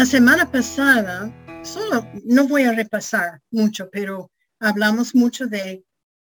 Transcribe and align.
La 0.00 0.06
semana 0.06 0.50
pasada, 0.50 1.30
solo 1.62 2.10
no 2.24 2.48
voy 2.48 2.62
a 2.62 2.72
repasar 2.72 3.42
mucho, 3.50 3.90
pero 3.90 4.32
hablamos 4.58 5.14
mucho 5.14 5.46
de 5.46 5.84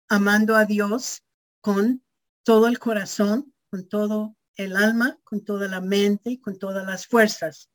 amando 0.08 0.56
a 0.56 0.66
Dios 0.66 1.24
con 1.62 2.04
todo 2.44 2.68
el 2.68 2.78
corazón, 2.78 3.56
con 3.72 3.90
todo 3.90 4.38
el 4.56 4.76
alma, 4.76 5.18
con 5.24 5.44
toda 5.44 5.68
la 5.68 5.82
mente 5.82 6.40
con 6.40 6.60
todas 6.60 6.86
las 6.86 7.08
fuerzas. 7.08 7.72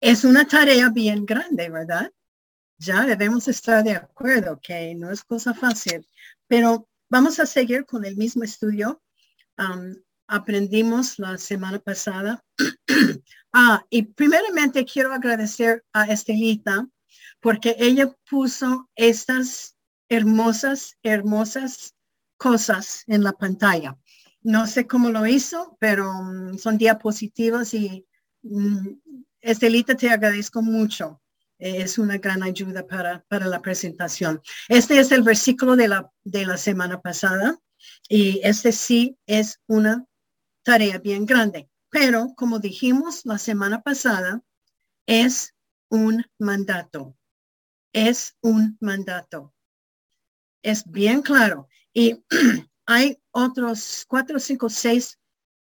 Es 0.00 0.24
una 0.24 0.48
tarea 0.48 0.88
bien 0.88 1.24
grande, 1.24 1.70
¿verdad? 1.70 2.12
Ya 2.78 3.06
debemos 3.06 3.46
estar 3.46 3.84
de 3.84 3.92
acuerdo 3.92 4.58
que 4.60 4.96
no 4.96 5.12
es 5.12 5.22
cosa 5.22 5.54
fácil, 5.54 6.04
pero 6.48 6.88
vamos 7.08 7.38
a 7.38 7.46
seguir 7.46 7.86
con 7.86 8.04
el 8.04 8.16
mismo 8.16 8.42
estudio. 8.42 9.00
Aprendimos 10.28 11.18
la 11.18 11.36
semana 11.38 11.78
pasada. 11.78 12.44
ah, 13.52 13.84
y 13.90 14.02
primeramente 14.02 14.84
quiero 14.84 15.12
agradecer 15.12 15.84
a 15.92 16.04
Estelita 16.04 16.86
porque 17.40 17.74
ella 17.78 18.14
puso 18.28 18.88
estas 18.94 19.76
hermosas, 20.08 20.96
hermosas 21.02 21.94
cosas 22.36 23.04
en 23.06 23.24
la 23.24 23.32
pantalla. 23.32 23.96
No 24.42 24.66
sé 24.66 24.86
cómo 24.86 25.10
lo 25.10 25.26
hizo, 25.26 25.76
pero 25.80 26.12
mm, 26.12 26.58
son 26.58 26.78
diapositivas 26.78 27.74
y 27.74 28.06
mm, 28.42 28.88
Estelita 29.40 29.96
te 29.96 30.10
agradezco 30.10 30.62
mucho. 30.62 31.20
Es 31.58 31.98
una 31.98 32.18
gran 32.18 32.42
ayuda 32.44 32.86
para, 32.86 33.24
para 33.28 33.46
la 33.46 33.60
presentación. 33.60 34.40
Este 34.68 35.00
es 35.00 35.10
el 35.10 35.22
versículo 35.22 35.74
de 35.74 35.88
la, 35.88 36.10
de 36.22 36.46
la 36.46 36.56
semana 36.56 37.00
pasada 37.00 37.58
y 38.08 38.40
este 38.44 38.70
sí 38.72 39.16
es 39.26 39.60
una 39.66 40.04
tarea 40.68 40.98
bien 40.98 41.24
grande. 41.24 41.70
Pero 41.88 42.34
como 42.36 42.58
dijimos 42.58 43.24
la 43.24 43.38
semana 43.38 43.80
pasada, 43.80 44.42
es 45.06 45.54
un 45.88 46.26
mandato. 46.38 47.16
Es 47.94 48.36
un 48.42 48.76
mandato. 48.78 49.54
Es 50.62 50.84
bien 50.84 51.22
claro. 51.22 51.68
Y 51.94 52.22
hay 52.86 53.18
otros 53.30 54.04
cuatro, 54.06 54.38
cinco, 54.38 54.68
seis 54.68 55.18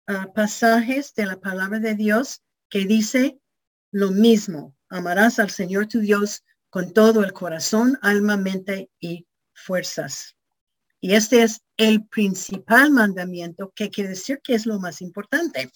ah, 0.06 0.32
pasajes 0.32 1.12
de 1.14 1.26
la 1.26 1.40
palabra 1.40 1.80
de 1.80 1.96
Dios 1.96 2.44
que 2.70 2.84
dice 2.84 3.40
lo 3.90 4.12
mismo. 4.12 4.76
Amarás 4.88 5.40
al 5.40 5.50
Señor 5.50 5.88
tu 5.88 5.98
Dios 5.98 6.44
con 6.70 6.92
todo 6.92 7.24
el 7.24 7.32
corazón, 7.32 7.98
alma, 8.00 8.36
mente 8.36 8.92
y 9.00 9.26
fuerzas. 9.54 10.36
Y 11.04 11.14
este 11.14 11.42
es 11.42 11.60
el 11.76 12.06
principal 12.06 12.90
mandamiento, 12.90 13.74
que 13.76 13.90
quiere 13.90 14.08
decir 14.08 14.40
que 14.42 14.54
es 14.54 14.64
lo 14.64 14.80
más 14.80 15.02
importante. 15.02 15.70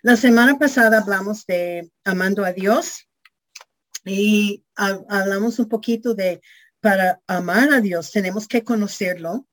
La 0.00 0.16
semana 0.16 0.58
pasada 0.58 1.00
hablamos 1.00 1.44
de 1.44 1.92
amando 2.04 2.42
a 2.42 2.52
Dios 2.54 3.06
y 4.02 4.64
hablamos 4.76 5.58
un 5.58 5.68
poquito 5.68 6.14
de 6.14 6.40
para 6.80 7.20
amar 7.26 7.70
a 7.70 7.82
Dios 7.82 8.12
tenemos 8.12 8.48
que 8.48 8.64
conocerlo 8.64 9.46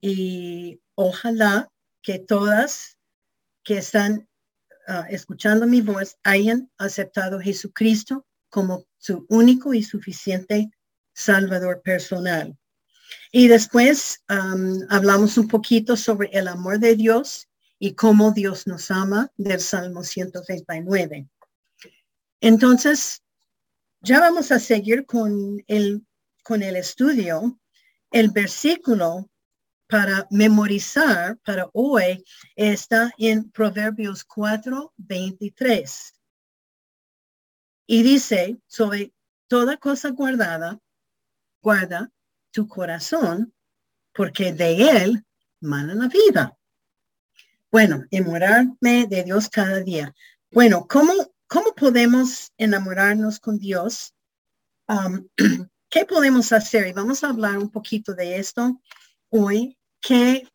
y 0.00 0.80
ojalá 0.96 1.68
que 2.02 2.18
todas 2.18 2.98
que 3.62 3.78
están 3.78 4.28
ah, 4.88 5.06
escuchando 5.10 5.64
mi 5.64 5.80
voz 5.80 6.16
hayan 6.24 6.68
aceptado 6.76 7.38
a 7.38 7.42
Jesucristo 7.42 8.26
como 8.48 8.84
su 8.96 9.26
único 9.28 9.74
y 9.74 9.84
suficiente 9.84 10.72
Salvador 11.14 11.82
personal. 11.82 12.58
Y 13.32 13.48
después 13.48 14.22
hablamos 14.88 15.38
un 15.38 15.48
poquito 15.48 15.96
sobre 15.96 16.28
el 16.32 16.48
amor 16.48 16.78
de 16.78 16.96
Dios 16.96 17.48
y 17.78 17.94
cómo 17.94 18.32
Dios 18.32 18.66
nos 18.66 18.90
ama 18.90 19.30
del 19.36 19.60
Salmo 19.60 20.02
139. 20.02 21.28
Entonces, 22.40 23.22
ya 24.00 24.20
vamos 24.20 24.52
a 24.52 24.58
seguir 24.58 25.06
con 25.06 25.62
el, 25.66 26.06
con 26.42 26.62
el 26.62 26.76
estudio. 26.76 27.58
El 28.10 28.30
versículo 28.30 29.30
para 29.88 30.26
memorizar 30.30 31.38
para 31.38 31.68
hoy 31.72 32.24
está 32.54 33.12
en 33.18 33.50
Proverbios 33.50 34.24
4, 34.24 34.92
23. 34.96 36.14
Y 37.86 38.02
dice, 38.02 38.58
sobre 38.66 39.12
toda 39.46 39.78
cosa 39.78 40.10
guardada, 40.10 40.78
guarda 41.62 42.12
tu 42.50 42.66
corazón, 42.68 43.54
porque 44.14 44.52
de 44.52 44.90
él 44.90 45.24
mana 45.60 45.94
la 45.94 46.08
vida. 46.08 46.56
Bueno, 47.70 48.04
enamorarme 48.10 49.06
de 49.06 49.24
Dios 49.24 49.48
cada 49.48 49.80
día. 49.80 50.14
Bueno, 50.50 50.86
¿cómo, 50.88 51.12
cómo 51.46 51.74
podemos 51.74 52.52
enamorarnos 52.56 53.40
con 53.40 53.58
Dios? 53.58 54.14
Um, 54.88 55.28
¿Qué 55.90 56.04
podemos 56.04 56.52
hacer? 56.52 56.86
Y 56.86 56.92
vamos 56.92 57.24
a 57.24 57.30
hablar 57.30 57.58
un 57.58 57.70
poquito 57.70 58.14
de 58.14 58.38
esto 58.38 58.80
hoy 59.30 59.78
¿Qué 60.00 60.48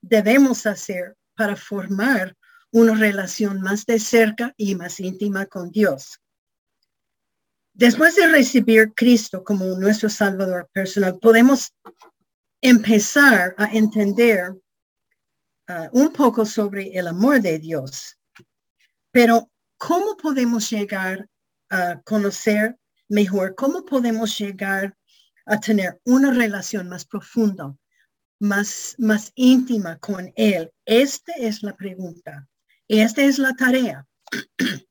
debemos 0.00 0.66
hacer 0.66 1.16
para 1.36 1.56
formar 1.56 2.36
una 2.72 2.94
relación 2.94 3.60
más 3.60 3.86
de 3.86 3.98
cerca 3.98 4.54
y 4.56 4.74
más 4.74 5.00
íntima 5.00 5.46
con 5.46 5.70
Dios? 5.70 6.20
Después 7.78 8.16
de 8.16 8.26
recibir 8.26 8.92
Cristo 8.92 9.44
como 9.44 9.64
nuestro 9.76 10.08
Salvador 10.08 10.68
personal, 10.72 11.16
podemos 11.20 11.72
empezar 12.60 13.54
a 13.56 13.66
entender 13.66 14.50
uh, 14.50 15.88
un 15.92 16.12
poco 16.12 16.44
sobre 16.44 16.88
el 16.98 17.06
amor 17.06 17.40
de 17.40 17.60
Dios. 17.60 18.18
Pero, 19.12 19.48
¿cómo 19.76 20.16
podemos 20.16 20.68
llegar 20.68 21.28
a 21.70 22.00
conocer 22.02 22.76
mejor? 23.08 23.54
¿Cómo 23.54 23.84
podemos 23.84 24.36
llegar 24.36 24.96
a 25.46 25.60
tener 25.60 26.00
una 26.04 26.32
relación 26.32 26.88
más 26.88 27.04
profunda 27.04 27.76
más, 28.40 28.96
más 28.98 29.30
íntima 29.36 30.00
con 30.00 30.32
Él? 30.34 30.72
Esta 30.84 31.32
es 31.34 31.62
la 31.62 31.76
pregunta. 31.76 32.48
Esta 32.88 33.22
es 33.22 33.38
la 33.38 33.54
tarea. 33.54 34.04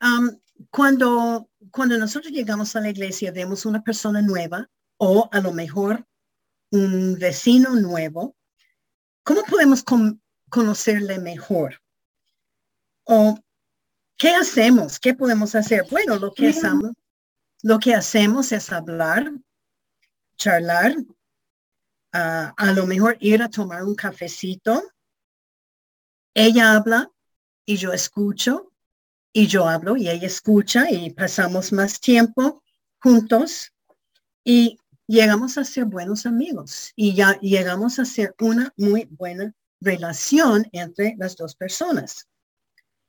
Um, 0.00 0.38
cuando, 0.70 1.50
cuando 1.70 1.98
nosotros 1.98 2.32
llegamos 2.32 2.76
a 2.76 2.80
la 2.80 2.90
iglesia, 2.90 3.32
vemos 3.32 3.66
una 3.66 3.82
persona 3.82 4.22
nueva 4.22 4.68
o 4.96 5.28
a 5.32 5.40
lo 5.40 5.52
mejor 5.52 6.06
un 6.70 7.16
vecino 7.18 7.70
nuevo. 7.76 8.36
¿Cómo 9.22 9.42
podemos 9.42 9.84
conocerle 10.50 11.18
mejor? 11.18 11.80
¿O 13.04 13.38
qué 14.16 14.30
hacemos? 14.30 14.98
¿Qué 14.98 15.14
podemos 15.14 15.54
hacer? 15.54 15.86
Bueno, 15.90 16.16
lo 16.16 16.32
que, 16.32 16.48
hacemos, 16.48 16.92
lo 17.62 17.78
que 17.78 17.94
hacemos 17.94 18.52
es 18.52 18.70
hablar, 18.72 19.32
charlar, 20.36 20.94
a 22.12 22.72
lo 22.74 22.86
mejor 22.86 23.16
ir 23.20 23.42
a 23.42 23.48
tomar 23.48 23.82
un 23.82 23.94
cafecito. 23.94 24.82
Ella 26.34 26.74
habla 26.74 27.10
y 27.64 27.76
yo 27.76 27.92
escucho 27.92 28.73
y 29.36 29.48
yo 29.48 29.68
hablo 29.68 29.96
y 29.96 30.08
ella 30.08 30.28
escucha 30.28 30.90
y 30.90 31.10
pasamos 31.10 31.72
más 31.72 32.00
tiempo 32.00 32.62
juntos 33.00 33.72
y 34.44 34.78
llegamos 35.08 35.58
a 35.58 35.64
ser 35.64 35.86
buenos 35.86 36.24
amigos 36.24 36.92
y 36.94 37.14
ya 37.14 37.38
llegamos 37.40 37.98
a 37.98 38.04
ser 38.04 38.32
una 38.38 38.72
muy 38.76 39.06
buena 39.10 39.52
relación 39.80 40.66
entre 40.70 41.16
las 41.18 41.36
dos 41.36 41.56
personas. 41.56 42.28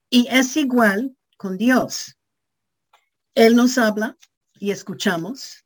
Y 0.10 0.28
es 0.32 0.58
igual 0.58 1.16
con 1.38 1.58
Dios. 1.58 2.18
Él 3.36 3.56
nos 3.56 3.78
habla 3.78 4.18
y 4.56 4.72
escuchamos 4.72 5.64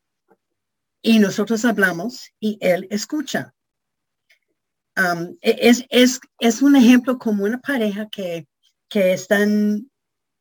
y 1.01 1.19
nosotros 1.19 1.63
hablamos 1.63 2.31
y 2.37 2.57
él 2.59 2.85
escucha. 2.91 3.55
Um, 4.97 5.37
e, 5.39 5.55
es, 5.69 5.85
es, 5.89 6.19
es, 6.39 6.61
un 6.61 6.75
ejemplo 6.75 7.17
como 7.17 7.45
una 7.45 7.61
pareja 7.61 8.09
que, 8.09 8.45
que 8.89 9.13
están 9.13 9.89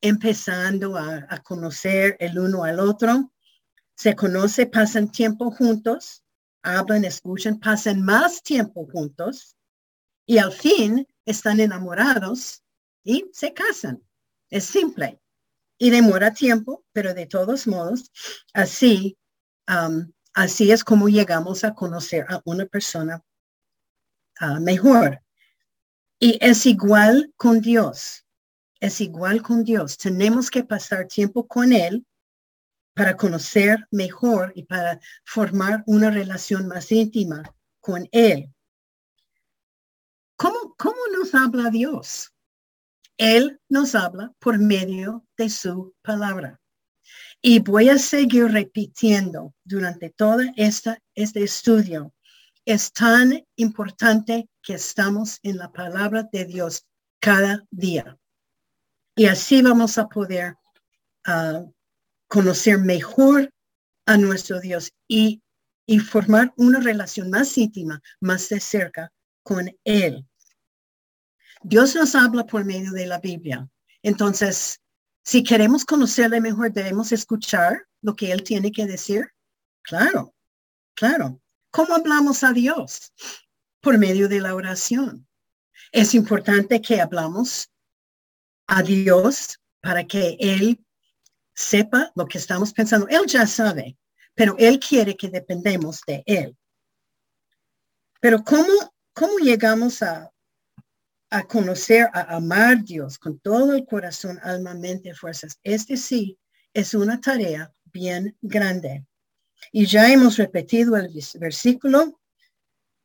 empezando 0.00 0.96
a, 0.96 1.26
a, 1.28 1.42
conocer 1.42 2.16
el 2.20 2.38
uno 2.38 2.64
al 2.64 2.80
otro. 2.80 3.32
Se 3.94 4.14
conoce, 4.14 4.66
pasan 4.66 5.10
tiempo 5.10 5.50
juntos, 5.50 6.22
hablan, 6.62 7.04
escuchan, 7.04 7.58
pasan 7.58 8.02
más 8.02 8.42
tiempo 8.42 8.86
juntos 8.86 9.56
y 10.26 10.38
al 10.38 10.52
fin 10.52 11.06
están 11.24 11.60
enamorados 11.60 12.62
y 13.04 13.24
se 13.32 13.52
casan. 13.52 14.02
Es 14.50 14.64
simple 14.64 15.20
y 15.78 15.90
demora 15.90 16.32
tiempo, 16.32 16.84
pero 16.92 17.14
de 17.14 17.26
todos 17.26 17.66
modos, 17.66 18.10
así 18.52 19.16
um, 19.68 20.12
Así 20.38 20.70
es 20.70 20.84
como 20.84 21.08
llegamos 21.08 21.64
a 21.64 21.74
conocer 21.74 22.24
a 22.28 22.40
una 22.44 22.64
persona 22.64 23.24
ah, 24.38 24.60
mejor. 24.60 25.20
Y 26.20 26.38
es 26.40 26.64
igual 26.64 27.34
con 27.36 27.60
Dios. 27.60 28.24
Es 28.80 29.00
igual 29.00 29.42
con 29.42 29.64
Dios. 29.64 29.98
Tenemos 29.98 30.50
que 30.50 30.64
pasar 30.64 31.06
tiempo 31.06 31.46
con 31.46 31.72
Él 31.72 32.06
para 32.94 33.16
conocer 33.16 33.86
mejor 33.90 34.52
y 34.54 34.64
para 34.64 35.00
formar 35.24 35.82
una 35.86 36.10
relación 36.10 36.68
más 36.68 36.90
íntima 36.92 37.42
con 37.80 38.08
Él. 38.12 38.52
¿Cómo, 40.36 40.74
cómo 40.76 40.98
nos 41.16 41.34
habla 41.34 41.70
Dios? 41.70 42.32
Él 43.16 43.60
nos 43.68 43.94
habla 43.94 44.32
por 44.38 44.58
medio 44.58 45.26
de 45.36 45.50
su 45.50 45.94
palabra. 46.02 46.60
Y 47.40 47.60
voy 47.60 47.88
a 47.88 47.98
seguir 47.98 48.46
repitiendo 48.46 49.54
durante 49.64 50.10
todo 50.10 50.40
esta, 50.56 51.00
este 51.14 51.42
estudio. 51.42 52.12
Es 52.64 52.92
tan 52.92 53.44
importante 53.56 54.48
que 54.60 54.74
estamos 54.74 55.38
en 55.42 55.56
la 55.56 55.72
palabra 55.72 56.28
de 56.32 56.44
Dios 56.44 56.84
cada 57.20 57.64
día. 57.70 58.17
Y 59.18 59.26
así 59.26 59.62
vamos 59.62 59.98
a 59.98 60.06
poder 60.06 60.56
ah, 61.26 61.64
conocer 62.28 62.78
mejor 62.78 63.52
a 64.06 64.16
nuestro 64.16 64.60
Dios 64.60 64.92
y, 65.08 65.42
y 65.86 65.98
formar 65.98 66.54
una 66.56 66.78
relación 66.78 67.28
más 67.28 67.58
íntima, 67.58 68.00
más 68.20 68.48
de 68.48 68.60
cerca 68.60 69.12
con 69.42 69.76
Él. 69.82 70.24
Dios 71.62 71.96
nos 71.96 72.14
habla 72.14 72.46
por 72.46 72.64
medio 72.64 72.92
de 72.92 73.06
la 73.06 73.18
Biblia. 73.18 73.68
Entonces, 74.04 74.80
si 75.24 75.42
queremos 75.42 75.84
conocerle 75.84 76.40
mejor, 76.40 76.72
debemos 76.72 77.10
escuchar 77.10 77.88
lo 78.02 78.14
que 78.14 78.30
Él 78.30 78.44
tiene 78.44 78.70
que 78.70 78.86
decir. 78.86 79.32
Claro, 79.82 80.32
claro. 80.94 81.40
¿Cómo 81.72 81.96
hablamos 81.96 82.44
a 82.44 82.52
Dios? 82.52 83.12
Por 83.80 83.98
medio 83.98 84.28
de 84.28 84.38
la 84.38 84.54
oración. 84.54 85.26
Es 85.90 86.14
importante 86.14 86.80
que 86.80 87.00
hablamos 87.00 87.68
a 88.68 88.82
Dios 88.82 89.58
para 89.80 90.06
que 90.06 90.36
Él 90.38 90.84
sepa 91.54 92.12
lo 92.14 92.26
que 92.26 92.38
estamos 92.38 92.72
pensando. 92.72 93.08
Él 93.08 93.26
ya 93.26 93.46
sabe, 93.46 93.98
pero 94.34 94.54
Él 94.58 94.78
quiere 94.78 95.16
que 95.16 95.28
dependemos 95.28 96.02
de 96.06 96.22
Él. 96.26 96.56
Pero 98.20 98.44
¿cómo, 98.44 98.94
cómo 99.12 99.38
llegamos 99.38 100.02
a 100.02 100.30
a 101.30 101.46
conocer, 101.46 102.08
a 102.12 102.36
amar 102.36 102.78
a 102.78 102.82
Dios 102.82 103.18
con 103.18 103.38
todo 103.40 103.74
el 103.74 103.84
corazón, 103.84 104.38
alma, 104.42 104.74
mente, 104.74 105.14
fuerzas. 105.14 105.58
Este 105.62 105.96
sí 105.96 106.38
es 106.72 106.94
una 106.94 107.20
tarea 107.20 107.72
bien 107.86 108.36
grande. 108.40 109.06
Y 109.72 109.86
ya 109.86 110.10
hemos 110.10 110.36
repetido 110.36 110.96
el 110.96 111.10
versículo, 111.38 112.20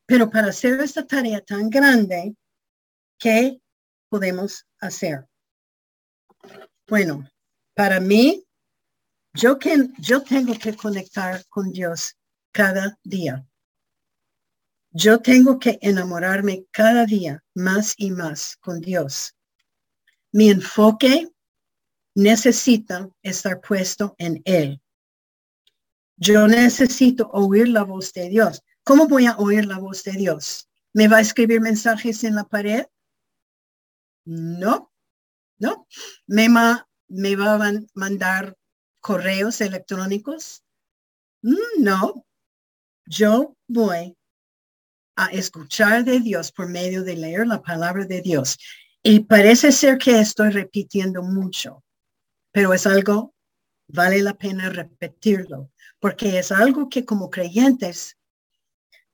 pero 0.05 0.29
para 0.29 0.47
hacer 0.47 0.79
esta 0.79 1.05
tarea 1.05 1.41
tan 1.41 1.69
grande, 1.69 2.35
¿qué 3.17 3.59
podemos 4.09 4.65
hacer? 4.79 5.27
Bueno, 6.93 7.27
para 7.73 7.99
mí, 7.99 8.45
yo, 9.33 9.57
yo 9.97 10.21
tengo 10.21 10.53
que 10.59 10.75
conectar 10.75 11.43
con 11.47 11.71
Dios 11.71 12.15
cada 12.51 12.99
día. 13.03 13.43
Yo 14.91 15.17
tengo 15.17 15.57
que 15.57 15.79
enamorarme 15.81 16.67
cada 16.69 17.07
día 17.07 17.43
más 17.55 17.95
y 17.97 18.11
más 18.11 18.57
con 18.57 18.79
Dios. 18.79 19.35
Mi 20.31 20.51
enfoque 20.51 21.31
necesita 22.13 23.09
estar 23.23 23.59
puesto 23.59 24.13
en 24.19 24.43
Él. 24.45 24.79
Yo 26.15 26.47
necesito 26.47 27.27
oír 27.33 27.69
la 27.69 27.85
voz 27.85 28.13
de 28.13 28.29
Dios. 28.29 28.61
¿Cómo 28.83 29.07
voy 29.07 29.25
a 29.25 29.35
oír 29.37 29.65
la 29.65 29.79
voz 29.79 30.03
de 30.03 30.11
Dios? 30.11 30.69
¿Me 30.93 31.07
va 31.07 31.17
a 31.17 31.21
escribir 31.21 31.59
mensajes 31.59 32.23
en 32.23 32.35
la 32.35 32.43
pared? 32.43 32.85
No, 34.25 34.92
no. 35.63 35.87
¿Me, 36.27 36.49
me 37.07 37.35
va 37.35 37.55
a 37.55 37.71
mandar 37.95 38.55
correos 38.99 39.61
electrónicos? 39.61 40.63
Mm, 41.41 41.83
no. 41.83 42.25
Yo 43.05 43.55
voy 43.67 44.15
a 45.15 45.27
escuchar 45.27 46.03
de 46.03 46.19
Dios 46.19 46.51
por 46.51 46.67
medio 46.69 47.03
de 47.03 47.15
leer 47.15 47.47
la 47.47 47.61
palabra 47.61 48.05
de 48.05 48.21
Dios. 48.21 48.57
Y 49.01 49.21
parece 49.21 49.71
ser 49.71 49.97
que 49.97 50.19
estoy 50.19 50.49
repitiendo 50.49 51.23
mucho, 51.23 51.83
pero 52.51 52.73
es 52.73 52.87
algo, 52.87 53.33
vale 53.87 54.21
la 54.21 54.33
pena 54.33 54.69
repetirlo, 54.69 55.71
porque 55.99 56.39
es 56.39 56.51
algo 56.51 56.87
que 56.89 57.03
como 57.03 57.29
creyentes 57.29 58.17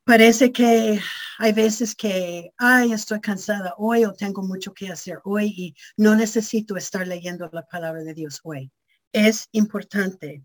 parece 0.09 0.51
que 0.51 0.99
hay 1.37 1.53
veces 1.53 1.93
que, 1.93 2.51
ay, 2.57 2.93
estoy 2.93 3.21
cansada 3.21 3.75
hoy 3.77 4.05
o 4.05 4.13
tengo 4.13 4.41
mucho 4.41 4.73
que 4.73 4.87
hacer 4.87 5.19
hoy 5.23 5.53
y 5.55 5.75
no 5.97 6.15
necesito 6.15 6.75
estar 6.77 7.07
leyendo 7.07 7.47
la 7.53 7.67
palabra 7.67 8.01
de 8.01 8.15
Dios 8.15 8.39
hoy. 8.43 8.71
Es 9.13 9.47
importante 9.51 10.43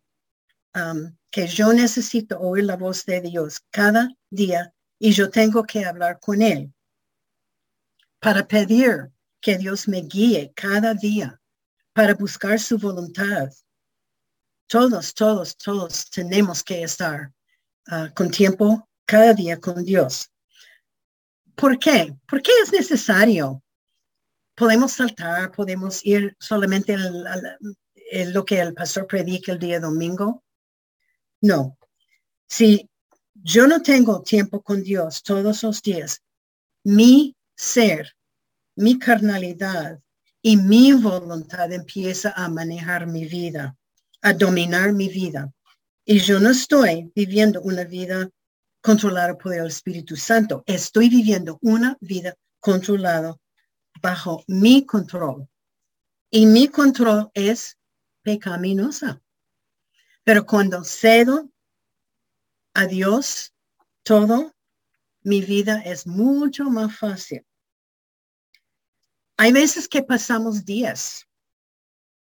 um, 0.75 1.16
que 1.31 1.46
yo 1.46 1.72
necesito 1.72 2.38
oír 2.40 2.64
la 2.64 2.76
voz 2.76 3.06
de 3.06 3.22
Dios 3.22 3.62
cada 3.70 4.11
día 4.28 4.75
y 4.99 5.12
yo 5.12 5.31
tengo 5.31 5.64
que 5.64 5.87
hablar 5.87 6.20
con 6.20 6.43
Él 6.43 6.70
para 8.20 8.46
pedir 8.46 9.12
que 9.40 9.56
Dios 9.56 9.88
me 9.88 10.02
guíe 10.02 10.52
cada 10.55 10.93
día 10.93 11.40
para 11.94 12.12
buscar 12.12 12.60
su 12.60 12.76
voluntad. 12.76 13.49
Todos, 14.67 15.14
todos, 15.14 15.56
todos 15.56 16.10
tenemos 16.10 16.62
que 16.62 16.82
estar 16.82 17.32
ah, 17.87 18.10
con 18.14 18.31
tiempo 18.31 18.87
cada 19.05 19.35
día 19.35 19.61
con 19.61 19.85
Dios. 19.85 20.31
¿Por 21.55 21.79
qué? 21.79 22.15
¿Por 22.27 22.43
qué 22.43 22.51
es 22.62 22.73
necesario? 22.73 23.62
Podemos 24.55 24.93
saltar, 24.93 25.53
podemos 25.53 26.05
ir 26.05 26.37
solamente 26.39 26.97
lo 26.97 28.45
que 28.45 28.61
el 28.61 28.75
pastor 28.75 29.06
predica 29.06 29.53
el 29.53 29.59
día 29.59 29.81
domingo. 29.81 30.45
No. 31.41 31.77
Si 32.47 32.89
yo 33.35 33.67
no 33.67 33.83
tengo 33.83 34.23
tiempo 34.23 34.62
con 34.62 34.83
Dios 34.83 35.23
todos 35.23 35.62
los 35.62 35.83
días. 35.83 36.23
Mi 36.85 37.37
ser, 37.55 38.15
mi 38.77 38.99
carnalidad 38.99 40.01
y 40.41 40.56
mi 40.56 40.93
voluntad 40.93 41.73
empieza 41.73 42.33
a 42.37 42.49
manejar 42.49 43.06
mi 43.06 43.27
vida, 43.27 43.77
a 44.23 44.33
dominar 44.33 44.93
mi 44.93 45.09
vida. 45.09 45.53
Y 46.05 46.19
yo 46.19 46.39
no 46.41 46.51
estoy 46.51 47.11
viviendo 47.15 47.61
una 47.62 47.85
vida 47.85 48.31
controlada 48.84 49.38
por 49.38 49.54
el 49.54 49.66
Espíritu 49.66 50.14
Santo. 50.14 50.62
Estoy 50.66 51.08
viviendo 51.08 51.58
una 51.62 51.96
vida 52.02 52.36
controlada 52.60 53.34
bajo 54.02 54.44
mi 54.46 54.84
control. 54.84 55.48
Y 56.31 56.44
mi 56.44 56.69
control 56.69 57.31
es 57.32 57.78
pecaminosa. 58.22 59.22
Pero 60.22 60.44
cuando 60.44 60.84
cedo 60.84 61.50
a 62.74 62.84
Dios 62.84 63.55
todo, 64.03 64.55
mi 65.22 65.41
vida 65.41 65.81
es 65.81 66.06
mucho 66.06 66.64
más 66.64 66.94
fácil. 66.98 67.43
Hay 69.38 69.53
veces 69.53 69.88
que 69.88 70.03
pasamos 70.03 70.67
días, 70.67 71.26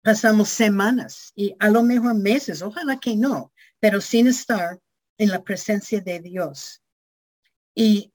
pasamos 0.01 0.49
semanas 0.49 1.31
y 1.35 1.55
a 1.59 1.69
lo 1.69 1.83
mejor 1.83 2.15
meses, 2.15 2.63
ojalá 2.63 2.99
que 2.99 3.15
no, 3.15 3.53
pero 3.79 4.01
sin 4.01 4.25
estar 4.27 4.79
en 5.19 5.29
la 5.29 5.43
presencia 5.43 6.01
de 6.01 6.19
Dios. 6.21 6.81
Y 7.75 8.11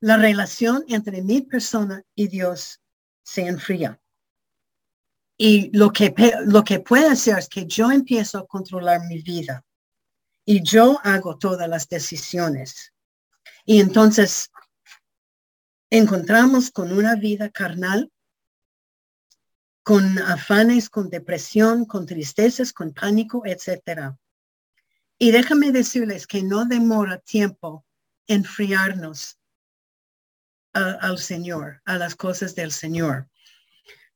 la 0.00 0.16
relación 0.16 0.84
entre 0.88 1.20
mi 1.22 1.42
persona 1.42 2.02
y 2.14 2.28
Dios 2.28 2.80
se 3.22 3.46
enfría. 3.46 4.00
Y 5.36 5.76
lo 5.76 5.92
que, 5.92 6.14
lo 6.46 6.64
que 6.64 6.80
puede 6.80 7.08
hacer 7.08 7.38
es 7.38 7.48
que 7.48 7.66
yo 7.66 7.90
empiezo 7.90 8.38
a 8.38 8.46
controlar 8.46 9.00
mi 9.08 9.20
vida 9.20 9.64
y 10.44 10.62
yo 10.62 10.98
hago 11.02 11.36
todas 11.36 11.68
las 11.68 11.88
decisiones. 11.88 12.92
Y 13.64 13.80
entonces 13.80 14.50
encontramos 15.90 16.70
con 16.70 16.92
una 16.92 17.16
vida 17.16 17.50
carnal, 17.50 18.10
con 19.82 20.18
afanes, 20.20 20.88
con 20.88 21.10
depresión, 21.10 21.86
con 21.86 22.06
tristezas, 22.06 22.72
con 22.72 22.92
pánico, 22.92 23.42
etcétera. 23.44 24.16
Y 25.22 25.30
déjame 25.30 25.70
decirles 25.70 26.26
que 26.26 26.42
no 26.42 26.64
demora 26.64 27.16
tiempo 27.16 27.86
enfriarnos 28.26 29.38
al 30.72 31.16
Señor, 31.20 31.80
a 31.84 31.96
las 31.96 32.16
cosas 32.16 32.56
del 32.56 32.72
Señor. 32.72 33.28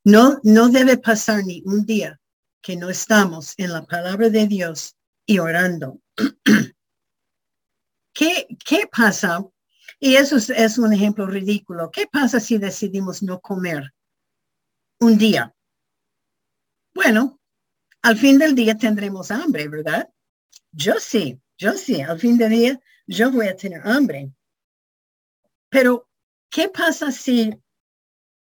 No, 0.03 0.41
no 0.43 0.69
debe 0.69 0.99
pasar 0.99 1.45
ni 1.45 1.63
un 1.65 1.87
día 1.87 2.21
que 2.61 2.75
no 2.75 2.91
estamos 2.91 3.55
en 3.57 3.73
la 3.73 3.85
palabra 3.87 4.31
de 4.31 4.49
Dios 4.49 4.97
y 5.25 5.39
orando. 5.39 6.01
¿Qué, 8.13 8.49
¿Qué 8.65 8.89
pasa? 8.91 9.47
Y 10.01 10.17
eso 10.17 10.39
es, 10.39 10.77
un 10.77 10.93
ejemplo 10.93 11.29
ridículo. 11.29 11.89
¿Qué 11.93 12.09
pasa 12.09 12.41
si 12.41 12.59
decidimos 12.59 13.23
no 13.23 13.41
comer 13.41 13.95
un 14.99 15.17
día? 15.17 15.55
Bueno, 16.93 17.39
al 18.03 18.19
fin 18.19 18.39
del 18.39 18.57
día 18.57 18.77
tendremos 18.77 19.31
hambre, 19.31 19.69
¿verdad? 19.69 20.11
Yo 20.73 20.95
sí, 20.99 21.41
yo 21.59 21.73
sí, 21.73 22.01
al 22.01 22.19
fin 22.19 22.39
del 22.39 22.51
día 22.51 22.81
yo 23.07 23.31
voy 23.31 23.49
a 23.49 23.57
tener 23.57 23.81
hambre. 23.85 24.33
Pero, 25.69 26.09
¿qué 26.51 26.69
pasa 26.69 27.11
si, 27.13 27.53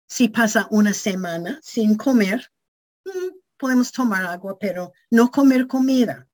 si 0.06 0.28
pasa 0.28 0.66
una 0.70 0.92
semana 0.92 1.60
sin 1.62 1.96
comer? 1.96 2.52
Mm, 3.04 3.38
podemos 3.56 3.92
tomar 3.92 4.24
agua, 4.24 4.58
pero 4.58 4.92
no 5.10 5.30
comer 5.30 5.66
comida 5.66 6.26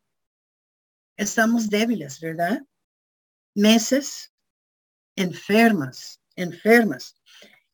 estamos 1.16 1.68
débiles, 1.70 2.20
¿verdad? 2.20 2.62
Meses 3.54 4.32
enfermas, 5.16 6.20
enfermas. 6.36 7.16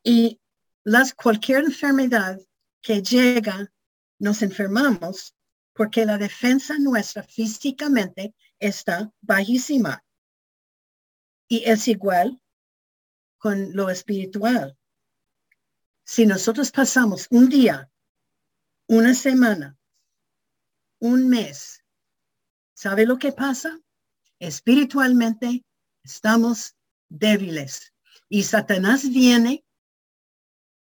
Y 0.05 0.41
las, 0.85 1.13
cualquier 1.13 1.65
enfermedad 1.65 2.41
que 2.81 3.03
llega, 3.03 3.73
nos 4.19 4.43
enfermamos 4.43 5.35
porque 5.73 6.05
la 6.05 6.19
defensa 6.19 6.79
nuestra 6.79 7.23
físicamente 7.23 8.35
está 8.59 9.13
bajísima. 9.21 10.05
Y 11.49 11.65
es 11.65 11.89
igual 11.89 12.41
con 13.39 13.75
lo 13.75 13.91
espiritual. 13.91 14.79
Si 16.05 16.27
nosotros 16.27 16.71
pasamos 16.71 17.27
un 17.31 17.49
día, 17.49 17.91
una 18.87 19.15
semana, 19.15 19.77
un 20.99 21.29
mes, 21.29 21.85
¿sabe 22.75 23.07
lo 23.07 23.19
que 23.19 23.33
pasa? 23.33 23.81
Espiritualmente 24.39 25.65
estamos 26.03 26.77
débiles 27.09 27.93
y 28.29 28.45
Satanás 28.45 29.09
viene 29.11 29.65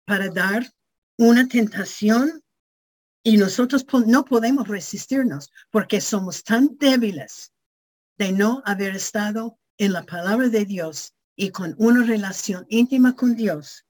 para 0.05 0.29
dar 0.29 0.65
una 1.17 1.47
tentación 1.47 2.40
y 3.23 3.37
nosotros 3.37 3.85
no 4.07 4.25
podemos 4.25 4.67
resistirnos 4.67 5.51
porque 5.69 6.01
somos 6.01 6.43
tan 6.43 6.77
débiles 6.77 7.53
de 8.17 8.31
no 8.31 8.61
haber 8.65 8.95
estado 8.95 9.59
en 9.77 9.93
la 9.93 10.03
palabra 10.03 10.49
de 10.49 10.65
Dios 10.65 11.13
y 11.35 11.51
con 11.51 11.75
una 11.77 12.05
relación 12.05 12.65
íntima 12.69 13.15
con 13.15 13.35
Dios 13.35 13.85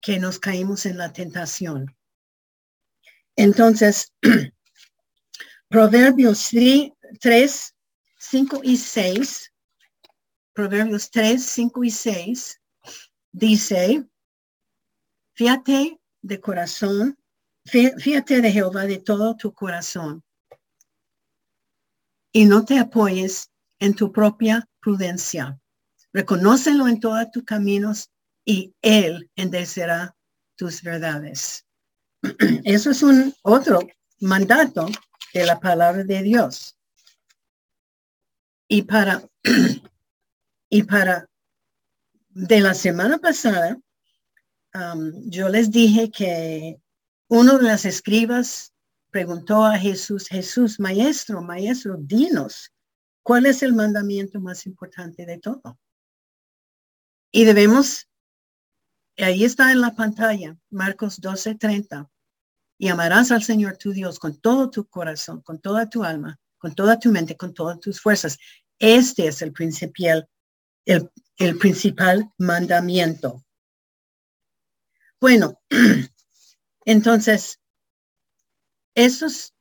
que 0.00 0.18
nos 0.18 0.38
caímos 0.38 0.86
en 0.86 0.98
la 0.98 1.12
tentación. 1.12 1.96
Entonces, 3.36 4.12
Proverbios 5.68 6.50
3, 7.20 7.74
5 8.18 8.60
y 8.62 8.76
6, 8.76 9.52
Proverbios 10.52 11.10
3, 11.10 11.42
5 11.42 11.84
y 11.84 11.90
6, 11.90 12.60
dice, 13.32 14.06
fíjate 15.32 15.98
de 16.22 16.40
corazón, 16.40 17.18
fíjate 17.64 18.40
de 18.40 18.52
Jehová 18.52 18.84
de 18.84 18.98
todo 18.98 19.36
tu 19.36 19.52
corazón 19.52 20.22
y 22.32 22.44
no 22.44 22.64
te 22.64 22.78
apoyes 22.78 23.50
en 23.78 23.94
tu 23.94 24.12
propia 24.12 24.68
prudencia. 24.80 25.58
Reconócelo 26.12 26.88
en 26.88 27.00
todos 27.00 27.30
tus 27.30 27.44
caminos 27.44 28.10
y 28.44 28.74
Él 28.82 29.30
enderecerá 29.36 30.14
tus 30.56 30.82
verdades. 30.82 31.64
Eso 32.64 32.90
es 32.90 33.02
un 33.02 33.34
otro 33.42 33.80
mandato 34.20 34.86
de 35.32 35.46
la 35.46 35.58
palabra 35.60 36.04
de 36.04 36.22
Dios. 36.22 36.76
Y 38.68 38.82
para, 38.82 39.22
y 40.68 40.82
para, 40.82 41.28
de 42.30 42.60
la 42.60 42.74
semana 42.74 43.18
pasada, 43.18 43.78
um, 44.74 45.12
yo 45.30 45.48
les 45.48 45.70
dije 45.70 46.10
que 46.10 46.80
uno 47.28 47.58
de 47.58 47.64
las 47.64 47.84
escribas 47.84 48.72
preguntó 49.10 49.64
a 49.64 49.78
Jesús, 49.78 50.28
Jesús, 50.28 50.80
maestro, 50.80 51.40
maestro, 51.40 51.96
dinos, 51.98 52.72
¿cuál 53.22 53.46
es 53.46 53.62
el 53.62 53.72
mandamiento 53.72 54.40
más 54.40 54.66
importante 54.66 55.24
de 55.24 55.38
todo? 55.38 55.78
Y 57.30 57.44
debemos, 57.44 58.08
ahí 59.18 59.44
está 59.44 59.72
en 59.72 59.80
la 59.80 59.94
pantalla, 59.94 60.56
Marcos 60.70 61.20
12, 61.20 61.54
30, 61.54 62.10
y 62.78 62.88
amarás 62.88 63.30
al 63.30 63.42
Señor 63.42 63.76
tu 63.76 63.92
Dios 63.92 64.18
con 64.18 64.36
todo 64.40 64.70
tu 64.70 64.86
corazón, 64.86 65.40
con 65.42 65.60
toda 65.60 65.88
tu 65.88 66.04
alma, 66.04 66.38
con 66.58 66.74
toda 66.74 66.98
tu 66.98 67.10
mente, 67.10 67.36
con 67.36 67.54
todas 67.54 67.80
tus 67.80 68.00
fuerzas. 68.00 68.38
Este 68.78 69.28
es 69.28 69.42
el 69.42 69.52
principal, 69.52 70.28
el 70.84 71.58
principal 71.58 72.30
mandamiento. 72.38 73.44
Bueno, 75.20 75.60
entonces, 76.84 77.60
esos 78.94 79.54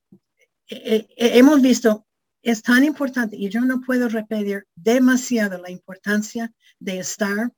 eh, 0.68 1.08
eh, 1.18 1.38
hemos 1.38 1.62
visto 1.62 2.06
es 2.42 2.62
tan 2.62 2.84
importante 2.84 3.38
y 3.38 3.50
yo 3.50 3.62
no 3.62 3.82
puedo 3.82 4.10
repetir 4.10 4.68
demasiado 4.76 5.58
la 5.62 5.72
importancia 5.72 6.54
de 6.80 7.00
estar 7.00 7.52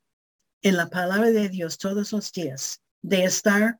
en 0.62 0.77
la 0.77 0.89
palabra 0.89 1.31
de 1.31 1.50
Dios 1.50 1.77
todos 1.77 2.12
los 2.12 2.31
días, 2.31 2.81
de 3.01 3.24
estar 3.24 3.79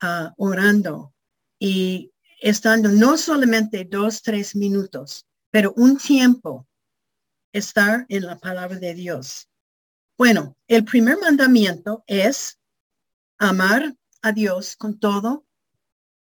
ah, 0.00 0.34
orando 0.36 1.14
y 1.58 2.12
estando 2.40 2.88
no 2.90 3.16
solamente 3.16 3.86
dos, 3.90 4.22
tres 4.22 4.54
minutos, 4.56 5.26
pero 5.50 5.72
un 5.76 5.96
tiempo 5.96 6.66
estar 7.52 8.04
en 8.08 8.26
la 8.26 8.38
palabra 8.38 8.78
de 8.78 8.94
Dios. 8.94 9.48
Bueno, 10.18 10.56
el 10.66 10.84
primer 10.84 11.18
mandamiento 11.18 12.04
es 12.06 12.58
amar 13.38 13.94
a 14.22 14.32
Dios 14.32 14.76
con 14.76 14.98
todo 14.98 15.46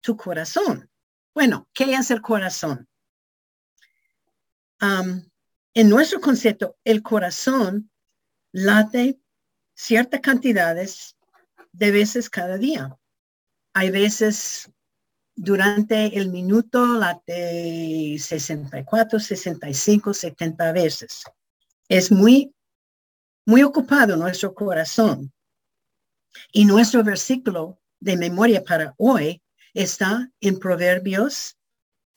tu 0.01 0.17
corazón. 0.17 0.89
Bueno, 1.33 1.69
¿qué 1.73 1.93
es 1.93 2.11
el 2.11 2.21
corazón? 2.21 2.87
en 5.73 5.89
nuestro 5.89 6.19
concepto, 6.19 6.79
el 6.83 7.03
corazón 7.03 7.91
late 8.51 9.19
ciertas 9.75 10.19
cantidades 10.21 11.15
de 11.71 11.91
veces 11.91 12.31
cada 12.31 12.57
día. 12.57 12.97
Hay 13.73 13.91
veces 13.91 14.71
durante 15.35 16.17
el 16.17 16.29
minuto 16.29 16.85
late 16.85 18.17
64, 18.17 19.19
65, 19.19 20.13
70 20.15 20.71
veces. 20.71 21.23
Es 21.87 22.11
muy, 22.11 22.53
muy 23.45 23.61
ocupado 23.63 24.17
nuestro 24.17 24.55
corazón. 24.55 25.31
Y 26.51 26.65
nuestro 26.65 27.03
versículo 27.03 27.80
de 28.01 28.17
memoria 28.17 28.63
para 28.63 28.93
hoy 28.97 29.41
está 29.73 30.29
en 30.41 30.59
Proverbios 30.59 31.57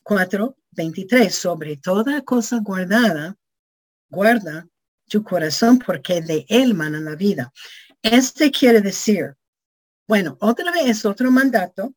4, 0.03 0.57
23. 0.73 1.33
Sobre 1.33 1.77
toda 1.77 2.23
cosa 2.23 2.59
guardada, 2.61 3.37
guarda 4.09 4.67
tu 5.09 5.23
corazón 5.23 5.79
porque 5.79 6.21
de 6.23 6.47
él 6.49 6.75
mana 6.75 7.01
la 7.01 7.15
vida. 7.15 7.53
Este 8.03 8.51
quiere 8.51 8.81
decir, 8.81 9.37
bueno, 10.09 10.37
otra 10.41 10.73
vez, 10.73 11.05
otro 11.05 11.31
mandato, 11.31 11.95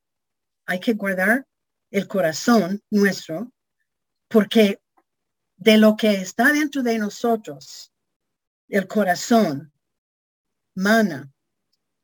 hay 0.65 0.79
que 0.79 0.93
guardar 0.93 1.47
el 1.89 2.07
corazón 2.07 2.81
nuestro 2.91 3.51
porque 4.27 4.81
de 5.55 5.77
lo 5.77 5.95
que 5.95 6.11
está 6.11 6.51
dentro 6.51 6.83
de 6.83 6.99
nosotros, 6.99 7.91
el 8.67 8.85
corazón 8.87 9.71
mana 10.75 11.31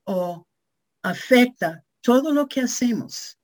o 0.05 0.47
afecta 1.03 1.83
todo 2.01 2.31
lo 2.31 2.47
que 2.47 2.61
hacemos. 2.61 3.37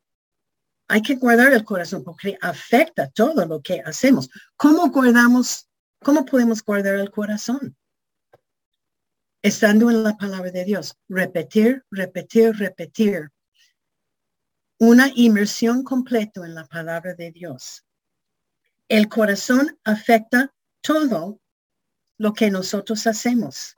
Hay 0.88 1.02
que 1.02 1.16
guardar 1.16 1.54
el 1.54 1.64
corazón 1.64 2.04
porque 2.04 2.38
afecta 2.42 3.10
todo 3.10 3.46
lo 3.46 3.62
que 3.62 3.82
hacemos. 3.82 4.30
¿Cómo 4.56 4.90
guardamos, 4.90 5.70
cómo 6.02 6.26
podemos 6.26 6.64
guardar 6.64 6.96
el 6.96 7.12
corazón? 7.12 7.78
Estando 9.42 9.92
en 9.92 10.04
la 10.04 10.18
palabra 10.18 10.52
de 10.52 10.66
Dios. 10.66 10.98
Repetir, 11.08 11.86
repetir, 11.92 12.56
repetir. 12.56 13.30
Una 14.80 15.12
inmersión 15.14 15.84
completa 15.84 16.46
en 16.46 16.56
la 16.56 16.66
palabra 16.66 17.14
de 17.14 17.32
Dios. 17.32 17.86
El 18.88 19.08
corazón 19.10 19.78
afecta 19.84 20.54
todo 20.82 21.40
lo 22.18 22.34
que 22.34 22.50
nosotros 22.50 23.06
hacemos 23.06 23.76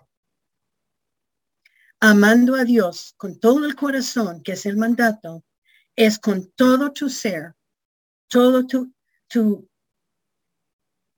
amando 2.02 2.56
a 2.56 2.66
Dios 2.66 3.14
con 3.16 3.40
todo 3.40 3.64
el 3.66 3.76
corazón, 3.76 4.42
que 4.42 4.54
es 4.54 4.66
el 4.66 4.76
mandato, 4.76 5.46
es 5.96 6.18
con 6.18 6.52
todo 6.52 6.92
tu 6.92 7.10
ser, 7.10 7.54
todo 8.28 8.66
tu, 8.66 8.92
tu, 9.28 9.70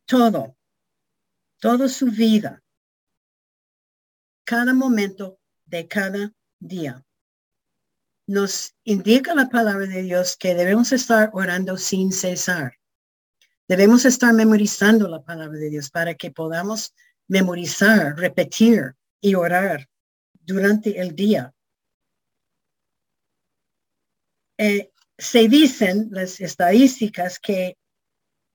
todo, 0.06 0.58
toda 1.60 1.88
su 1.88 2.08
vida, 2.08 2.62
cada 4.44 4.74
momento 4.74 5.40
de 5.66 5.88
cada 5.88 6.34
día. 6.60 7.02
Nos 8.28 8.76
indica 8.84 9.34
la 9.36 9.50
palabra 9.50 9.88
de 9.88 10.02
Dios 10.02 10.36
que 10.36 10.54
debemos 10.54 10.92
estar 10.92 11.30
orando 11.34 11.78
sin 11.78 12.12
cesar. 12.12 12.78
Debemos 13.70 14.04
estar 14.04 14.34
memorizando 14.34 15.08
la 15.08 15.24
palabra 15.24 15.58
de 15.58 15.70
Dios 15.70 15.90
para 15.90 16.16
que 16.16 16.32
podamos 16.32 16.94
memorizar, 17.28 18.18
repetir 18.18 18.96
y 19.22 19.36
orar 19.36 19.88
durante 20.46 21.00
el 21.00 21.16
día. 21.16 21.54
Eh, 24.58 24.92
se 25.18 25.48
dicen 25.48 26.10
las 26.12 26.40
estadísticas 26.42 27.40
que 27.40 27.78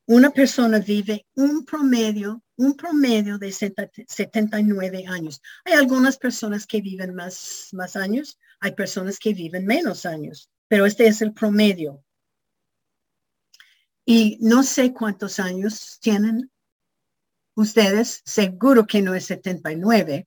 una 0.07 0.30
persona 0.30 0.78
vive 0.78 1.26
un 1.35 1.64
promedio, 1.64 2.42
un 2.57 2.76
promedio 2.76 3.38
de 3.38 3.52
79 3.52 5.04
años. 5.07 5.42
Hay 5.64 5.75
algunas 5.75 6.16
personas 6.16 6.66
que 6.66 6.80
viven 6.80 7.14
más, 7.14 7.68
más 7.73 7.95
años, 7.95 8.38
hay 8.61 8.73
personas 8.73 9.18
que 9.18 9.35
viven 9.35 9.66
menos 9.66 10.07
años, 10.07 10.50
pero 10.66 10.87
este 10.87 11.07
es 11.07 11.21
el 11.21 11.35
promedio. 11.35 12.02
Y 14.07 14.38
no 14.40 14.62
sé 14.62 14.95
cuántos 14.95 15.38
años 15.38 15.99
tienen 16.00 16.50
ustedes, 17.54 18.23
seguro 18.25 18.87
que 18.87 19.02
no 19.02 19.14
es 19.14 19.26
79, 19.26 20.26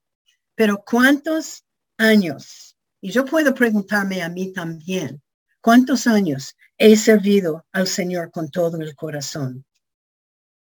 pero 0.55 0.83
¿cuántos 0.85 1.63
años 1.97 2.75
Y 3.03 3.11
yo 3.11 3.25
puedo 3.25 3.53
preguntarme 3.53 4.21
a 4.21 4.29
mí 4.29 4.53
también, 4.53 5.21
¿cuántos 5.59 6.05
años 6.05 6.55
he 6.77 6.95
servido 6.95 7.65
al 7.71 7.87
Señor 7.87 8.29
con 8.31 8.49
todo 8.51 8.79
el 8.79 8.95
corazón? 8.95 9.65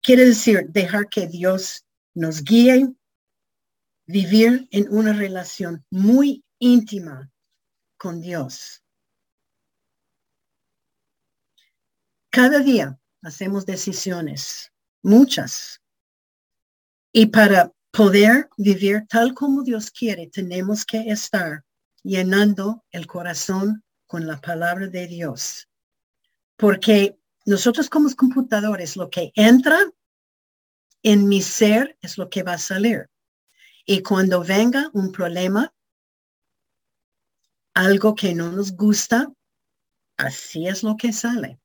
Quiere 0.00 0.24
decir, 0.24 0.66
dejar 0.68 1.08
que 1.08 1.26
Dios 1.26 1.84
nos 2.14 2.44
guíe, 2.44 2.94
vivir 4.06 4.68
en 4.70 4.86
una 4.90 5.12
relación 5.12 5.84
muy 5.90 6.44
íntima 6.60 7.30
con 7.96 8.20
Dios. 8.20 8.84
Cada 12.30 12.60
día 12.60 12.98
hacemos 13.22 13.66
decisiones, 13.66 14.72
muchas. 15.02 15.82
Y 17.12 17.26
para 17.26 17.72
poder 17.90 18.48
vivir 18.56 19.06
tal 19.08 19.34
como 19.34 19.62
Dios 19.62 19.90
quiere, 19.90 20.28
tenemos 20.28 20.84
que 20.84 21.10
estar 21.10 21.64
llenando 22.02 22.84
el 22.90 23.06
corazón 23.06 23.84
con 24.06 24.26
la 24.26 24.40
palabra 24.40 24.88
de 24.88 25.06
Dios. 25.06 25.68
Porque 26.56 27.18
nosotros 27.44 27.88
como 27.88 28.14
computadores, 28.14 28.96
lo 28.96 29.10
que 29.10 29.32
entra 29.34 29.78
en 31.02 31.28
mi 31.28 31.40
ser 31.42 31.96
es 32.00 32.18
lo 32.18 32.28
que 32.28 32.42
va 32.42 32.54
a 32.54 32.58
salir. 32.58 33.08
Y 33.86 34.02
cuando 34.02 34.42
venga 34.42 34.90
un 34.92 35.12
problema, 35.12 35.72
algo 37.74 38.14
que 38.14 38.34
no 38.34 38.50
nos 38.52 38.72
gusta, 38.72 39.32
así 40.16 40.66
es 40.66 40.82
lo 40.82 40.96
que 40.96 41.12
sale. 41.12 41.60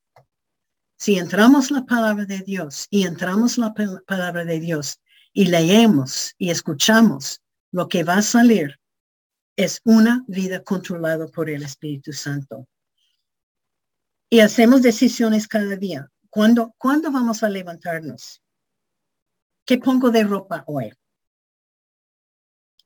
Si 0.98 1.18
entramos 1.18 1.72
la 1.72 1.86
palabra 1.86 2.26
de 2.26 2.40
Dios 2.40 2.88
y 2.90 3.06
entramos 3.06 3.58
la 3.58 3.74
palabra 3.74 4.46
de 4.46 4.60
Dios 4.60 5.02
y 5.34 5.46
leemos 5.48 6.36
y 6.38 6.52
escuchamos, 6.52 7.42
lo 7.72 7.88
que 7.88 8.04
va 8.04 8.18
a 8.18 8.22
salir 8.22 8.80
es 9.56 9.82
una 9.84 10.24
vida 10.28 10.64
controlada 10.64 11.28
por 11.28 11.50
el 11.50 11.64
Espíritu 11.64 12.14
Santo. 12.14 12.68
Y 14.30 14.40
hacemos 14.40 14.82
decisiones 14.82 15.48
cada 15.48 15.76
día. 15.76 16.10
¿Cuándo, 16.30 16.74
¿cuándo 16.78 17.12
vamos 17.12 17.44
a 17.44 17.50
levantarnos? 17.50 18.42
¿Qué 19.66 19.78
pongo 19.78 20.10
de 20.10 20.24
ropa 20.24 20.64
hoy? 20.68 20.92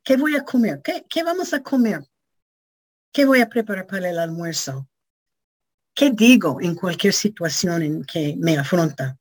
¿Qué 0.04 0.18
voy 0.18 0.36
a 0.36 0.44
comer? 0.44 0.82
¿Qué, 0.82 1.06
¿Qué 1.08 1.24
vamos 1.24 1.54
a 1.54 1.62
comer? 1.62 2.02
¿Qué 3.12 3.26
voy 3.26 3.42
a 3.42 3.50
preparar 3.50 3.88
para 3.88 4.10
el 4.10 4.20
almuerzo? 4.20 4.90
¿Qué 5.94 6.12
digo 6.12 6.60
en 6.62 6.76
cualquier 6.76 7.14
situación 7.14 7.82
en 7.82 8.04
que 8.04 8.36
me 8.38 8.58
afronta? 8.58 9.18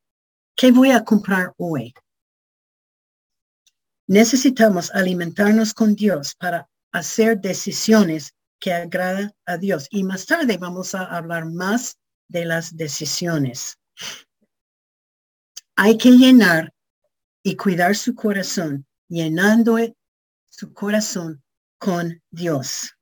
¿Qué 0.54 0.70
voy 0.72 0.90
a 0.90 1.04
comprar 1.04 1.54
hoy? 1.56 1.94
Necesitamos 4.06 4.90
alimentarnos 4.94 5.74
con 5.74 5.94
Dios 5.94 6.34
para 6.34 6.68
hacer 6.92 7.40
decisiones 7.40 8.34
que 8.60 8.72
agradan 8.72 9.32
a 9.44 9.56
Dios. 9.56 9.88
Y 9.90 10.04
más 10.04 10.26
tarde 10.26 10.56
vamos 10.58 10.94
a 10.94 11.04
hablar 11.04 11.46
más 11.46 11.98
de 12.28 12.44
las 12.44 12.76
decisiones. 12.76 13.78
Hay 15.76 15.98
que 15.98 16.10
llenar 16.10 16.72
y 17.42 17.56
cuidar 17.56 17.94
su 17.96 18.14
corazón, 18.14 18.86
llenando 19.08 19.76
su 20.48 20.72
corazón 20.72 21.42
con 21.78 22.22
Dios. 22.30 22.92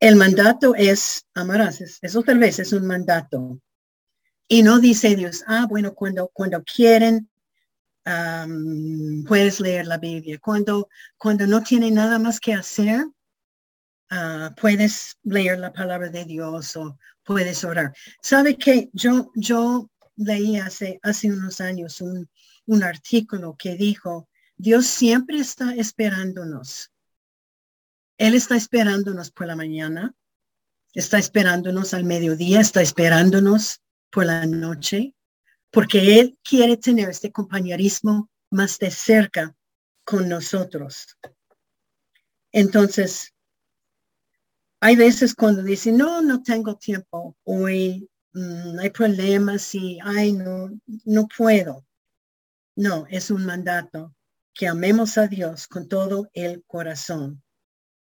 El 0.00 0.16
mandato 0.16 0.74
es 0.74 1.26
amarás. 1.34 1.98
Eso 2.02 2.22
tal 2.22 2.38
vez 2.38 2.58
es 2.58 2.72
un 2.72 2.86
mandato. 2.86 3.60
Y 4.48 4.62
no 4.62 4.78
dice 4.78 5.14
Dios, 5.14 5.44
ah, 5.46 5.66
bueno, 5.68 5.94
cuando, 5.94 6.28
cuando 6.32 6.62
quieren, 6.62 7.27
puedes 9.26 9.60
leer 9.60 9.86
la 9.86 9.98
Biblia. 9.98 10.38
Cuando, 10.38 10.88
cuando 11.16 11.46
no 11.46 11.62
tiene 11.62 11.90
nada 11.90 12.18
más 12.18 12.40
que 12.40 12.54
hacer, 12.54 13.04
ah, 14.10 14.54
puedes 14.60 15.18
leer 15.22 15.58
la 15.58 15.72
palabra 15.72 16.08
de 16.08 16.24
Dios 16.24 16.76
o 16.76 16.98
puedes 17.22 17.64
orar. 17.64 17.92
¿Sabe 18.22 18.56
que 18.56 18.88
yo, 18.92 19.30
yo 19.34 19.90
leí 20.16 20.56
hace, 20.56 20.98
hace 21.02 21.30
unos 21.30 21.60
años 21.60 22.00
un, 22.00 22.28
un 22.66 22.82
artículo 22.82 23.56
que 23.58 23.76
dijo, 23.76 24.28
Dios 24.56 24.86
siempre 24.86 25.38
está 25.38 25.74
esperándonos. 25.74 26.90
Él 28.18 28.34
está 28.34 28.56
esperándonos 28.56 29.30
por 29.30 29.46
la 29.46 29.54
mañana, 29.54 30.14
está 30.92 31.18
esperándonos 31.18 31.94
al 31.94 32.04
mediodía, 32.04 32.60
está 32.60 32.82
esperándonos 32.82 33.80
por 34.10 34.26
la 34.26 34.44
noche, 34.46 35.14
porque 35.70 36.20
Él 36.20 36.38
quiere 36.42 36.76
tener 36.76 37.08
este 37.08 37.30
compañerismo 37.30 38.30
más 38.50 38.78
de 38.78 38.90
cerca 38.90 39.54
con 40.04 40.28
nosotros. 40.28 41.18
Entonces, 42.52 43.34
hay 44.80 44.96
veces 44.96 45.34
cuando 45.34 45.62
dicen, 45.62 45.96
no, 45.96 46.22
no 46.22 46.42
tengo 46.42 46.76
tiempo, 46.76 47.36
hoy 47.44 48.08
mm, 48.32 48.78
hay 48.78 48.90
problemas 48.90 49.74
y, 49.74 49.98
ay, 50.02 50.32
no, 50.32 50.70
no 51.04 51.28
puedo. 51.36 51.84
No, 52.76 53.06
es 53.10 53.30
un 53.30 53.44
mandato 53.44 54.14
que 54.54 54.68
amemos 54.68 55.18
a 55.18 55.26
Dios 55.26 55.66
con 55.66 55.88
todo 55.88 56.30
el 56.32 56.64
corazón, 56.66 57.42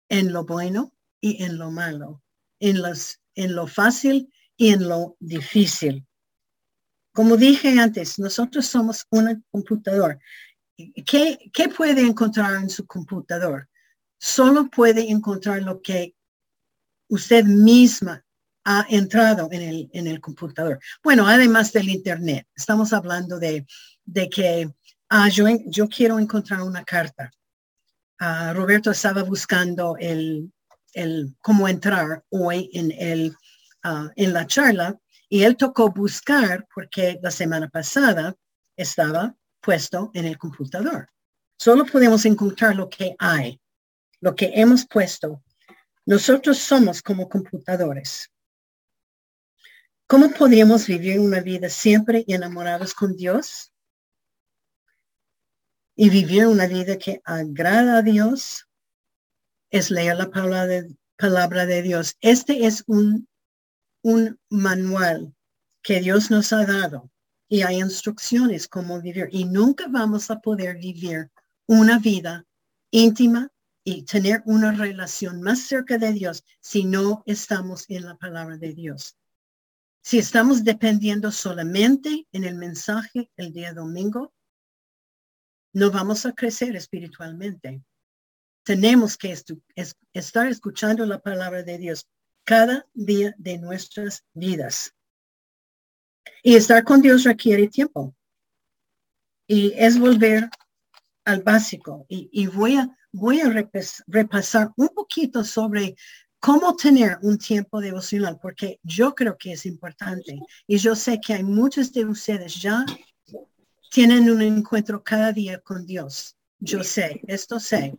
en 0.10 0.32
lo 0.32 0.46
bueno 0.46 0.94
y 1.20 1.44
en 1.44 1.58
lo 1.58 1.72
malo, 1.72 2.24
en, 2.60 2.82
los, 2.82 3.20
en 3.36 3.56
lo 3.56 3.68
fácil 3.68 4.32
y 4.56 4.70
en 4.70 4.88
lo 4.88 5.18
difícil. 5.20 6.06
Como 7.14 7.38
dije 7.38 7.80
antes, 7.80 8.20
nosotros 8.20 8.66
somos 8.66 9.06
un 9.10 9.44
computador. 9.52 10.20
¿Qué, 10.78 11.52
¿Qué 11.52 11.70
puede 11.70 12.02
encontrar 12.02 12.56
en 12.56 12.70
su 12.70 12.86
computador? 12.86 13.68
Solo 14.18 14.70
puede 14.70 15.10
encontrar 15.10 15.62
lo 15.64 15.82
que 15.82 16.16
usted 17.08 17.44
misma 17.46 18.24
ha 18.66 18.86
entrado 18.90 19.50
en 19.52 19.62
el, 19.62 19.90
en 19.94 20.08
el 20.08 20.22
computador. 20.22 20.80
Bueno, 21.04 21.28
además 21.28 21.74
del 21.74 21.90
Internet, 21.90 22.48
estamos 22.56 22.94
hablando 22.94 23.40
de 23.40 23.66
de 24.12 24.30
que 24.30 24.70
ah, 25.10 25.30
yo, 25.30 25.46
yo 25.68 25.88
quiero 25.88 26.20
encontrar 26.20 26.62
una 26.62 26.84
carta. 26.84 27.32
Ah, 28.20 28.54
Roberto 28.54 28.92
estaba 28.92 29.24
buscando 29.24 29.96
el, 30.00 30.52
el 30.94 31.36
cómo 31.42 31.68
entrar 31.68 32.24
hoy 32.30 32.70
en, 32.74 32.92
el, 32.92 33.36
ah, 33.84 34.10
en 34.16 34.34
la 34.34 34.48
charla 34.48 34.98
y 35.30 35.44
él 35.44 35.56
tocó 35.56 35.92
buscar 35.92 36.68
porque 36.74 37.20
la 37.22 37.32
semana 37.32 37.70
pasada 37.70 38.36
estaba 38.76 39.36
puesto 39.62 40.12
en 40.14 40.26
el 40.26 40.38
computador. 40.38 41.10
Solo 41.58 41.86
podemos 41.86 42.26
encontrar 42.26 42.76
lo 42.76 42.90
que 42.90 43.16
hay, 43.20 43.62
lo 44.22 44.36
que 44.36 44.52
hemos 44.56 44.86
puesto. 44.88 45.44
Nosotros 46.06 46.58
somos 46.58 47.02
como 47.02 47.30
computadores. 47.30 48.32
¿Cómo 50.08 50.32
podríamos 50.32 50.88
vivir 50.88 51.20
una 51.20 51.40
vida 51.42 51.70
siempre 51.70 52.26
enamorados 52.28 52.94
con 52.94 53.16
Dios? 53.16 53.72
y 56.02 56.10
vivir 56.10 56.48
una 56.48 56.66
vida 56.66 56.98
que 56.98 57.22
agrada 57.26 57.98
a 57.98 58.02
Dios 58.02 58.70
es 59.70 59.92
leer 59.92 60.16
la 60.16 60.30
palabra 60.30 60.66
de, 60.66 60.96
palabra 61.18 61.66
de 61.66 61.82
Dios. 61.82 62.16
Este 62.22 62.66
es 62.66 62.86
un, 62.88 63.28
un 64.02 64.40
manual 64.50 65.36
que 65.82 66.00
Dios 66.02 66.32
nos 66.32 66.54
ha 66.54 66.66
dado 66.66 67.12
y 67.48 67.62
hay 67.62 67.80
instrucciones 67.80 68.68
cómo 68.68 69.02
vivir 69.02 69.28
y 69.32 69.46
nunca 69.46 69.88
vamos 69.90 70.30
a 70.30 70.40
poder 70.40 70.78
vivir 70.78 71.32
una 71.66 72.00
vida 72.00 72.46
íntima 72.92 73.52
y 73.84 74.04
tener 74.04 74.44
una 74.46 74.72
relación 74.72 75.42
más 75.42 75.60
cerca 75.62 75.98
de 75.98 76.14
Dios 76.14 76.44
si 76.60 76.86
no 76.86 77.24
estamos 77.26 77.86
en 77.90 78.06
la 78.06 78.18
palabra 78.18 78.58
de 78.58 78.74
Dios. 78.74 79.18
Si 80.02 80.20
estamos 80.20 80.64
dependiendo 80.64 81.32
solamente 81.32 82.28
en 82.32 82.44
el 82.44 82.56
mensaje 82.56 83.32
el 83.36 83.52
día 83.52 83.74
domingo, 83.74 84.34
no 85.74 85.92
vamos 85.92 86.26
a 86.26 86.34
crecer 86.34 86.76
espiritualmente. 86.76 87.84
Tenemos 88.64 89.18
que 89.18 89.36
estar 90.14 90.48
escuchando 90.48 91.06
la 91.06 91.20
palabra 91.20 91.64
de 91.64 91.78
Dios 91.78 92.08
cada 92.50 92.88
día 92.96 93.36
de 93.38 93.60
nuestras 93.60 94.26
vidas. 94.34 94.96
Y 96.42 96.56
estar 96.56 96.84
con 96.84 97.00
Dios 97.00 97.24
requiere 97.24 97.68
tiempo. 97.68 98.16
Y 99.46 99.72
es 99.78 100.00
volver 100.00 100.50
al 101.26 101.44
básico. 101.44 102.08
Y, 102.10 102.48
voy 102.48 102.78
a, 102.78 102.90
voy 103.12 103.42
a 103.42 103.54
repasar 104.08 104.72
un 104.78 104.90
poquito 104.90 105.44
sobre 105.44 105.96
cómo 106.40 106.76
tener 106.76 107.20
un 107.22 107.38
tiempo 107.38 107.80
devocional, 107.80 108.40
porque 108.42 108.80
yo 108.82 109.14
creo 109.14 109.38
que 109.38 109.52
es 109.52 109.68
importante. 109.68 110.40
Y 110.66 110.78
yo 110.78 110.96
sé 110.96 111.20
que 111.22 111.36
hay 111.36 111.44
muchos 111.44 111.94
de 111.94 112.06
ustedes 112.06 112.56
ya 112.60 112.84
tienen 113.92 114.28
un 114.28 114.42
encuentro 114.42 115.04
cada 115.04 115.32
día 115.32 115.60
con 115.60 115.86
Dios. 115.86 116.36
Yo 116.58 116.84
sé, 116.84 117.22
esto 117.28 117.60
sé. 117.60 117.96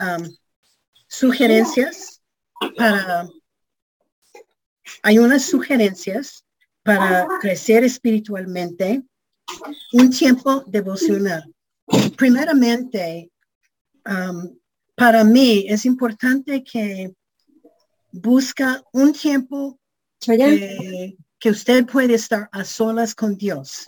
Um, 0.00 0.36
sugerencias 1.06 2.23
para, 2.76 3.28
hay 5.02 5.18
unas 5.18 5.44
sugerencias 5.44 6.44
para 6.82 7.26
crecer 7.40 7.84
espiritualmente, 7.84 9.02
un 9.92 10.10
tiempo 10.10 10.62
devocional. 10.66 11.52
Primeramente, 12.16 13.30
um, 14.06 14.56
para 14.94 15.24
mí 15.24 15.66
es 15.68 15.84
importante 15.86 16.62
que 16.62 17.14
busca 18.12 18.82
un 18.92 19.12
tiempo 19.12 19.78
que, 20.20 21.16
que 21.38 21.50
usted 21.50 21.86
puede 21.86 22.14
estar 22.14 22.48
a 22.52 22.64
solas 22.64 23.14
con 23.14 23.36
Dios, 23.36 23.84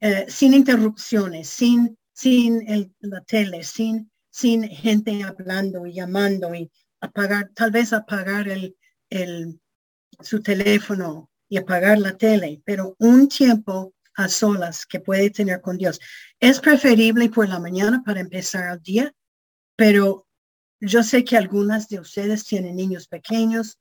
eh, 0.00 0.26
sin 0.28 0.54
interrupciones, 0.54 1.48
sin, 1.48 1.96
sin 2.12 2.66
el, 2.68 2.92
la 3.00 3.20
tele, 3.22 3.62
sin, 3.62 4.10
sin 4.30 4.62
gente 4.68 5.22
hablando 5.22 5.86
y 5.86 5.94
llamando 5.94 6.54
y 6.54 6.70
apagar, 7.00 7.50
tal 7.54 7.70
vez 7.70 7.92
apagar 7.92 8.48
el, 8.48 8.76
el, 9.10 9.60
su 10.20 10.42
teléfono 10.42 11.30
y 11.48 11.56
apagar 11.56 11.98
la 11.98 12.16
tele, 12.16 12.62
pero 12.64 12.94
un 12.98 13.28
tiempo 13.28 13.94
a 14.14 14.28
solas 14.28 14.86
que 14.86 15.00
puede 15.00 15.30
tener 15.30 15.60
con 15.60 15.78
Dios. 15.78 15.98
Es 16.38 16.60
preferible 16.60 17.28
por 17.28 17.48
la 17.48 17.58
mañana 17.58 18.02
para 18.04 18.20
empezar 18.20 18.72
el 18.72 18.82
día, 18.82 19.14
pero 19.76 20.26
yo 20.80 21.02
sé 21.02 21.24
que 21.24 21.36
algunas 21.36 21.88
de 21.88 22.00
ustedes 22.00 22.44
tienen 22.44 22.76
niños 22.76 23.08
pequeños, 23.08 23.78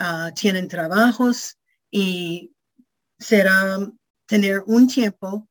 uh, 0.00 0.32
tienen 0.34 0.68
trabajos 0.68 1.58
y 1.90 2.52
será 3.18 3.78
tener 4.26 4.62
un 4.66 4.86
tiempo, 4.86 5.48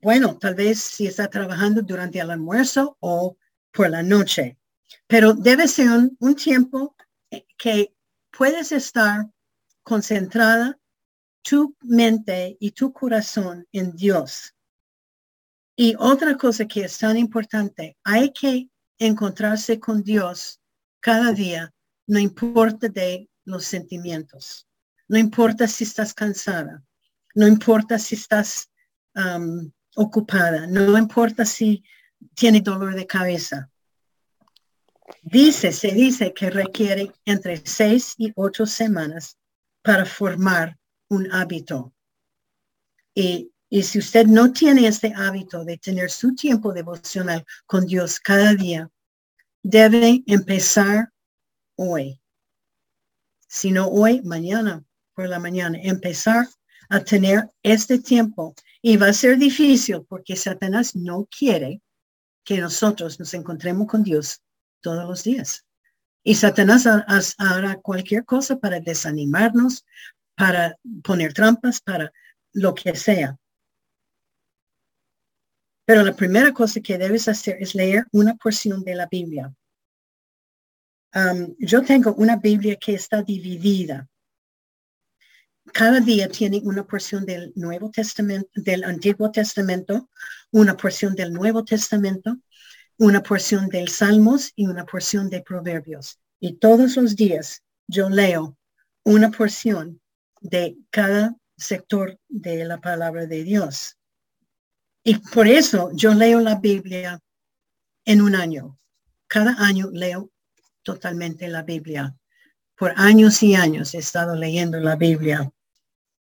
bueno, 0.00 0.38
tal 0.38 0.54
vez 0.54 0.80
si 0.80 1.06
está 1.06 1.28
trabajando 1.28 1.82
durante 1.82 2.20
el 2.20 2.30
almuerzo 2.30 2.96
o 3.00 3.36
por 3.72 3.90
la 3.90 4.02
noche, 4.02 4.58
pero 5.06 5.34
debe 5.34 5.68
ser 5.68 5.88
un, 5.90 6.16
un 6.20 6.34
tiempo 6.34 6.96
que 7.56 7.94
puedes 8.30 8.72
estar 8.72 9.28
concentrada 9.82 10.78
tu 11.42 11.76
mente 11.82 12.56
y 12.60 12.72
tu 12.72 12.92
corazón 12.92 13.66
en 13.72 13.94
Dios. 13.96 14.54
Y 15.76 15.94
otra 15.98 16.36
cosa 16.36 16.66
que 16.66 16.84
es 16.84 16.98
tan 16.98 17.16
importante, 17.16 17.96
hay 18.04 18.32
que 18.32 18.68
encontrarse 18.98 19.80
con 19.80 20.02
Dios 20.02 20.60
cada 21.00 21.32
día, 21.32 21.72
no 22.06 22.18
importa 22.18 22.88
de 22.88 23.30
los 23.44 23.64
sentimientos, 23.64 24.66
no 25.08 25.18
importa 25.18 25.66
si 25.66 25.84
estás 25.84 26.12
cansada, 26.12 26.84
no 27.34 27.46
importa 27.46 27.98
si 27.98 28.14
estás 28.14 28.70
um, 29.14 29.70
ocupada, 30.02 30.66
no 30.66 30.96
importa 30.96 31.44
si 31.44 31.84
tiene 32.34 32.62
dolor 32.62 32.94
de 32.94 33.06
cabeza. 33.06 33.70
Dice, 35.22 35.72
se 35.72 35.90
dice 35.92 36.32
que 36.32 36.48
requiere 36.48 37.12
entre 37.26 37.58
seis 37.66 38.14
y 38.16 38.32
ocho 38.34 38.64
semanas 38.64 39.36
para 39.82 40.06
formar 40.06 40.78
un 41.08 41.30
hábito. 41.32 41.92
Y, 43.14 43.52
y 43.68 43.82
si 43.82 43.98
usted 43.98 44.26
no 44.26 44.52
tiene 44.52 44.86
este 44.86 45.12
hábito 45.14 45.64
de 45.64 45.76
tener 45.76 46.10
su 46.10 46.34
tiempo 46.34 46.72
devocional 46.72 47.44
con 47.66 47.84
Dios 47.84 48.20
cada 48.20 48.54
día, 48.54 48.88
debe 49.62 50.22
empezar 50.26 51.12
hoy. 51.76 52.22
Si 53.46 53.70
no 53.70 53.88
hoy, 53.88 54.22
mañana 54.22 54.82
por 55.14 55.28
la 55.28 55.38
mañana, 55.38 55.78
empezar 55.82 56.48
a 56.88 57.00
tener 57.00 57.50
este 57.62 57.98
tiempo. 57.98 58.54
Y 58.82 58.96
va 58.96 59.08
a 59.08 59.12
ser 59.12 59.38
difícil 59.38 60.04
porque 60.08 60.36
Satanás 60.36 60.96
no 60.96 61.26
quiere 61.26 61.82
que 62.44 62.58
nosotros 62.58 63.20
nos 63.20 63.34
encontremos 63.34 63.86
con 63.86 64.02
Dios 64.02 64.42
todos 64.80 65.06
los 65.06 65.22
días. 65.22 65.66
Y 66.22 66.34
Satanás 66.34 66.86
hará 67.38 67.76
cualquier 67.76 68.24
cosa 68.24 68.58
para 68.58 68.80
desanimarnos, 68.80 69.84
para 70.34 70.76
poner 71.02 71.32
trampas, 71.32 71.80
para 71.80 72.12
lo 72.52 72.74
que 72.74 72.94
sea. 72.94 73.36
Pero 75.84 76.04
la 76.04 76.14
primera 76.14 76.52
cosa 76.52 76.80
que 76.80 76.98
debes 76.98 77.26
hacer 77.28 77.56
es 77.60 77.74
leer 77.74 78.06
una 78.12 78.36
porción 78.36 78.82
de 78.84 78.94
la 78.94 79.06
Biblia. 79.06 79.52
Um, 81.14 81.56
yo 81.58 81.82
tengo 81.82 82.14
una 82.14 82.36
Biblia 82.36 82.76
que 82.76 82.94
está 82.94 83.22
dividida. 83.22 84.08
Cada 85.72 86.00
día 86.00 86.28
tiene 86.28 86.60
una 86.64 86.84
porción 86.84 87.24
del 87.24 87.52
Nuevo 87.54 87.90
Testamento, 87.90 88.50
del 88.54 88.84
Antiguo 88.84 89.30
Testamento, 89.30 90.08
una 90.50 90.76
porción 90.76 91.14
del 91.14 91.32
Nuevo 91.32 91.64
Testamento, 91.64 92.38
una 92.98 93.22
porción 93.22 93.68
del 93.68 93.88
Salmos 93.88 94.52
y 94.56 94.66
una 94.66 94.84
porción 94.84 95.30
de 95.30 95.42
Proverbios. 95.42 96.18
Y 96.40 96.54
todos 96.54 96.96
los 96.96 97.16
días 97.16 97.62
yo 97.86 98.08
leo 98.10 98.56
una 99.04 99.30
porción 99.30 100.00
de 100.40 100.76
cada 100.90 101.36
sector 101.56 102.18
de 102.28 102.64
la 102.64 102.80
palabra 102.80 103.26
de 103.26 103.44
Dios. 103.44 103.96
Y 105.04 105.16
por 105.16 105.46
eso 105.46 105.90
yo 105.94 106.14
leo 106.14 106.40
la 106.40 106.56
Biblia 106.56 107.20
en 108.04 108.20
un 108.22 108.34
año. 108.34 108.78
Cada 109.26 109.54
año 109.58 109.90
leo 109.92 110.30
totalmente 110.82 111.48
la 111.48 111.62
Biblia. 111.62 112.16
Por 112.76 112.92
años 112.96 113.42
y 113.42 113.54
años 113.54 113.94
he 113.94 113.98
estado 113.98 114.34
leyendo 114.34 114.80
la 114.80 114.96
Biblia 114.96 115.50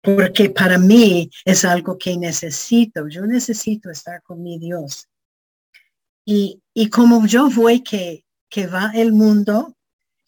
porque 0.05 0.51
para 0.51 0.77
mí 0.77 1.31
es 1.47 1.65
algo 1.65 1.97
que 1.97 2.17
necesito. 2.19 3.09
Yo 3.09 3.27
necesito 3.27 3.91
estar 3.91 4.23
con 4.23 4.43
mi 4.43 4.59
Dios. 4.59 5.09
Y, 6.27 6.63
y 6.75 6.91
como 6.91 7.27
yo 7.27 7.49
voy 7.49 7.83
que, 7.83 8.27
que 8.51 8.67
va 8.67 8.93
el 8.95 9.13
mundo, 9.13 9.79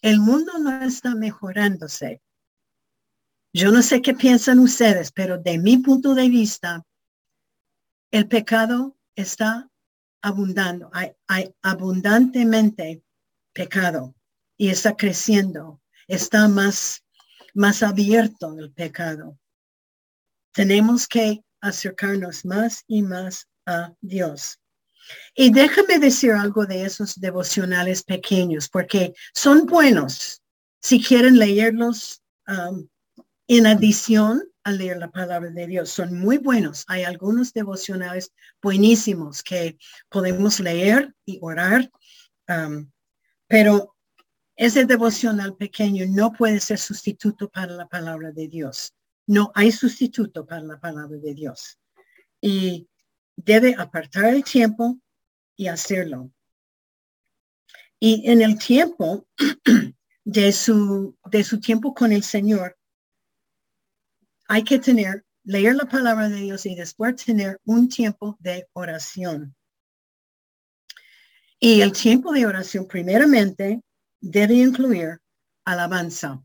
el 0.01 0.19
mundo 0.19 0.57
no 0.57 0.83
está 0.83 1.13
mejorándose. 1.13 2.21
Yo 3.53 3.71
no 3.71 3.83
sé 3.83 4.01
qué 4.01 4.15
piensan 4.15 4.59
ustedes, 4.59 5.11
pero 5.11 5.37
de 5.37 5.59
mi 5.59 5.77
punto 5.77 6.15
de 6.15 6.27
vista, 6.27 6.83
el 8.11 8.27
pecado 8.27 8.97
está 9.15 9.69
abundando, 10.21 10.89
hay, 10.91 11.11
hay 11.27 11.53
abundantemente 11.61 13.03
pecado 13.53 14.15
y 14.57 14.69
está 14.69 14.95
creciendo, 14.95 15.81
está 16.07 16.47
más, 16.47 17.03
más 17.53 17.83
abierto 17.83 18.57
el 18.57 18.71
pecado. 18.71 19.37
Tenemos 20.57 21.07
que 21.07 21.43
acercarnos 21.61 22.43
más 22.43 22.83
y 22.87 23.03
más 23.03 23.47
a 23.67 23.93
Dios. 24.01 24.59
Y 25.35 25.51
déjame 25.51 25.99
decir 25.99 26.31
algo 26.31 26.65
de 26.65 26.83
esos 26.83 27.13
devocionales 27.21 28.01
pequeños, 28.01 28.67
porque 28.67 29.13
son 29.35 29.67
buenos 29.67 30.41
si 30.81 30.99
quieren 30.99 31.37
leerlos 31.37 32.23
um, 32.47 32.87
en 33.47 33.67
adición 33.67 34.41
a 34.63 34.71
leer 34.71 34.97
la 34.97 35.11
palabra 35.11 35.51
de 35.51 35.67
Dios. 35.67 35.91
Son 35.91 36.17
muy 36.17 36.39
buenos. 36.39 36.85
Hay 36.87 37.03
algunos 37.03 37.53
devocionales 37.53 38.31
buenísimos 38.59 39.43
que 39.43 39.77
podemos 40.09 40.59
leer 40.59 41.13
y 41.23 41.37
orar, 41.39 41.87
um, 42.47 42.89
pero 43.45 43.95
ese 44.55 44.85
devocional 44.85 45.55
pequeño 45.55 46.07
no 46.09 46.33
puede 46.33 46.59
ser 46.59 46.79
sustituto 46.79 47.47
para 47.47 47.73
la 47.73 47.87
palabra 47.87 48.31
de 48.31 48.47
Dios. 48.47 48.96
No 49.27 49.51
hay 49.53 49.71
sustituto 49.71 50.45
para 50.45 50.61
la 50.61 50.79
palabra 50.79 51.17
de 51.17 51.33
Dios. 51.33 51.77
Y 52.41 52.87
debe 53.35 53.75
apartar 53.77 54.25
el 54.25 54.43
tiempo 54.43 54.99
y 55.55 55.67
hacerlo. 55.67 56.31
Y 57.99 58.29
en 58.29 58.41
el 58.41 58.57
tiempo 58.57 59.27
de 60.23 60.51
su, 60.51 61.17
de 61.25 61.43
su 61.43 61.59
tiempo 61.59 61.93
con 61.93 62.11
el 62.11 62.23
Señor, 62.23 62.77
hay 64.47 64.63
que 64.63 64.79
tener, 64.79 65.25
leer 65.43 65.75
la 65.75 65.85
palabra 65.85 66.29
de 66.29 66.37
Dios 66.37 66.65
y 66.65 66.75
después 66.75 67.15
tener 67.17 67.59
un 67.65 67.89
tiempo 67.89 68.37
de 68.39 68.67
oración. 68.73 69.55
Y 71.59 71.81
el 71.81 71.91
tiempo 71.91 72.31
de 72.31 72.45
oración 72.45 72.87
primeramente 72.87 73.81
debe 74.21 74.53
incluir 74.53 75.19
alabanza. 75.65 76.43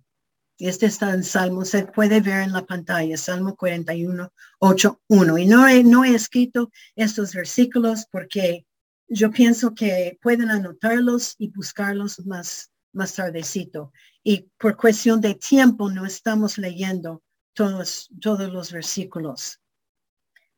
Este 0.69 0.87
está 0.87 1.13
en 1.13 1.25
Salmo, 1.25 1.65
se 1.65 1.87
puede 1.87 2.21
ver 2.21 2.43
en 2.43 2.53
la 2.53 2.65
pantalla, 2.65 3.17
Salmo 3.17 3.57
41, 3.57 4.33
8, 4.61 5.01
1. 5.09 5.39
Y 5.39 5.47
no 5.47 5.67
he, 5.67 5.83
no 5.83 6.05
he 6.05 6.15
escrito 6.15 6.71
estos 6.95 7.35
versículos 7.35 8.07
porque 8.11 8.65
yo 9.09 9.33
pienso 9.33 9.75
que 9.75 10.19
pueden 10.23 10.51
anotarlos 10.51 11.35
y 11.39 11.49
buscarlos 11.49 12.25
más, 12.27 12.71
más 12.93 13.15
tardecito. 13.15 13.93
Y 14.23 14.49
por 14.57 14.77
cuestión 14.77 15.21
de 15.21 15.35
tiempo 15.35 15.91
no 15.91 16.07
estamos 16.07 16.59
leyendo 16.59 17.25
todos, 17.55 18.09
todos 18.21 18.53
los 18.53 18.71
versículos. 18.71 19.61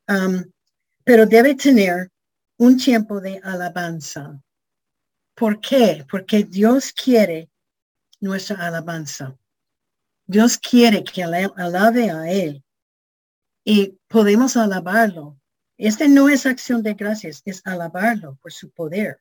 Um, 0.06 0.44
pero 1.02 1.24
debe 1.24 1.54
tener 1.54 2.12
un 2.58 2.76
tiempo 2.76 3.22
de 3.22 3.40
alabanza. 3.42 4.38
¿Por 5.34 5.62
qué? 5.62 6.04
Porque 6.10 6.44
Dios 6.44 6.92
quiere 6.92 7.50
nuestra 8.20 8.66
alabanza. 8.66 9.34
Dios 10.26 10.58
quiere 10.58 11.04
que 11.04 11.22
alabe 11.22 12.10
a 12.10 12.30
Él 12.30 12.64
y 13.64 13.98
podemos 14.08 14.56
alabarlo. 14.56 15.38
Este 15.76 16.08
no 16.08 16.28
es 16.28 16.46
acción 16.46 16.82
de 16.82 16.94
gracias, 16.94 17.42
es 17.44 17.60
alabarlo 17.64 18.36
por 18.36 18.52
su 18.52 18.70
poder, 18.70 19.20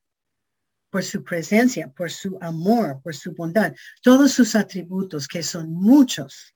por 0.90 1.04
su 1.04 1.24
presencia, 1.24 1.92
por 1.92 2.12
su 2.12 2.38
amor, 2.42 3.02
por 3.02 3.16
su 3.16 3.34
bondad, 3.34 3.74
todos 4.02 4.32
sus 4.32 4.56
atributos 4.56 5.28
que 5.28 5.42
son 5.42 5.72
muchos. 5.72 6.56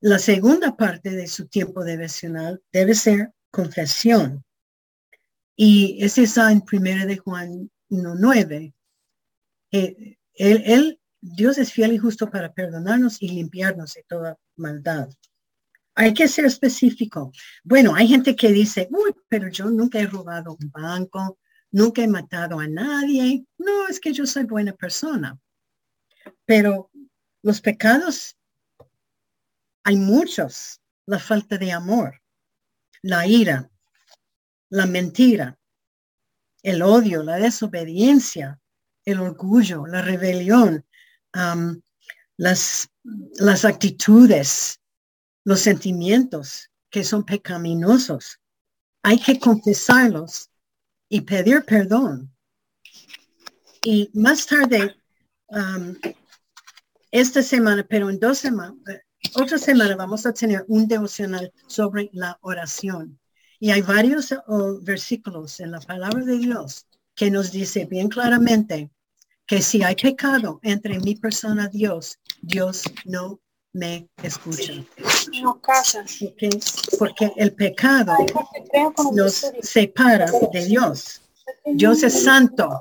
La 0.00 0.18
segunda 0.18 0.76
parte 0.76 1.10
de 1.10 1.26
su 1.26 1.46
tiempo 1.48 1.84
devocional 1.84 2.62
debe 2.72 2.94
ser 2.94 3.32
confesión. 3.50 4.44
Y 5.56 6.02
ese 6.04 6.24
está 6.24 6.50
en 6.50 6.60
primera 6.60 7.06
de 7.06 7.18
Juan 7.18 7.70
1.9. 7.88 8.74
Eh, 9.70 10.18
él, 10.34 10.62
él, 10.66 11.00
Dios 11.26 11.56
es 11.56 11.72
fiel 11.72 11.94
y 11.94 11.98
justo 11.98 12.28
para 12.28 12.52
perdonarnos 12.52 13.22
y 13.22 13.28
limpiarnos 13.30 13.94
de 13.94 14.02
toda 14.02 14.38
maldad. 14.56 15.08
Hay 15.94 16.12
que 16.12 16.28
ser 16.28 16.44
específico. 16.44 17.32
Bueno, 17.62 17.94
hay 17.94 18.08
gente 18.08 18.36
que 18.36 18.52
dice, 18.52 18.88
uy, 18.90 19.14
pero 19.26 19.48
yo 19.48 19.70
nunca 19.70 19.98
he 19.98 20.06
robado 20.06 20.54
un 20.60 20.70
banco, 20.70 21.38
nunca 21.70 22.02
he 22.02 22.08
matado 22.08 22.60
a 22.60 22.68
nadie. 22.68 23.46
No, 23.56 23.88
es 23.88 24.00
que 24.00 24.12
yo 24.12 24.26
soy 24.26 24.44
buena 24.44 24.74
persona. 24.74 25.40
Pero 26.44 26.90
los 27.42 27.62
pecados, 27.62 28.36
hay 29.82 29.96
muchos. 29.96 30.82
La 31.06 31.18
falta 31.18 31.56
de 31.56 31.72
amor, 31.72 32.20
la 33.00 33.26
ira, 33.26 33.70
la 34.68 34.84
mentira, 34.84 35.58
el 36.62 36.82
odio, 36.82 37.22
la 37.22 37.36
desobediencia, 37.36 38.60
el 39.04 39.20
orgullo, 39.20 39.86
la 39.86 40.02
rebelión, 40.02 40.84
las, 42.36 42.88
las 43.02 43.64
actitudes, 43.64 44.80
los 45.44 45.60
sentimientos 45.60 46.70
que 46.90 47.04
son 47.04 47.24
pecaminosos. 47.24 48.40
Hay 49.02 49.18
que 49.20 49.38
confesarlos 49.38 50.50
y 51.08 51.20
pedir 51.20 51.64
perdón. 51.64 52.34
Y 53.82 54.10
más 54.14 54.46
tarde, 54.46 54.96
esta 57.10 57.42
semana, 57.42 57.86
pero 57.88 58.08
en 58.08 58.18
dos 58.18 58.38
semanas, 58.38 58.76
otra 59.34 59.58
semana 59.58 59.96
vamos 59.96 60.26
a 60.26 60.32
tener 60.32 60.64
un 60.68 60.86
devocional 60.86 61.52
sobre 61.66 62.10
la 62.12 62.38
oración. 62.42 63.18
Y 63.58 63.70
hay 63.70 63.82
varios 63.82 64.34
oh, 64.46 64.78
versículos 64.82 65.60
en 65.60 65.70
la 65.70 65.80
palabra 65.80 66.24
de 66.24 66.38
Dios 66.38 66.86
que 67.14 67.30
nos 67.30 67.52
dice 67.52 67.86
bien 67.86 68.08
claramente 68.08 68.90
que 69.46 69.60
si 69.60 69.82
hay 69.82 69.94
pecado 69.94 70.58
entre 70.62 70.98
mi 71.00 71.14
persona 71.16 71.68
y 71.72 71.78
Dios, 71.78 72.18
Dios 72.40 72.82
no 73.04 73.40
me 73.72 74.08
escucha. 74.22 74.72
No 75.42 75.60
casa. 75.60 76.04
Porque 76.98 77.32
el 77.36 77.52
pecado 77.52 78.14
nos 79.12 79.34
separa 79.62 80.26
de 80.52 80.64
Dios. 80.66 81.20
Dios 81.64 82.02
es 82.02 82.22
santo 82.22 82.80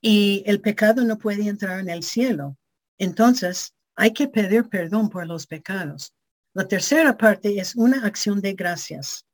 y 0.00 0.42
el 0.46 0.60
pecado 0.60 1.04
no 1.04 1.16
puede 1.16 1.48
entrar 1.48 1.80
en 1.80 1.88
el 1.88 2.02
cielo. 2.02 2.56
Entonces, 2.98 3.72
hay 3.94 4.12
que 4.12 4.28
pedir 4.28 4.68
perdón 4.68 5.08
por 5.08 5.26
los 5.26 5.46
pecados. 5.46 6.12
La 6.54 6.66
tercera 6.66 7.16
parte 7.16 7.58
es 7.58 7.76
una 7.76 8.04
acción 8.04 8.40
de 8.40 8.52
gracias. 8.52 9.24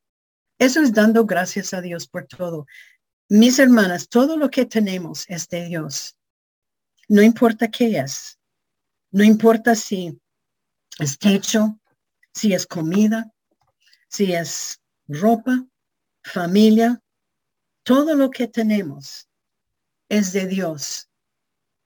Eso 0.58 0.82
es 0.82 0.92
dando 0.92 1.24
gracias 1.24 1.72
a 1.72 1.80
Dios 1.80 2.06
por 2.06 2.26
todo. 2.26 2.66
Mis 3.30 3.58
hermanas, 3.58 4.08
todo 4.08 4.38
lo 4.38 4.48
que 4.48 4.64
tenemos 4.64 5.26
es 5.28 5.48
de 5.48 5.66
Dios. 5.66 6.16
No 7.08 7.20
importa 7.20 7.68
qué 7.68 7.98
es. 7.98 8.38
No 9.10 9.22
importa 9.22 9.74
si 9.74 10.18
es 10.98 11.18
techo, 11.18 11.78
si 12.32 12.54
es 12.54 12.66
comida, 12.66 13.30
si 14.08 14.32
es 14.32 14.80
ropa, 15.06 15.66
familia. 16.22 17.02
Todo 17.82 18.14
lo 18.14 18.30
que 18.30 18.48
tenemos 18.48 19.28
es 20.08 20.32
de 20.32 20.46
Dios. 20.46 21.10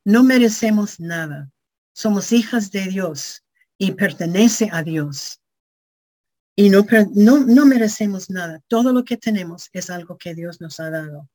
No 0.05 0.23
merecemos 0.23 1.01
nada. 1.01 1.51
Somos 1.93 2.31
hijas 2.31 2.71
de 2.71 2.87
Dios 2.87 3.45
y 3.79 3.93
pertenece 3.93 4.69
a 4.73 4.85
Dios. 4.85 5.42
Y 6.55 6.69
no, 6.69 6.85
no, 7.15 7.67
merecemos 7.67 8.29
nada. 8.29 8.61
Todo 8.69 8.93
lo 8.93 9.05
que 9.05 9.17
tenemos 9.17 9.71
es 9.73 9.89
algo 9.89 10.19
que 10.19 10.35
Dios 10.35 10.61
nos 10.61 10.81
ha 10.81 10.91
dado. 10.91 11.29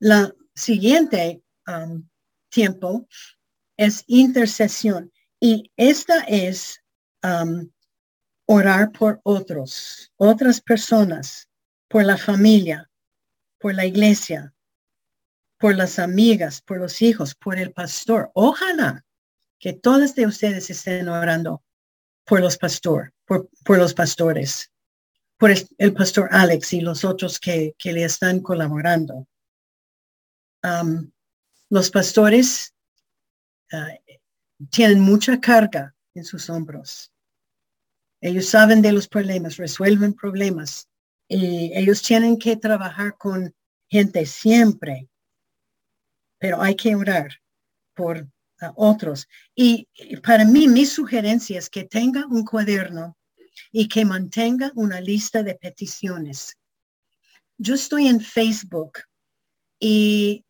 La 0.00 0.34
siguiente 0.54 1.42
um, 1.66 2.08
tiempo 2.48 3.06
es 3.76 4.02
intercesión. 4.08 5.12
Y 5.38 5.70
esta 5.76 6.20
es 6.22 6.82
um, 7.22 7.70
orar 8.46 8.90
por 8.92 9.20
otros, 9.22 10.12
otras 10.16 10.60
personas, 10.60 11.48
por 11.88 12.04
la 12.04 12.16
familia, 12.16 12.90
por 13.58 13.74
la 13.74 13.86
iglesia, 13.86 14.54
por 15.58 15.76
las 15.76 16.00
amigas, 16.00 16.60
por 16.60 16.78
los 16.78 17.00
hijos, 17.02 17.36
por 17.36 17.58
el 17.58 17.72
pastor. 17.72 18.32
Ojalá 18.34 19.04
que 19.60 19.72
todos 19.72 20.16
de 20.16 20.26
ustedes 20.26 20.68
estén 20.70 21.08
orando 21.08 21.62
por 22.24 22.40
los 22.40 22.56
pastor, 22.56 23.12
por, 23.64 23.78
los 23.78 23.94
pastores, 23.94 24.70
por 25.38 25.50
el, 25.50 25.92
pastor 25.92 26.28
Alex 26.30 26.72
y 26.72 26.80
los 26.80 27.04
otros 27.04 27.38
que, 27.38 27.74
le 27.84 28.04
están 28.04 28.40
colaborando. 28.40 29.26
Um, 30.62 31.10
los 31.70 31.90
pastores 31.90 32.74
uh, 33.72 34.66
tienen 34.70 35.00
mucha 35.00 35.40
carga 35.40 35.94
en 36.14 36.24
sus 36.24 36.48
hombros. 36.50 37.12
Ellos 38.20 38.46
saben 38.46 38.82
de 38.82 38.92
los 38.92 39.08
problemas, 39.08 39.56
resuelven 39.56 40.14
problemas 40.14 40.88
y 41.26 41.72
ellos 41.76 42.02
tienen 42.02 42.38
que 42.38 42.56
trabajar 42.56 43.16
con 43.16 43.52
gente 43.88 44.26
siempre 44.26 45.08
pero 46.42 46.60
hay 46.60 46.74
que 46.74 46.96
orar 46.96 47.40
por 47.94 48.28
ah, 48.60 48.72
otros. 48.74 49.28
Y 49.54 49.86
para 50.24 50.44
mí, 50.44 50.66
mi 50.66 50.84
sugerencia 50.84 51.56
es 51.56 51.70
que 51.70 51.84
tenga 51.84 52.26
un 52.26 52.44
cuaderno 52.44 53.16
y 53.70 53.88
que 53.88 54.04
mantenga 54.04 54.72
una 54.74 55.00
lista 55.00 55.42
de 55.42 55.54
peticiones. 55.54 56.56
Yo 57.58 57.74
estoy 57.74 58.08
en 58.08 58.20
Facebook 58.20 58.98
y 59.78 60.44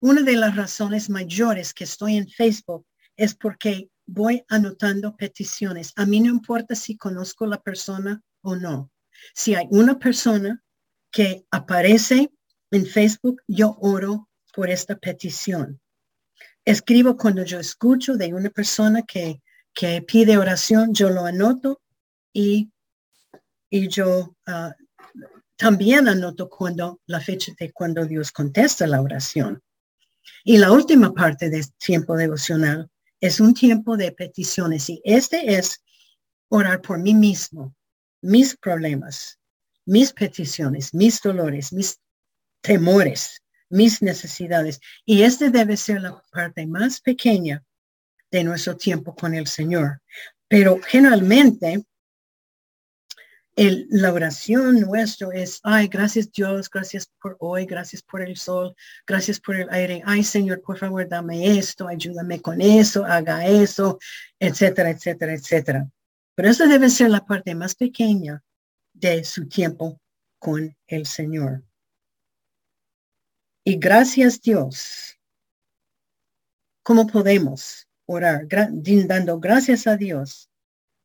una 0.00 0.22
de 0.22 0.36
las 0.36 0.56
razones 0.56 1.10
mayores 1.10 1.74
que 1.74 1.84
estoy 1.84 2.16
en 2.16 2.28
Facebook 2.28 2.86
es 3.16 3.34
porque 3.34 3.90
voy 4.06 4.44
anotando 4.48 5.16
peticiones. 5.16 5.92
A 5.96 6.06
mí 6.06 6.20
no 6.20 6.30
importa 6.30 6.74
si 6.74 6.96
conozco 6.96 7.46
la 7.46 7.60
persona 7.60 8.22
o 8.42 8.56
no. 8.56 8.90
Si 9.34 9.54
hay 9.54 9.66
una 9.70 9.98
persona 9.98 10.62
que 11.10 11.44
aparece 11.50 12.32
en 12.70 12.86
Facebook, 12.86 13.42
yo 13.46 13.76
oro 13.80 14.28
por 14.54 14.70
esta 14.70 14.96
petición. 14.96 15.80
Escribo 16.64 17.16
cuando 17.16 17.44
yo 17.44 17.58
escucho 17.58 18.16
de 18.16 18.32
una 18.32 18.50
persona 18.50 19.02
que, 19.02 19.42
que 19.74 20.02
pide 20.02 20.38
oración, 20.38 20.92
yo 20.94 21.10
lo 21.10 21.24
anoto 21.24 21.80
y, 22.32 22.70
y 23.68 23.88
yo 23.88 24.36
ah, 24.46 24.74
también 25.56 26.08
anoto 26.08 26.48
cuando 26.48 27.00
la 27.06 27.20
fecha 27.20 27.52
de 27.58 27.72
cuando 27.72 28.06
Dios 28.06 28.32
contesta 28.32 28.86
la 28.86 29.02
oración. 29.02 29.62
Y 30.44 30.58
la 30.58 30.72
última 30.72 31.12
parte 31.12 31.50
de 31.50 31.64
tiempo 31.78 32.16
devocional 32.16 32.90
es 33.20 33.40
un 33.40 33.52
tiempo 33.52 33.96
de 33.96 34.12
peticiones 34.12 34.88
y 34.88 35.02
este 35.04 35.54
es 35.54 35.82
orar 36.48 36.80
por 36.80 36.98
mí 36.98 37.14
mismo, 37.14 37.74
mis 38.22 38.56
problemas, 38.56 39.38
mis 39.84 40.12
peticiones, 40.12 40.94
mis 40.94 41.20
dolores, 41.20 41.72
mis 41.72 42.00
temores, 42.62 43.42
mis 43.68 44.02
necesidades. 44.02 44.80
Y 45.04 45.22
este 45.22 45.50
debe 45.50 45.76
ser 45.76 46.00
la 46.02 46.22
parte 46.32 46.66
más 46.66 47.00
pequeña 47.00 47.62
de 48.30 48.44
nuestro 48.44 48.76
tiempo 48.76 49.14
con 49.14 49.34
el 49.34 49.46
Señor. 49.46 50.00
Pero 50.48 50.80
generalmente 50.82 51.84
el, 53.60 53.86
la 53.90 54.10
oración 54.10 54.80
nuestro 54.80 55.32
es, 55.32 55.60
ay, 55.64 55.88
gracias 55.88 56.32
Dios, 56.32 56.70
gracias 56.70 57.10
por 57.20 57.36
hoy, 57.40 57.66
gracias 57.66 58.00
por 58.00 58.22
el 58.22 58.38
sol, 58.38 58.74
gracias 59.06 59.38
por 59.38 59.54
el 59.54 59.68
aire. 59.68 60.02
Ay, 60.06 60.24
Señor, 60.24 60.62
por 60.62 60.78
favor, 60.78 61.06
dame 61.06 61.58
esto, 61.58 61.86
ayúdame 61.86 62.40
con 62.40 62.62
eso, 62.62 63.04
haga 63.04 63.46
eso, 63.46 63.98
etcétera, 64.38 64.88
etcétera, 64.88 65.34
etcétera. 65.34 65.90
Pero 66.34 66.48
esa 66.48 66.66
debe 66.66 66.88
ser 66.88 67.10
la 67.10 67.26
parte 67.26 67.54
más 67.54 67.74
pequeña 67.74 68.42
de 68.94 69.24
su 69.24 69.46
tiempo 69.46 70.00
con 70.38 70.74
el 70.86 71.04
Señor. 71.04 71.62
Y 73.62 73.76
gracias 73.76 74.40
Dios. 74.40 75.18
¿Cómo 76.82 77.06
podemos 77.06 77.86
orar? 78.06 78.48
dando 78.48 79.38
gracias 79.38 79.86
a 79.86 79.98
Dios, 79.98 80.49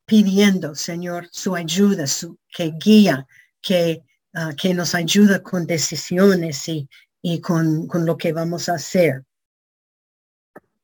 pidiendo, 0.06 0.76
Señor, 0.76 1.28
su 1.32 1.56
ayuda, 1.56 2.08
su, 2.08 2.38
que 2.50 2.74
guía, 2.80 3.28
que, 3.62 4.04
ah, 4.34 4.54
que 4.56 4.74
nos 4.74 4.96
ayuda 4.96 5.42
con 5.42 5.66
decisiones 5.66 6.68
y, 6.70 6.90
y 7.22 7.42
con, 7.42 7.88
con 7.88 8.06
lo 8.06 8.18
que 8.18 8.34
vamos 8.34 8.70
a 8.70 8.76
hacer. 8.76 9.24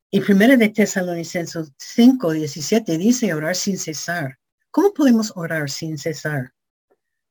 Y 0.10 0.20
primero 0.20 0.58
de 0.58 0.70
Tesalonicenses 0.70 1.72
5, 1.78 2.34
17 2.34 2.98
dice 2.98 3.34
orar 3.34 3.56
sin 3.56 3.78
cesar. 3.78 4.38
¿Cómo 4.70 4.94
podemos 4.94 5.32
orar 5.36 5.70
sin 5.70 5.98
cesar? 5.98 6.54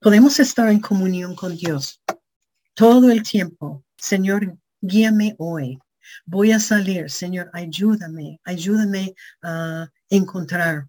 Podemos 0.00 0.40
estar 0.40 0.68
en 0.70 0.80
comunión 0.80 1.34
con 1.34 1.56
Dios 1.56 2.00
todo 2.74 3.10
el 3.10 3.22
tiempo 3.22 3.84
Señor, 4.00 4.56
guíame 4.80 5.36
hoy. 5.38 5.78
Voy 6.24 6.52
a 6.52 6.58
salir, 6.58 7.10
Señor, 7.10 7.50
ayúdame, 7.52 8.40
ayúdame 8.44 9.14
a 9.42 9.90
encontrar 10.08 10.88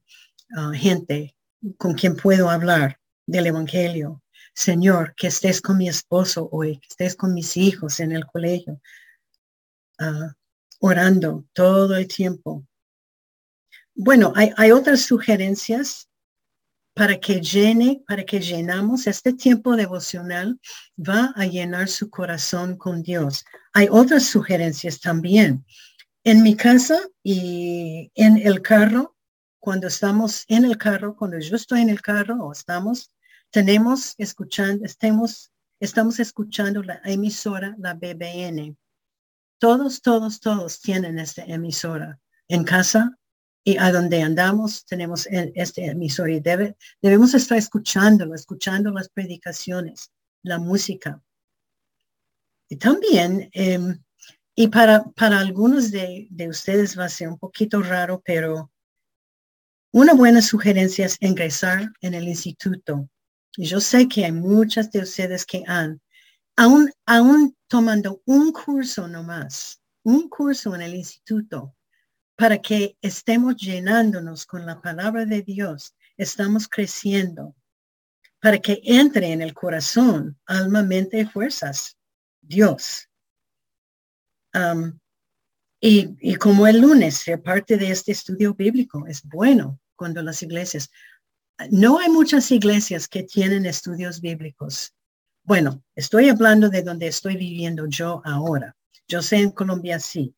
gente 0.74 1.36
con 1.78 1.94
quien 1.94 2.16
puedo 2.16 2.50
hablar 2.50 3.00
del 3.26 3.48
Evangelio. 3.48 4.22
Señor, 4.54 5.16
que 5.16 5.28
estés 5.28 5.62
con 5.62 5.78
mi 5.78 5.88
esposo 5.88 6.50
hoy, 6.52 6.78
que 6.78 6.88
estés 6.90 7.16
con 7.16 7.34
mis 7.34 7.56
hijos 7.56 8.00
en 8.00 8.12
el 8.12 8.26
colegio, 8.26 8.82
ah, 10.00 10.34
orando 10.80 11.46
todo 11.54 11.96
el 11.96 12.08
tiempo. 12.08 12.66
Bueno, 13.96 14.34
hay, 14.36 14.52
hay 14.58 14.72
otras 14.72 15.02
sugerencias 15.02 16.10
para 16.94 17.20
que 17.20 17.40
llene, 17.40 18.04
para 18.08 18.24
que 18.24 18.40
llenamos 18.40 19.08
este 19.08 19.34
tiempo 19.34 19.76
devocional, 19.76 20.60
va 20.98 21.34
a 21.36 21.46
llenar 21.46 21.88
su 21.88 22.10
corazón 22.10 22.76
con 22.76 23.02
Dios. 23.02 23.46
Hay 23.74 23.88
otras 23.90 24.26
sugerencias 24.26 25.00
también. 25.00 25.66
En 26.24 26.44
mi 26.44 26.56
casa 26.56 27.00
y 27.24 28.12
en 28.16 28.38
el 28.38 28.62
carro, 28.62 29.11
cuando 29.62 29.88
estamos 29.88 30.44
en 30.48 30.66
el 30.66 30.76
carro, 30.78 31.16
cuando 31.16 31.38
yo 31.40 31.56
estoy 31.56 31.82
en 31.82 31.90
el 31.90 32.02
carro 32.02 32.44
o 32.44 32.52
estamos, 32.52 33.12
tenemos 33.52 34.16
escuchando, 34.18 34.84
estemos, 34.84 35.52
estamos 35.80 36.20
escuchando 36.20 36.82
la 36.82 37.00
emisora, 37.06 37.76
la 37.78 37.94
BBN. 37.94 38.76
Todos, 39.60 40.02
todos, 40.02 40.40
todos 40.40 40.82
tienen 40.82 41.20
esta 41.20 41.44
emisora. 41.44 42.20
En 42.48 42.64
casa 42.64 43.16
y 43.64 43.78
a 43.78 43.92
donde 43.92 44.24
andamos 44.24 44.84
tenemos 44.86 45.28
este 45.30 45.86
emisor 45.86 46.32
y 46.32 46.40
debe, 46.40 46.76
debemos 47.00 47.36
estar 47.36 47.56
escuchándolo, 47.56 48.34
escuchando 48.34 48.90
las 48.92 49.10
predicaciones, 49.10 50.12
la 50.42 50.58
música. 50.58 51.22
Y 52.68 52.78
también, 52.78 53.48
em, 53.54 54.02
y 54.56 54.70
para, 54.70 55.04
para 55.16 55.40
algunos 55.40 55.92
de, 55.92 56.28
de, 56.32 56.50
ustedes 56.50 56.98
va 56.98 57.06
a 57.06 57.10
ser 57.10 57.28
un 57.28 57.38
poquito 57.38 57.84
raro, 57.84 58.24
pero 58.26 58.72
una 59.92 60.14
buena 60.14 60.42
sugerencia 60.42 61.06
es 61.06 61.18
ingresar 61.20 61.92
en 62.02 62.14
el 62.14 62.28
instituto. 62.28 63.10
Yo 63.58 63.82
sé 63.82 64.08
que 64.08 64.26
hay 64.26 64.32
muchas 64.32 64.92
de 64.92 65.00
ustedes 65.00 65.46
que 65.46 65.64
han, 65.68 66.02
aún, 66.56 66.92
aún 67.06 67.56
tomando 67.68 68.22
un 68.26 68.54
curso 68.54 69.08
nomás, 69.08 69.82
un 70.04 70.30
curso 70.30 70.74
en 70.76 70.82
el 70.82 70.96
instituto, 70.96 71.76
para 72.38 72.58
que 72.60 72.98
estemos 73.02 73.56
llenándonos 73.58 74.46
con 74.46 74.66
la 74.66 74.82
palabra 74.82 75.26
de 75.26 75.42
Dios, 75.42 75.94
estamos 76.18 76.68
creciendo, 76.68 77.56
para 78.40 78.60
que 78.60 78.82
entre 78.84 79.32
en 79.32 79.42
el 79.42 79.54
corazón, 79.54 80.40
alma, 80.46 80.82
mente 80.84 81.20
y 81.20 81.26
fuerzas, 81.26 81.98
Dios. 82.42 83.10
Y, 85.84 86.36
como 86.36 86.68
el 86.68 86.80
lunes, 86.80 87.18
ser 87.18 87.42
parte 87.42 87.76
de 87.76 87.90
este 87.90 88.12
estudio 88.12 88.54
bíblico 88.54 89.08
es 89.08 89.24
bueno 89.24 89.80
cuando 89.96 90.22
las 90.22 90.44
iglesias, 90.44 90.92
no 91.72 91.98
hay 91.98 92.08
muchas 92.08 92.52
iglesias 92.52 93.08
que 93.08 93.24
tienen 93.24 93.66
estudios 93.66 94.22
bíblicos. 94.22 94.94
Bueno, 95.44 95.84
estoy 95.96 96.30
hablando 96.30 96.70
de 96.70 96.84
donde 96.84 97.08
estoy 97.08 97.36
viviendo 97.36 97.88
yo 97.88 98.22
ahora. 98.26 98.76
Yo 99.08 99.24
sé 99.24 99.38
en 99.38 99.50
Colombia 99.50 100.00
sí, 100.00 100.36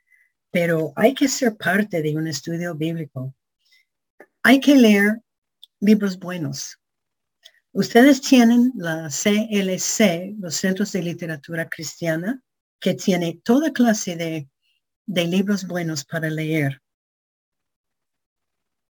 pero 0.50 0.94
hay 0.96 1.14
que 1.14 1.28
ser 1.28 1.58
parte 1.58 2.02
de 2.02 2.16
un 2.16 2.28
estudio 2.28 2.74
bíblico. 2.74 3.36
Hay 4.44 4.62
que 4.62 4.76
leer 4.76 5.22
libros 5.82 6.18
buenos. 6.18 6.80
Ustedes 7.74 8.22
tienen 8.22 8.72
la 8.76 9.10
CLC, 9.10 10.36
los 10.40 10.56
Centros 10.56 10.94
de 10.94 11.02
Literatura 11.02 11.68
Cristiana, 11.68 12.42
que 12.80 12.94
tiene 12.94 13.42
toda 13.44 13.74
clase 13.74 14.16
de, 14.16 14.48
de 15.06 15.26
libros 15.26 15.66
buenos 15.68 16.06
para 16.06 16.30
leer. 16.30 16.82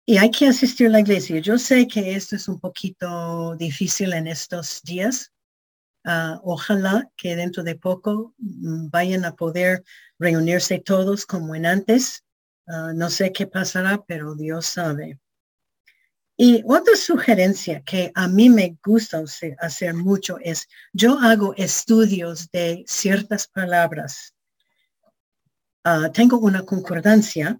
Y 0.05 0.17
hay 0.17 0.31
que 0.31 0.47
asistir 0.47 0.87
a 0.87 0.91
la 0.91 0.99
iglesia. 0.99 1.39
Yo 1.39 1.57
sé 1.57 1.87
que 1.87 2.15
esto 2.15 2.35
es 2.35 2.47
un 2.47 2.59
poquito 2.59 3.55
difícil 3.55 4.13
en 4.13 4.27
estos 4.27 4.81
días, 4.83 5.33
Ah, 6.05 6.41
ojalá 6.43 7.09
que 7.15 7.35
dentro 7.35 7.63
de 7.63 7.75
poco 7.75 8.33
mm, 8.37 8.89
vayan 8.89 9.23
a 9.23 9.35
poder 9.35 9.83
reunirse 10.19 10.79
todos 10.79 11.25
como 11.25 11.55
en 11.55 11.65
antes. 11.65 12.23
Ah, 12.67 12.91
no 12.93 13.09
sé 13.09 13.31
qué 13.31 13.47
pasará, 13.47 14.03
pero 14.05 14.35
Dios 14.35 14.65
sabe. 14.65 15.19
Y 16.35 16.63
otra 16.65 16.95
sugerencia 16.97 17.83
que 17.83 18.11
a 18.15 18.27
mí 18.27 18.49
me 18.49 18.77
gusta 18.83 19.23
hacer 19.59 19.93
mucho 19.93 20.37
es, 20.41 20.67
yo 20.91 21.17
hago 21.19 21.53
estudios 21.55 22.49
de 22.51 22.83
ciertas 22.87 23.47
palabras. 23.47 24.32
Ah, 25.85 26.09
tengo 26.13 26.37
una 26.39 26.63
concordancia 26.63 27.59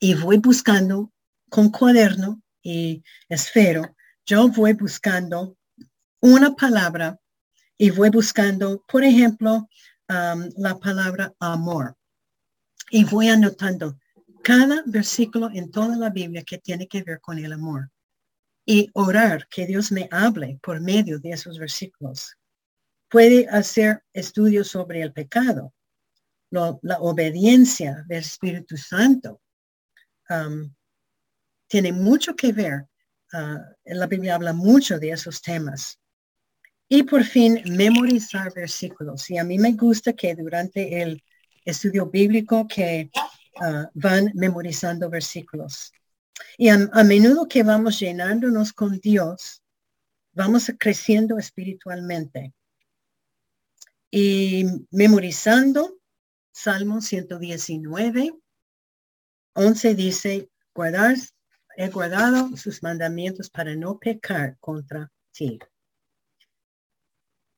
y 0.00 0.14
voy 0.14 0.38
buscando 0.38 1.12
con 1.50 1.70
cuaderno 1.70 2.42
y 2.62 3.02
esfero, 3.28 3.94
yo 4.24 4.48
voy 4.48 4.72
buscando 4.72 5.58
una 6.20 6.56
palabra 6.56 7.20
y 7.76 7.90
voy 7.90 8.08
buscando, 8.08 8.82
por 8.88 9.04
ejemplo, 9.04 9.68
la 10.08 10.78
palabra 10.80 11.34
amor. 11.38 11.96
Y 12.90 13.04
voy 13.04 13.28
anotando 13.28 13.98
cada 14.42 14.82
versículo 14.86 15.50
en 15.52 15.70
toda 15.70 15.96
la 15.96 16.08
Biblia 16.08 16.42
que 16.44 16.58
tiene 16.58 16.88
que 16.88 17.02
ver 17.02 17.20
con 17.20 17.38
el 17.38 17.52
amor. 17.52 17.90
Y 18.64 18.90
orar 18.94 19.48
que 19.48 19.66
Dios 19.66 19.92
me 19.92 20.08
hable 20.10 20.58
por 20.62 20.80
medio 20.80 21.18
de 21.18 21.30
esos 21.30 21.58
versículos. 21.58 22.36
Puede 23.10 23.48
hacer 23.48 24.02
estudios 24.12 24.68
sobre 24.68 25.02
el 25.02 25.12
pecado, 25.12 25.74
la 26.52 26.98
obediencia 27.00 28.04
del 28.06 28.20
Espíritu 28.20 28.76
Santo. 28.76 29.40
Um, 30.28 30.72
tiene 31.66 31.92
mucho 31.92 32.36
que 32.36 32.52
ver. 32.52 32.86
Uh, 33.32 33.58
la 33.86 34.06
Biblia 34.06 34.34
habla 34.34 34.52
mucho 34.52 34.98
de 34.98 35.10
esos 35.10 35.40
temas. 35.40 35.98
Y 36.88 37.04
por 37.04 37.24
fin, 37.24 37.62
memorizar 37.64 38.52
versículos. 38.52 39.30
Y 39.30 39.38
a 39.38 39.44
mí 39.44 39.58
me 39.58 39.72
gusta 39.72 40.12
que 40.12 40.34
durante 40.34 41.00
el 41.00 41.24
estudio 41.64 42.04
bíblico 42.04 42.68
que 42.68 43.10
ah, 43.62 43.88
van 43.94 44.30
memorizando 44.34 45.08
versículos. 45.08 45.90
Y 46.58 46.68
a, 46.68 46.76
menudo 47.04 47.48
que 47.48 47.62
vamos 47.62 47.98
llenándonos 47.98 48.74
con 48.74 48.98
Dios, 48.98 49.62
vamos 50.32 50.70
creciendo 50.78 51.38
espiritualmente. 51.38 52.52
Y 54.10 54.66
memorizando 54.90 56.01
Salmo 56.52 57.00
119, 57.00 58.38
11 59.54 59.94
dice, 59.94 60.50
guardar, 60.74 61.16
he 61.76 61.88
guardado 61.88 62.56
sus 62.56 62.82
mandamientos 62.82 63.50
para 63.50 63.74
no 63.74 63.98
pecar 63.98 64.56
contra 64.60 65.10
ti 65.32 65.58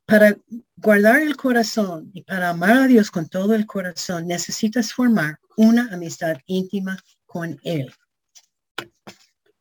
para 0.06 0.36
guardar 0.76 1.22
el 1.22 1.36
corazón 1.36 2.10
y 2.12 2.22
para 2.22 2.50
amar 2.50 2.76
a 2.76 2.86
Dios 2.86 3.10
con 3.10 3.28
todo 3.28 3.54
el 3.54 3.66
corazón, 3.66 4.26
necesitas 4.26 4.92
formar 4.92 5.38
una 5.56 5.88
amistad 5.92 6.36
íntima 6.46 6.98
con 7.26 7.58
Él. 7.64 7.92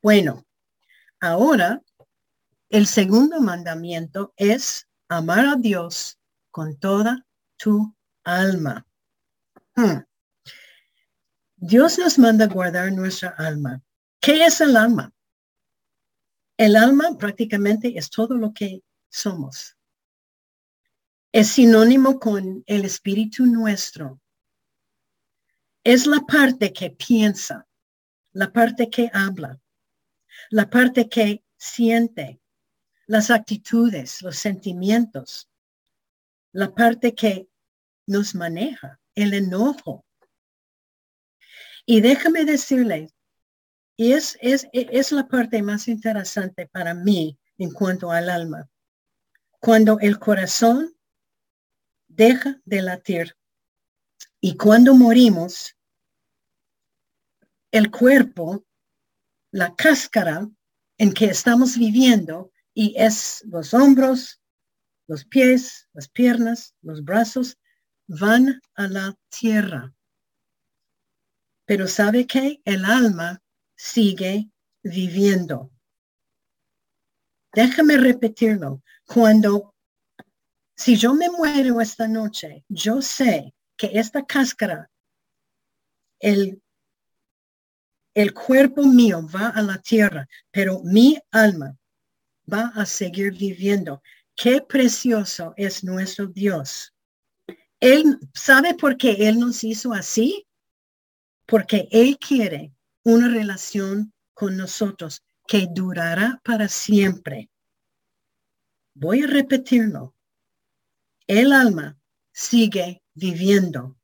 Bueno, 0.02 0.46
ahora 1.22 1.82
el 2.70 2.88
segundo 2.88 3.40
mandamiento 3.40 4.34
es 4.36 4.88
amar 5.08 5.46
a 5.46 5.56
Dios 5.56 6.20
con 6.52 6.78
toda 6.78 7.26
tu 7.58 7.96
alma. 8.24 8.86
Hmm. 9.76 10.04
Dios 11.58 11.98
nos 11.98 12.20
manda 12.20 12.48
guardar 12.48 12.92
nuestra 12.92 13.30
alma. 13.38 13.82
¿Qué 14.20 14.46
es 14.46 14.62
el 14.62 14.76
alma? 14.76 15.14
El 16.58 16.76
alma 16.76 17.18
prácticamente 17.18 17.98
es 17.98 18.10
todo 18.10 18.36
lo 18.36 18.54
que 18.54 18.84
somos 19.10 19.76
es 21.34 21.48
sinónimo 21.48 22.20
con 22.20 22.64
el 22.68 22.86
espíritu 22.86 23.48
nuestro. 23.48 24.22
Es 25.84 26.06
la 26.06 26.22
parte 26.22 26.72
que 26.72 26.92
piensa, 26.92 27.68
la 28.34 28.54
parte 28.54 28.90
que 28.90 29.10
habla, 29.12 29.60
la 30.52 30.70
parte 30.70 31.10
que 31.10 31.44
siente, 31.58 32.40
las 33.08 33.32
actitudes, 33.32 34.22
los 34.22 34.38
sentimientos, 34.38 35.50
la 36.52 36.74
parte 36.74 37.16
que 37.16 37.50
nos 38.06 38.36
maneja, 38.36 39.02
el 39.16 39.34
enojo. 39.34 40.06
Y 41.86 42.02
déjame 42.02 42.46
decirle, 42.46 43.10
y 43.98 44.14
es, 44.14 44.38
es, 44.42 44.68
es 44.74 45.12
la 45.12 45.28
parte 45.28 45.62
más 45.62 45.88
interesante 45.88 46.68
para 46.68 46.94
mí 46.94 47.38
en 47.58 47.72
cuanto 47.72 48.12
al 48.12 48.30
alma. 48.30 48.70
Cuando 49.60 50.00
el 50.00 50.20
corazón 50.20 50.96
deja 52.08 52.60
de 52.66 52.82
latir. 52.82 53.36
Y 54.40 54.56
cuando 54.58 54.94
morimos, 54.94 55.76
el 57.72 57.90
cuerpo, 57.90 58.66
la 59.52 59.76
cáscara 59.76 60.50
en 60.98 61.14
que 61.14 61.26
estamos 61.26 61.78
viviendo, 61.78 62.52
y 62.74 62.96
es 62.98 63.44
los 63.48 63.74
hombros, 63.74 64.42
los 65.08 65.26
pies, 65.26 65.88
las 65.94 66.08
piernas, 66.08 66.76
los 66.82 67.04
brazos, 67.04 67.58
van 68.20 68.62
a 68.76 68.88
la 68.88 69.16
tierra. 69.30 69.94
Pero 71.66 71.88
¿sabe 71.88 72.28
qué? 72.28 72.62
El 72.66 72.86
alma 72.86 73.42
sigue 73.76 74.50
viviendo. 74.84 75.72
déjame 77.54 77.98
repetirlo. 77.98 78.82
Cuando, 79.06 79.76
si 80.76 80.96
yo 80.96 81.14
me 81.14 81.30
muero 81.30 81.82
esta 81.82 82.08
noche, 82.08 82.66
yo 82.68 83.02
sé 83.02 83.54
que 83.78 83.92
esta 83.94 84.26
cáscara, 84.26 84.90
el, 86.20 86.62
el 88.16 88.34
cuerpo 88.34 88.84
mío 88.84 89.28
va 89.28 89.50
a 89.50 89.62
la 89.62 89.78
tierra, 89.78 90.28
pero 90.52 90.82
mi 90.84 91.18
alma 91.32 91.78
va 92.52 92.72
a 92.76 92.86
seguir 92.86 93.34
viviendo. 93.38 94.02
Qué 94.36 94.62
precioso 94.62 95.54
es 95.58 95.84
nuestro 95.84 96.28
Dios. 96.28 96.93
Él 97.84 98.18
sabe 98.34 98.76
por 98.76 98.96
qué 98.96 99.28
Él 99.28 99.40
nos 99.40 99.62
hizo 99.66 99.92
así, 99.92 100.48
porque 101.46 101.90
Él 101.92 102.18
quiere 102.18 102.72
una 103.04 103.28
relación 103.28 104.14
con 104.34 104.56
nosotros 104.56 105.22
que 105.46 105.68
durará 105.70 106.40
para 106.46 106.70
siempre. 106.70 107.50
Voy 108.94 109.24
a 109.24 109.28
repetirlo. 109.28 110.16
El 111.28 111.52
alma 111.52 111.98
sigue 112.32 113.04
viviendo. 113.16 113.98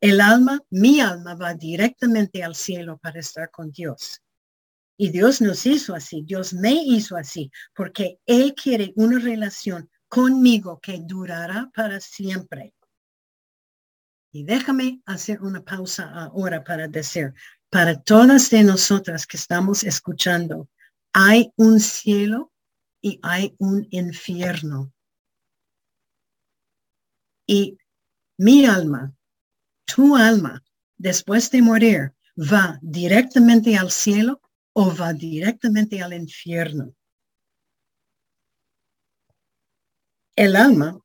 El 0.00 0.20
alma, 0.20 0.60
mi 0.70 1.00
alma, 1.00 1.34
va 1.34 1.54
directamente 1.54 2.44
al 2.44 2.54
cielo 2.54 2.96
para 2.98 3.18
estar 3.18 3.50
con 3.50 3.72
Dios. 3.72 4.22
Y 4.96 5.10
Dios 5.10 5.40
nos 5.40 5.66
hizo 5.66 5.96
así, 5.96 6.22
Dios 6.22 6.54
me 6.54 6.74
hizo 6.74 7.16
así, 7.16 7.50
porque 7.74 8.20
Él 8.24 8.54
quiere 8.54 8.92
una 8.94 9.18
relación 9.18 9.90
conmigo 10.08 10.80
que 10.80 11.00
durará 11.00 11.70
para 11.74 12.00
siempre. 12.00 12.74
Y 14.32 14.44
déjame 14.44 15.00
hacer 15.06 15.42
una 15.42 15.64
pausa 15.64 16.10
ahora 16.10 16.62
para 16.62 16.88
decir, 16.88 17.34
para 17.70 18.00
todas 18.00 18.50
de 18.50 18.62
nosotras 18.62 19.26
que 19.26 19.36
estamos 19.36 19.84
escuchando, 19.84 20.68
hay 21.12 21.52
un 21.56 21.80
cielo 21.80 22.52
y 23.00 23.18
hay 23.22 23.54
un 23.58 23.86
infierno. 23.90 24.92
Y 27.46 27.78
mi 28.36 28.66
alma, 28.66 29.14
tu 29.84 30.16
alma, 30.16 30.62
después 30.96 31.50
de 31.50 31.62
morir, 31.62 32.12
va 32.36 32.78
directamente 32.82 33.76
al 33.76 33.90
cielo 33.90 34.40
o 34.74 34.94
va 34.94 35.12
directamente 35.12 36.02
al 36.02 36.12
infierno. 36.12 36.94
El 40.38 40.54
alma 40.54 41.04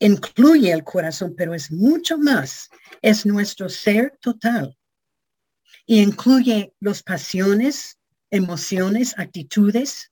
incluye 0.00 0.72
el 0.72 0.82
corazón, 0.82 1.36
pero 1.36 1.54
es 1.54 1.70
mucho 1.70 2.18
más. 2.18 2.68
Es 3.00 3.24
nuestro 3.24 3.68
ser 3.68 4.18
total. 4.20 4.76
Y 5.86 6.02
incluye 6.02 6.74
las 6.80 7.04
pasiones, 7.04 8.00
emociones, 8.32 9.16
actitudes, 9.16 10.10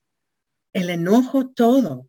el 0.72 0.90
enojo, 0.90 1.48
todo. 1.48 2.08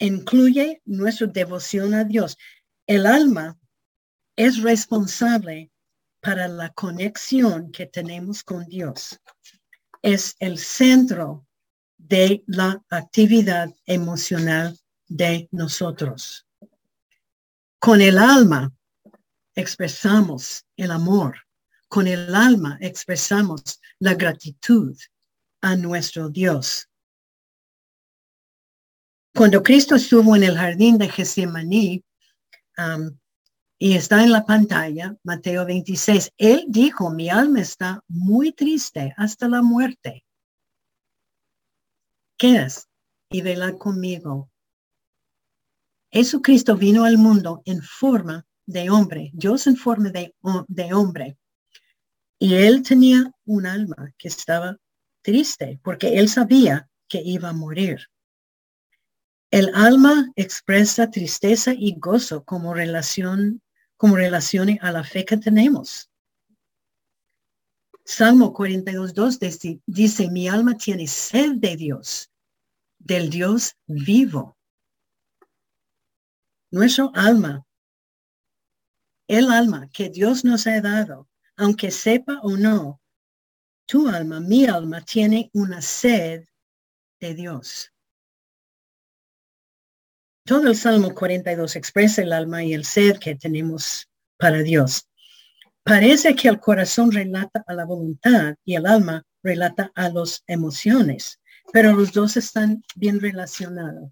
Incluye 0.00 0.82
nuestra 0.84 1.28
devoción 1.28 1.94
a 1.94 2.04
Dios. 2.04 2.36
El 2.86 3.06
alma 3.06 3.58
es 4.36 4.60
responsable 4.60 5.72
para 6.20 6.46
la 6.46 6.74
conexión 6.74 7.72
que 7.72 7.86
tenemos 7.86 8.44
con 8.44 8.66
Dios. 8.66 9.18
Es 10.02 10.36
el 10.40 10.58
centro 10.58 11.47
de 12.08 12.42
la 12.46 12.82
actividad 12.90 13.74
emocional 13.86 14.78
de 15.06 15.48
nosotros. 15.52 16.46
Con 17.78 18.00
el 18.00 18.18
alma 18.18 18.72
expresamos 19.54 20.64
el 20.76 20.90
amor. 20.90 21.36
Con 21.88 22.06
el 22.06 22.34
alma 22.34 22.78
expresamos 22.80 23.80
la 23.98 24.14
gratitud 24.14 24.96
a 25.60 25.76
nuestro 25.76 26.28
Dios. 26.28 26.88
Cuando 29.34 29.62
Cristo 29.62 29.94
estuvo 29.94 30.34
en 30.34 30.44
el 30.44 30.56
jardín 30.56 30.98
de 30.98 31.08
Getsemaní, 31.08 32.04
um, 32.78 33.16
y 33.78 33.94
está 33.94 34.24
en 34.24 34.32
la 34.32 34.44
pantalla, 34.44 35.16
Mateo 35.22 35.64
26. 35.64 36.32
Él 36.36 36.64
dijo, 36.66 37.10
mi 37.10 37.28
alma 37.28 37.60
está 37.60 38.02
muy 38.08 38.52
triste 38.52 39.14
hasta 39.16 39.48
la 39.48 39.62
muerte. 39.62 40.24
Es? 42.40 42.88
y 43.30 43.42
vela 43.42 43.74
conmigo. 43.74 44.50
Jesucristo 46.10 46.76
vino 46.76 47.04
al 47.04 47.18
mundo 47.18 47.62
en 47.66 47.82
forma 47.82 48.46
de 48.66 48.90
hombre, 48.90 49.30
Dios 49.34 49.66
en 49.66 49.76
forma 49.76 50.10
de, 50.10 50.34
de 50.66 50.94
hombre. 50.94 51.36
Y 52.38 52.54
él 52.54 52.82
tenía 52.82 53.30
un 53.44 53.66
alma 53.66 54.14
que 54.16 54.28
estaba 54.28 54.78
triste 55.22 55.80
porque 55.82 56.18
él 56.18 56.28
sabía 56.28 56.88
que 57.08 57.20
iba 57.22 57.50
a 57.50 57.54
morir. 57.54 58.08
El 59.50 59.70
alma 59.74 60.30
expresa 60.36 61.10
tristeza 61.10 61.72
y 61.76 61.94
gozo 61.98 62.44
como 62.44 62.74
relación 62.74 63.62
como 63.96 64.14
relacione 64.16 64.78
a 64.80 64.92
la 64.92 65.02
fe 65.02 65.24
que 65.24 65.36
tenemos. 65.36 66.07
Salmo 68.08 68.54
42.2 68.54 69.38
dice, 69.38 69.82
dice, 69.84 70.30
mi 70.30 70.48
alma 70.48 70.78
tiene 70.78 71.06
sed 71.06 71.56
de 71.56 71.76
Dios, 71.76 72.30
del 72.98 73.28
Dios 73.28 73.76
vivo. 73.86 74.56
Nuestro 76.70 77.12
alma, 77.14 77.66
el 79.28 79.50
alma 79.50 79.90
que 79.92 80.08
Dios 80.08 80.42
nos 80.42 80.66
ha 80.66 80.80
dado, 80.80 81.28
aunque 81.56 81.90
sepa 81.90 82.40
o 82.42 82.56
no, 82.56 82.98
tu 83.84 84.08
alma, 84.08 84.40
mi 84.40 84.64
alma, 84.64 85.02
tiene 85.02 85.50
una 85.52 85.82
sed 85.82 86.48
de 87.20 87.34
Dios. 87.34 87.92
Todo 90.46 90.68
el 90.68 90.76
Salmo 90.76 91.14
42 91.14 91.76
expresa 91.76 92.22
el 92.22 92.32
alma 92.32 92.64
y 92.64 92.72
el 92.72 92.86
ser 92.86 93.18
que 93.18 93.36
tenemos 93.36 94.08
para 94.38 94.62
Dios. 94.62 95.07
Parece 95.88 96.36
que 96.36 96.48
el 96.48 96.60
corazón 96.60 97.10
relata 97.10 97.64
a 97.66 97.72
la 97.72 97.86
voluntad 97.86 98.56
y 98.62 98.74
el 98.74 98.84
alma 98.84 99.24
relata 99.42 99.90
a 99.94 100.10
las 100.10 100.44
emociones, 100.46 101.40
pero 101.72 101.94
los 101.94 102.12
dos 102.12 102.36
están 102.36 102.82
bien 102.94 103.20
relacionados. 103.20 104.10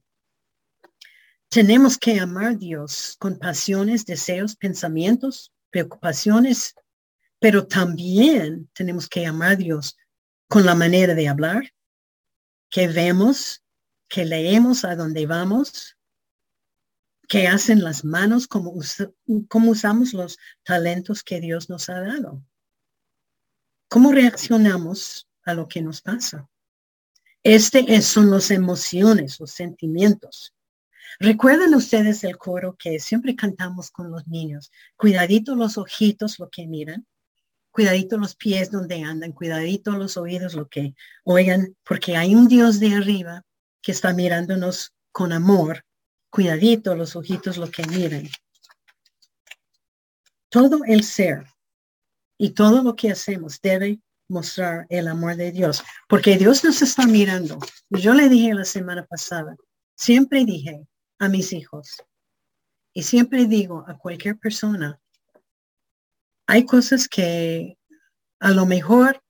Tenemos 1.51 1.99
que 1.99 2.19
amar 2.19 2.45
a 2.47 2.55
Dios 2.55 3.17
con 3.19 3.39
pasiones, 3.39 4.07
deseos, 4.07 4.57
pensamientos, 4.57 5.53
preocupaciones, 5.71 6.75
pero 7.39 7.67
también 7.67 8.71
tenemos 8.73 9.07
que 9.07 9.27
amar 9.27 9.51
a 9.51 9.57
Dios 9.57 9.99
con 10.49 10.65
la 10.65 10.75
manera 10.75 11.15
de 11.15 11.29
hablar, 11.29 11.75
que 12.71 12.89
vemos, 12.89 13.63
que 14.09 14.25
leemos 14.25 14.85
a 14.87 14.97
dónde 14.97 15.27
vamos, 15.27 15.96
¿Qué 17.29 17.49
hacen 17.49 17.83
las 17.83 18.05
manos, 18.05 18.47
como, 18.47 18.73
usamos 18.73 20.13
los 20.13 20.39
talentos 20.63 21.25
que 21.25 21.41
Dios 21.41 21.69
nos 21.69 21.89
ha 21.89 22.01
dado. 22.01 22.45
¿Cómo 23.89 24.13
reaccionamos 24.13 25.29
a 25.45 25.55
lo 25.55 25.67
que 25.67 25.83
nos 25.83 26.03
pasa? 26.03 26.49
Este 27.43 28.01
son 28.03 28.31
las 28.31 28.51
emociones, 28.51 29.41
los 29.41 29.51
sentimientos. 29.51 30.55
Recuerden 31.19 31.75
ustedes 31.75 32.23
el 32.25 32.37
coro 32.37 32.77
que 32.79 32.99
siempre 33.01 33.35
cantamos 33.35 33.91
con 33.91 34.11
los 34.11 34.27
niños. 34.29 34.71
Cuidadito 34.97 35.57
los 35.57 35.79
ojitos, 35.79 36.39
lo 36.39 36.49
que 36.51 36.67
miran. 36.67 37.07
Cuidadito 37.71 38.19
los 38.19 38.37
pies 38.37 38.71
donde 38.71 39.03
andan. 39.03 39.33
Cuidadito 39.33 39.93
los 39.93 40.17
oídos, 40.17 40.55
lo 40.55 40.69
que 40.69 40.95
oigan. 41.25 41.77
Porque 41.85 42.17
hay 42.17 42.35
un 42.35 42.49
Dios 42.49 42.81
de 42.81 42.95
arriba 42.95 43.45
que 43.81 43.93
está 43.93 44.13
mirándonos 44.13 44.93
con 45.13 45.33
amor 45.33 45.86
cuidadito 46.37 46.95
los 46.95 47.17
ojitos 47.17 47.57
lo 47.57 47.71
que 47.71 47.83
miren. 47.87 48.29
Todo 50.51 50.81
el 50.85 51.03
ser 51.03 51.47
y 52.39 52.51
todo 52.51 52.83
lo 52.83 52.95
que 52.95 53.11
hacemos 53.11 53.59
debe 53.63 54.01
mostrar 54.29 54.87
el 54.91 55.09
amor 55.09 55.37
de 55.37 55.51
Dios, 55.51 55.83
porque 56.07 56.37
Dios 56.37 56.63
nos 56.63 56.83
está 56.83 57.07
mirando. 57.07 57.59
Yo 57.89 58.13
le 58.13 58.29
dije 58.29 58.53
la 58.53 58.67
semana 58.67 59.07
pasada, 59.07 59.57
siempre 59.97 60.45
dije 60.45 60.87
a 61.19 61.31
mis 61.31 61.55
hijos 61.55 61.97
y 62.93 63.03
siempre 63.03 63.47
digo 63.47 63.87
a 63.89 63.97
cualquier 63.97 64.37
persona, 64.39 65.01
hay 66.47 66.67
cosas 66.67 67.09
que 67.09 67.79
a 68.41 68.51
lo 68.51 68.67
mejor 68.67 69.23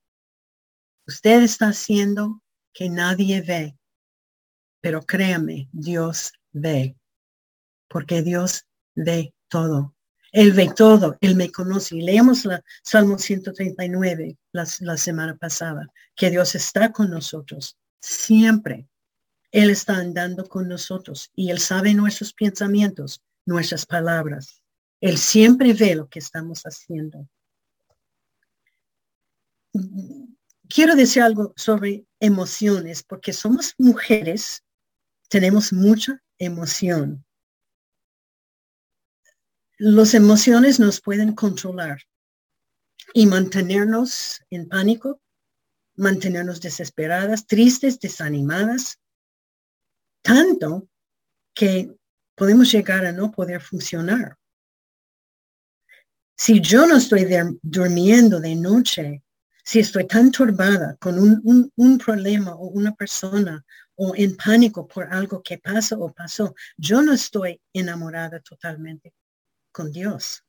usted 1.06 1.42
está 1.44 1.68
haciendo 1.68 2.42
que 2.74 2.88
nadie 2.88 3.42
ve, 3.42 3.78
pero 4.80 5.02
créame, 5.02 5.68
Dios 5.70 6.32
ve, 6.56 6.96
porque 7.88 8.22
Dios 8.22 8.66
ve 8.94 9.34
todo. 9.48 9.94
Él 10.32 10.52
ve 10.52 10.70
todo, 10.74 11.16
Él 11.20 11.36
me 11.36 11.50
conoce. 11.50 11.96
Y 11.96 12.02
leemos 12.02 12.44
la 12.44 12.62
Salmo 12.82 13.18
139 13.18 14.36
la, 14.52 14.66
la 14.80 14.96
semana 14.96 15.36
pasada, 15.36 15.86
que 16.14 16.30
Dios 16.30 16.54
está 16.54 16.92
con 16.92 17.10
nosotros 17.10 17.76
siempre. 18.00 18.88
Él 19.52 19.70
está 19.70 19.96
andando 19.96 20.46
con 20.48 20.68
nosotros 20.68 21.30
y 21.34 21.50
Él 21.50 21.60
sabe 21.60 21.94
nuestros 21.94 22.32
pensamientos, 22.32 23.22
nuestras 23.46 23.86
palabras. 23.86 24.60
Él 25.00 25.16
siempre 25.18 25.72
ve 25.72 25.94
lo 25.94 26.08
que 26.08 26.18
estamos 26.18 26.62
haciendo. 26.62 27.28
quiero 30.68 30.96
decir 30.96 31.22
algo 31.22 31.52
sobre 31.56 32.06
emociones, 32.20 33.02
porque 33.02 33.32
somos 33.32 33.74
mujeres, 33.78 34.64
tenemos 35.28 35.72
mucha 35.72 36.22
emoción. 36.38 37.24
Las 39.78 40.14
emociones 40.14 40.80
nos 40.80 41.00
pueden 41.00 41.34
controlar 41.34 41.98
y 43.12 43.26
mantenernos 43.26 44.42
en 44.50 44.68
pánico, 44.68 45.20
mantenernos 45.96 46.60
desesperadas, 46.60 47.46
tristes, 47.46 48.00
desanimadas, 48.00 49.00
tanto 50.22 50.88
que 51.54 51.94
podemos 52.34 52.70
llegar 52.72 53.06
a 53.06 53.12
no 53.12 53.30
poder 53.30 53.60
funcionar. 53.60 54.38
Si 56.36 56.60
yo 56.60 56.86
no 56.86 56.96
estoy 56.96 57.26
durmiendo 57.62 58.40
de 58.40 58.54
noche, 58.54 59.22
si 59.64 59.80
estoy 59.80 60.06
tan 60.06 60.30
turbada 60.30 60.96
con 60.96 61.18
un, 61.18 61.72
un, 61.74 61.98
problema 61.98 62.54
o 62.54 62.68
una 62.68 62.94
persona 62.94 63.64
o 63.96 64.14
en 64.14 64.36
pánico 64.36 64.86
por 64.86 65.12
algo 65.12 65.42
que 65.42 65.58
pasa 65.58 65.96
o 65.98 66.12
pasó, 66.12 66.54
yo 66.76 67.02
no 67.02 67.12
estoy 67.12 67.60
enamorada 67.72 68.40
totalmente 68.40 69.12
con 69.72 69.90
Dios, 69.90 70.44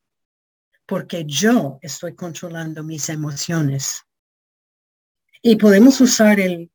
porque 0.86 1.26
yo 1.26 1.80
estoy 1.82 2.16
controlando 2.16 2.84
mis 2.84 3.10
emociones. 3.10 4.04
Y 5.42 5.56
podemos 5.56 6.00
usar 6.02 6.40
el, 6.40 6.72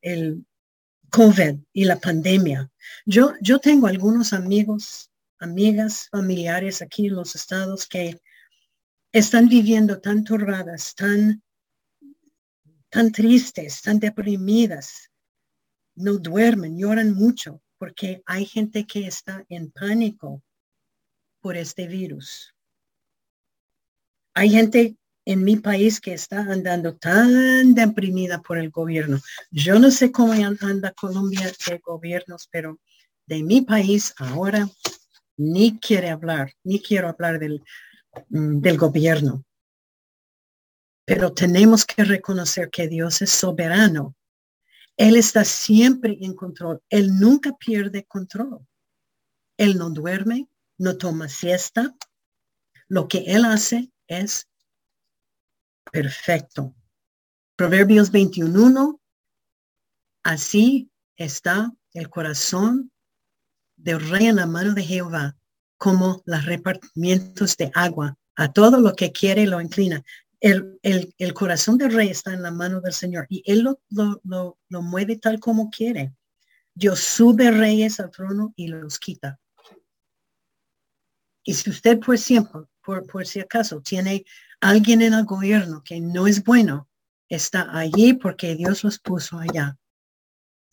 COVID 1.10 1.56
y 1.74 1.84
la 1.84 2.00
pandemia. 2.00 2.70
Yo, 3.04 3.34
yo 3.42 3.58
tengo 3.58 3.86
algunos 3.86 4.32
amigos, 4.32 5.10
amigas, 5.38 6.08
familiares 6.10 6.80
aquí 6.80 7.08
en 7.08 7.16
los 7.16 7.34
estados 7.34 7.86
que 7.86 8.18
están 9.12 9.46
viviendo 9.46 10.00
tan 10.00 10.24
turbadas, 10.24 10.94
tan, 10.94 11.42
tan 12.88 13.12
tristes, 13.12 13.82
tan 13.82 13.98
deprimidas. 13.98 15.11
No 15.94 16.18
duermen, 16.18 16.78
lloran 16.78 17.14
mucho 17.14 17.60
porque 17.78 18.22
hay 18.26 18.44
gente 18.46 18.86
que 18.86 19.06
está 19.06 19.44
en 19.48 19.70
pánico 19.70 20.42
por 21.40 21.56
este 21.56 21.86
virus. 21.86 22.54
Hay 24.34 24.50
gente 24.50 24.96
en 25.24 25.44
mi 25.44 25.56
país 25.56 26.00
que 26.00 26.14
está 26.14 26.40
andando 26.40 26.96
tan 26.96 27.74
deprimida 27.74 28.40
por 28.40 28.58
el 28.58 28.70
gobierno. 28.70 29.20
Yo 29.50 29.78
no 29.78 29.90
sé 29.90 30.10
cómo 30.10 30.32
anda 30.32 30.92
Colombia 30.92 31.52
de 31.66 31.78
gobiernos, 31.78 32.48
pero 32.50 32.78
de 33.26 33.42
mi 33.42 33.60
país 33.60 34.14
ahora 34.16 34.68
ni 35.36 35.78
quiere 35.78 36.10
hablar, 36.10 36.52
ni 36.64 36.80
quiero 36.80 37.08
hablar 37.08 37.38
del, 37.38 37.62
Mm, 38.28 38.60
del 38.60 38.78
gobierno. 38.78 39.44
Pero 41.04 41.32
tenemos 41.32 41.84
que 41.84 42.04
reconocer 42.04 42.70
que 42.70 42.88
Dios 42.88 43.22
es 43.22 43.30
soberano. 43.30 44.14
Él 45.02 45.16
está 45.16 45.44
siempre 45.44 46.16
en 46.20 46.32
control. 46.32 46.80
Él 46.88 47.18
nunca 47.18 47.56
pierde 47.56 48.04
control. 48.04 48.64
Él 49.56 49.76
no 49.76 49.90
duerme, 49.90 50.48
no 50.78 50.96
toma 50.96 51.28
siesta. 51.28 51.96
Lo 52.86 53.08
que 53.08 53.24
Él 53.26 53.44
hace 53.44 53.90
es 54.06 54.48
perfecto. 55.90 56.72
Proverbios 57.56 58.12
21.1. 58.12 59.00
Así 60.22 60.88
está 61.16 61.72
el 61.94 62.08
corazón 62.08 62.92
del 63.74 64.08
rey 64.08 64.26
en 64.26 64.36
la 64.36 64.46
mano 64.46 64.72
de 64.72 64.84
Jehová 64.84 65.36
como 65.78 66.22
los 66.26 66.44
repartimientos 66.44 67.56
de 67.56 67.72
agua. 67.74 68.16
A 68.36 68.52
todo 68.52 68.78
lo 68.78 68.94
que 68.94 69.10
quiere 69.10 69.48
lo 69.48 69.60
inclina. 69.60 70.04
El, 70.42 70.80
el, 70.82 71.34
corazón 71.34 71.78
del 71.78 71.92
rey 71.92 72.08
está 72.08 72.34
en 72.34 72.42
la 72.42 72.50
mano 72.50 72.80
del 72.80 72.92
Señor 72.92 73.26
y 73.28 73.44
él 73.46 73.60
lo, 73.60 73.80
lo, 73.90 74.58
lo, 74.68 74.82
mueve 74.82 75.16
tal 75.16 75.38
como 75.38 75.70
quiere. 75.70 76.16
Dios 76.74 76.98
sube 76.98 77.52
reyes 77.52 78.00
al 78.00 78.10
trono 78.10 78.52
y 78.56 78.66
los 78.66 78.98
quita. 78.98 79.38
Y 81.44 81.54
si 81.54 81.70
usted 81.70 82.00
por 82.00 82.18
siempre, 82.18 82.62
por, 82.84 83.06
por 83.06 83.24
si 83.24 83.38
acaso, 83.38 83.82
tiene 83.82 84.24
alguien 84.60 85.02
en 85.02 85.14
el 85.14 85.24
gobierno 85.24 85.84
que 85.84 86.00
no 86.00 86.26
es 86.26 86.42
bueno, 86.42 86.88
está 87.28 87.78
allí 87.78 88.14
porque 88.14 88.56
Dios 88.56 88.82
los 88.82 88.98
puso 88.98 89.38
allá. 89.38 89.78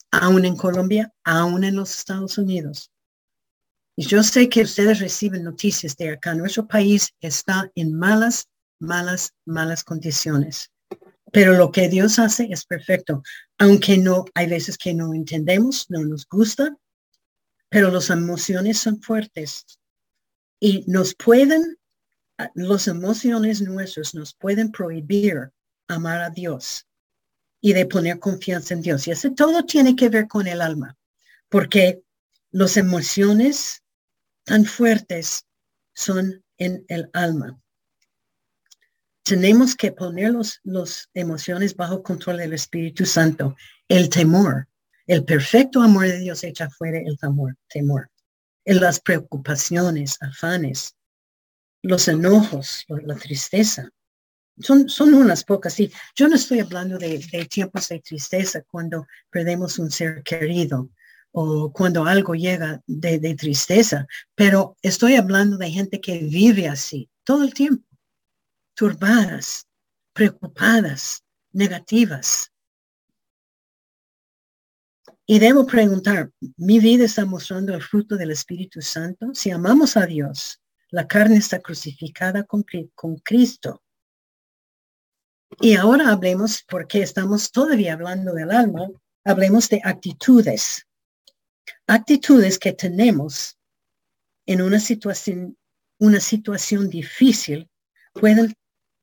Aún 0.09 0.45
en 0.45 0.55
Colombia, 0.55 1.13
aún 1.23 1.63
en 1.63 1.75
los 1.75 1.95
Estados 1.95 2.39
Unidos. 2.39 2.91
Y 3.95 4.07
yo 4.07 4.23
sé 4.23 4.49
que 4.49 4.63
ustedes 4.63 4.99
reciben 4.99 5.43
noticias 5.43 5.95
de 5.95 6.09
acá. 6.09 6.33
Nuestro 6.33 6.67
país 6.67 7.13
está 7.19 7.71
en 7.75 7.93
malas, 7.93 8.49
malas, 8.79 9.33
malas 9.45 9.83
condiciones. 9.83 10.71
Pero 11.31 11.53
lo 11.53 11.71
que 11.71 11.89
Dios 11.89 12.17
hace 12.17 12.47
es 12.51 12.65
perfecto. 12.65 13.21
Aunque 13.57 13.97
no, 13.97 14.25
hay 14.33 14.47
veces 14.47 14.77
que 14.77 14.93
no 14.93 15.13
entendemos, 15.13 15.85
no 15.89 16.03
nos 16.03 16.27
gusta, 16.27 16.75
pero 17.69 17.91
las 17.91 18.09
emociones 18.09 18.79
son 18.79 19.01
fuertes 19.01 19.65
y 20.59 20.83
nos 20.87 21.15
pueden, 21.15 21.77
las 22.55 22.87
emociones 22.87 23.61
nuestras 23.61 24.15
nos 24.15 24.33
pueden 24.33 24.71
prohibir 24.71 25.51
amar 25.87 26.21
a 26.21 26.29
Dios 26.29 26.87
y 27.61 27.73
de 27.73 27.85
poner 27.85 28.19
confianza 28.19 28.73
en 28.73 28.81
Dios. 28.81 29.07
Y 29.07 29.11
eso 29.11 29.31
todo 29.33 29.63
tiene 29.65 29.95
que 29.95 30.09
ver 30.09 30.27
con 30.27 30.47
el 30.47 30.61
alma, 30.61 30.97
porque 31.49 32.01
las 32.51 32.77
emociones 32.77 33.83
tan 34.43 34.65
fuertes 34.65 35.45
son 35.93 36.43
en 36.57 36.85
el 36.87 37.09
alma. 37.13 37.59
Tenemos 39.23 39.75
que 39.75 39.91
poner 39.91 40.33
las 40.63 41.09
emociones 41.13 41.75
bajo 41.75 42.01
control 42.01 42.37
del 42.37 42.53
Espíritu 42.53 43.05
Santo. 43.05 43.55
El 43.87 44.09
temor, 44.09 44.67
el 45.07 45.23
perfecto 45.23 45.81
amor 45.81 46.07
de 46.07 46.19
Dios 46.19 46.43
echa 46.43 46.69
fuera 46.69 46.99
el 46.99 47.17
temor, 47.17 47.55
temor. 47.67 48.09
En 48.65 48.79
las 48.79 48.99
preocupaciones, 48.99 50.17
afanes, 50.21 50.95
los 51.81 52.07
enojos, 52.07 52.85
la 52.87 53.15
tristeza. 53.15 53.89
Son, 54.59 54.89
son 54.89 55.13
unas 55.13 55.43
pocas. 55.43 55.79
Y 55.79 55.91
yo 56.15 56.27
no 56.27 56.35
estoy 56.35 56.59
hablando 56.59 56.97
de, 56.97 57.19
de 57.31 57.45
tiempos 57.45 57.87
de 57.89 57.99
tristeza 57.99 58.61
cuando 58.69 59.07
perdemos 59.31 59.79
un 59.79 59.89
ser 59.89 60.21
querido 60.23 60.89
o 61.31 61.71
cuando 61.71 62.05
algo 62.05 62.33
llega 62.33 62.81
de, 62.87 63.35
tristeza, 63.35 64.07
pero 64.35 64.77
estoy 64.81 65.15
hablando 65.15 65.57
de 65.57 65.71
gente 65.71 66.01
que 66.01 66.19
vive 66.19 66.67
así 66.67 67.09
todo 67.23 67.43
el 67.43 67.53
tiempo, 67.53 67.85
turbadas, 68.79 69.67
preocupadas, 70.13 71.21
negativas. 71.51 72.49
Y 75.25 75.39
debo 75.39 75.65
preguntar, 75.65 76.31
¿mi 76.55 76.79
vida 76.79 77.03
está 77.03 77.25
mostrando 77.25 77.75
el 77.75 77.83
fruto 77.83 78.15
del 78.15 78.31
Espíritu 78.31 78.81
Santo? 78.81 79.31
Si 79.33 79.51
amamos 79.51 79.97
a 79.97 80.05
Dios, 80.05 80.61
la 80.91 81.05
carne 81.05 81.35
está 81.35 81.59
crucificada 81.59 82.45
con, 82.45 82.63
con 82.95 83.17
Cristo. 83.17 83.83
Y 85.59 85.75
ahora 85.75 86.09
hablemos, 86.13 86.63
porque 86.65 87.01
estamos 87.01 87.51
todavía 87.51 87.95
hablando 87.95 88.33
del 88.33 88.49
alma, 88.49 88.87
hablemos 89.25 89.67
de 89.67 89.81
actitudes 89.83 90.85
actitudes 91.85 92.57
que 92.57 92.71
tenemos 92.71 93.57
en 94.45 94.61
una 94.61 94.79
situación, 94.79 95.57
una 95.99 96.21
situación 96.21 96.89
difícil 96.89 97.69
pueden 98.13 98.53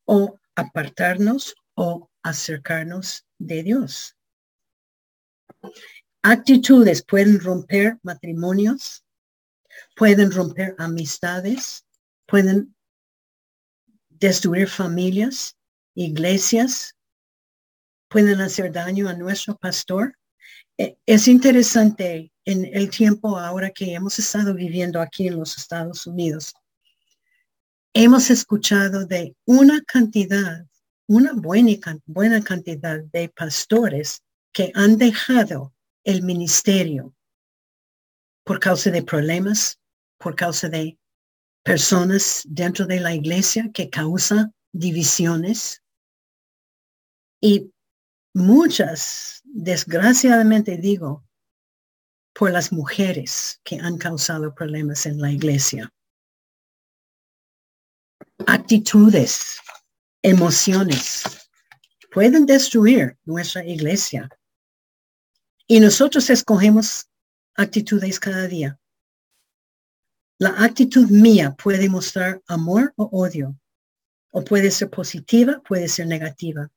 o 0.07 0.39
apartarnos 0.55 1.55
o 1.75 2.09
acercarnos 2.23 3.27
de 3.39 3.63
Dios. 3.63 4.17
Actitudes 6.23 7.03
pueden 7.03 7.39
romper 7.41 7.99
matrimonios, 8.03 9.05
pueden 9.95 10.33
romper 10.33 10.75
amistades, 10.79 11.85
pueden 12.27 12.75
destruir 14.09 14.69
familias, 14.69 15.57
iglesias, 15.95 16.97
pueden 18.09 18.41
hacer 18.41 18.73
daño 18.73 19.09
a 19.09 19.15
nuestro 19.15 19.57
pastor. 19.57 20.17
E, 20.79 20.99
es 21.07 21.29
interesante 21.29 22.33
en 22.45 22.65
el 22.65 22.91
tiempo 22.91 23.39
ahora 23.39 23.71
que 23.71 23.95
hemos 23.95 24.19
estado 24.19 24.55
viviendo 24.55 25.01
aquí 25.01 25.29
en 25.29 25.37
los 25.37 25.57
Estados 25.57 26.07
Unidos, 26.07 26.55
hemos 27.99 28.29
escuchado 28.29 29.07
de 29.07 29.35
una 29.47 29.81
cantidad, 29.81 30.67
una 31.09 31.33
buena, 31.33 32.43
cantidad 32.45 33.03
de 33.05 33.31
pastores 33.31 34.23
que 34.53 34.71
han 34.75 34.99
dejado 34.99 35.73
el 36.05 36.23
ministerio 36.23 37.15
por 38.45 38.61
causa 38.61 38.91
de 38.91 39.03
problemas, 39.03 39.81
por 40.19 40.37
causa 40.37 40.69
de 40.69 40.99
personas 41.63 42.43
dentro 42.47 42.85
de 42.87 43.01
la 43.01 43.15
iglesia 43.15 43.71
que 43.73 43.89
causa 43.89 44.53
divisiones. 44.73 45.83
Y 47.41 47.73
muchas, 48.35 49.41
desgraciadamente 49.43 50.77
digo, 50.77 51.25
por 52.35 52.51
las 52.51 52.73
mujeres 52.73 53.59
que 53.65 53.77
han 53.77 53.97
causado 53.97 54.55
problemas 54.55 55.07
en 55.07 55.19
la 55.19 55.33
iglesia. 55.33 55.91
Actitudes, 58.47 59.61
emociones 60.23 61.25
pueden 62.13 62.47
destruir 62.47 63.19
nuestra 63.25 63.65
iglesia. 63.65 64.31
Y 65.67 65.81
nosotros 65.81 66.31
escogemos 66.31 67.11
actitudes 67.55 68.21
cada 68.21 68.47
día. 68.47 68.79
La 70.39 70.51
actitud 70.65 71.09
mía 71.11 71.55
puede 71.63 71.89
mostrar 71.89 72.43
amor 72.47 72.93
o 72.97 73.09
odio, 73.13 73.59
o 74.31 74.45
puede 74.45 74.71
ser 74.71 74.91
positiva, 74.91 75.63
puede 75.67 75.89
ser 75.89 76.07
negativa. 76.07 76.71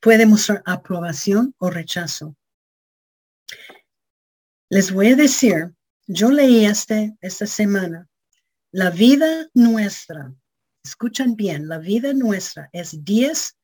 Puede 0.00 0.26
mostrar 0.26 0.62
aprobación 0.66 1.54
o 1.58 1.70
rechazo. 1.70 2.36
Les 4.68 4.92
voy 4.92 5.08
a 5.08 5.16
decir, 5.16 5.74
yo 6.06 6.30
leí 6.30 6.66
este, 6.66 7.16
esta 7.20 7.46
semana, 7.46 8.09
la 8.72 8.90
vida 8.90 9.48
nuestra, 9.54 10.32
escuchan 10.84 11.34
bien, 11.34 11.68
la 11.68 11.78
vida 11.78 12.12
nuestra 12.12 12.70
es 12.72 13.02
10% 13.04 13.54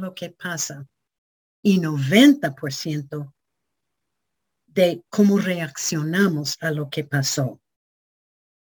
lo 0.00 0.14
que 0.14 0.30
pasa 0.30 0.86
y 1.62 1.78
90% 1.78 3.34
de 4.66 5.02
cómo 5.10 5.38
reaccionamos 5.38 6.56
a 6.60 6.70
lo 6.70 6.88
que 6.88 7.04
pasó. 7.04 7.60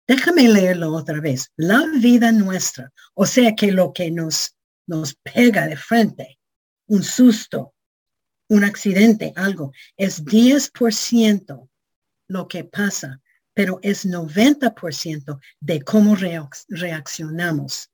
Déjame 0.08 0.50
leerlo 0.50 0.92
otra 0.94 1.22
vez. 1.22 1.52
La 1.56 1.86
vida 1.86 2.32
nuestra, 2.32 2.92
o 3.14 3.26
sea 3.26 3.56
que 3.56 3.72
lo 3.72 3.94
que 3.94 4.10
nos, 4.10 4.58
nos 4.88 5.14
pega 5.14 5.68
de 5.68 5.78
frente, 5.78 6.40
un 6.88 7.04
susto, 7.04 7.76
un 8.50 8.64
accidente, 8.64 9.32
algo, 9.36 9.72
es 9.96 10.26
10% 10.26 11.70
lo 12.28 12.48
que 12.48 12.64
pasa, 12.64 13.22
pero 13.60 13.78
es 13.82 14.06
90% 14.06 15.38
de 15.60 15.82
cómo 15.82 16.16
reaccionamos 16.16 17.90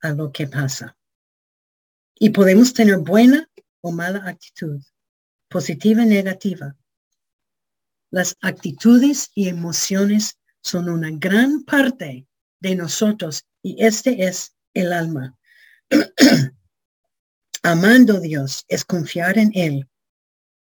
a 0.00 0.10
lo 0.10 0.32
que 0.32 0.48
pasa. 0.48 0.98
Y 2.16 2.30
podemos 2.30 2.74
tener 2.74 2.98
buena 2.98 3.48
o 3.80 3.92
mala 3.92 4.28
actitud, 4.28 4.82
positiva 5.48 6.02
y 6.02 6.06
negativa. 6.06 6.76
Las 8.10 8.36
actitudes 8.40 9.30
y 9.36 9.46
emociones 9.48 10.36
son 10.60 10.88
una 10.88 11.10
gran 11.12 11.62
parte 11.62 12.26
de 12.58 12.74
nosotros 12.74 13.44
y 13.62 13.84
este 13.84 14.26
es 14.26 14.56
el 14.72 14.92
alma. 14.92 15.38
Amando 17.62 18.16
a 18.16 18.20
Dios 18.20 18.64
es 18.66 18.84
confiar 18.84 19.38
en 19.38 19.52
Él 19.54 19.88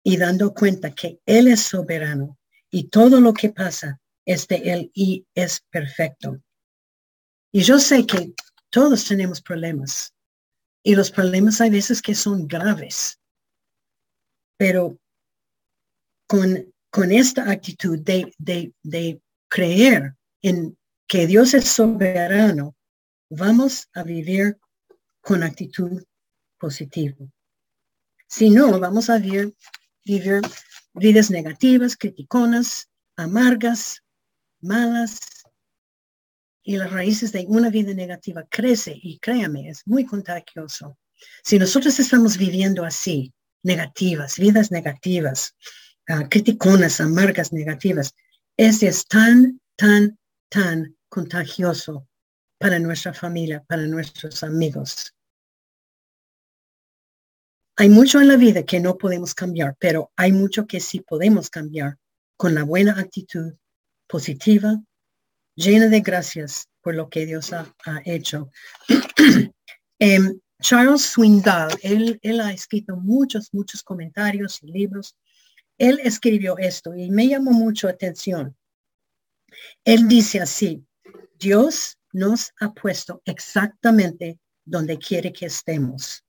y 0.03 0.17
dando 0.17 0.53
cuenta 0.53 0.93
que 0.93 1.19
Él 1.25 1.47
es 1.47 1.61
soberano 1.61 2.37
y 2.69 2.89
todo 2.89 3.19
lo 3.19 3.33
que 3.33 3.49
pasa 3.49 3.99
es 4.25 4.47
de 4.47 4.55
Él 4.55 4.91
y 4.93 5.25
es 5.35 5.61
perfecto. 5.69 6.41
Y 7.51 7.61
yo 7.61 7.79
sé 7.79 8.05
que 8.05 8.33
todos 8.69 9.05
tenemos 9.05 9.41
problemas 9.41 10.13
y 10.83 10.95
los 10.95 11.09
problemas 11.09 11.61
hay 11.61 11.69
veces 11.69 12.01
que 12.01 12.13
son 12.13 12.47
graves, 12.47 13.19
pero 14.57 14.99
con, 16.27 16.73
con 16.91 17.11
esta 17.11 17.49
actitud 17.49 17.99
de, 17.99 18.33
de, 18.37 18.73
de 18.83 19.21
creer 19.47 20.15
en 20.41 20.77
que 21.07 21.27
Dios 21.27 21.53
es 21.53 21.67
soberano, 21.67 22.75
vamos 23.29 23.87
a 23.93 24.03
vivir 24.03 24.57
con 25.21 25.43
actitud 25.43 26.03
positiva. 26.59 27.17
Si 28.27 28.49
no, 28.49 28.79
vamos 28.79 29.09
a 29.09 29.17
vivir, 29.17 29.55
vivir 30.03 30.41
vidas 30.93 31.29
negativas, 31.31 31.95
criticonas, 31.95 32.89
amargas, 33.15 34.03
malas. 34.65 35.19
Y 36.63 36.77
las 36.77 36.91
raíces 36.91 37.31
de 37.31 37.45
una 37.47 37.69
vida 37.69 37.93
negativa 37.93 38.45
crece 38.49 38.97
y 39.01 39.19
créame, 39.19 39.69
es 39.69 39.83
muy 39.85 40.05
contagioso. 40.05 40.97
Si 41.43 41.59
nosotros 41.59 41.99
estamos 41.99 42.37
viviendo 42.37 42.83
así, 42.83 43.33
negativas, 43.63 44.37
vidas 44.37 44.71
negativas, 44.71 45.55
uh, 46.09 46.27
criticonas, 46.29 46.99
amargas, 46.99 47.53
negativas, 47.53 48.15
ese 48.57 48.87
es 48.87 49.05
tan, 49.05 49.61
tan, 49.75 50.17
tan 50.49 50.95
contagioso 51.09 52.07
para 52.57 52.79
nuestra 52.79 53.13
familia, 53.13 53.63
para 53.67 53.83
nuestros 53.87 54.43
amigos. 54.43 55.13
Hay 57.77 57.89
mucho 57.89 58.21
en 58.21 58.29
la 58.29 58.37
vida 58.37 58.63
que 58.63 58.79
no 58.79 58.97
podemos 58.97 59.33
cambiar, 59.33 59.75
pero 59.79 60.11
hay 60.15 60.31
mucho 60.31 60.65
que 60.65 60.79
sí 60.79 61.01
podemos 61.01 61.49
cambiar 61.49 61.97
con 62.37 62.55
la 62.55 62.63
buena 62.63 62.97
actitud 62.97 63.53
positiva, 64.07 64.81
llena 65.55 65.87
de 65.87 66.01
gracias 66.01 66.67
por 66.81 66.95
lo 66.95 67.09
que 67.09 67.25
Dios 67.25 67.53
ha, 67.53 67.73
hecho. 68.05 68.49
Em, 69.99 70.39
Charles 70.61 71.03
Swindoll, 71.03 71.71
él, 71.81 72.19
él 72.21 72.41
ha 72.41 72.51
escrito 72.51 72.97
muchos, 72.97 73.53
muchos 73.53 73.81
comentarios 73.81 74.61
y 74.61 74.67
libros 74.67 75.15
él 75.77 75.99
escribió 76.03 76.57
esto 76.57 76.95
y 76.95 77.11
me 77.11 77.27
llamó 77.27 77.51
mucho 77.51 77.87
atención. 77.87 78.55
Él 79.83 80.07
dice 80.07 80.39
así, 80.39 80.85
Dios 81.37 81.97
nos 82.13 82.53
ha 82.59 82.73
puesto 82.73 83.21
exactamente 83.25 84.39
donde 84.63 84.97
quiere 84.97 85.33
que 85.33 85.47
estemos. 85.47 86.23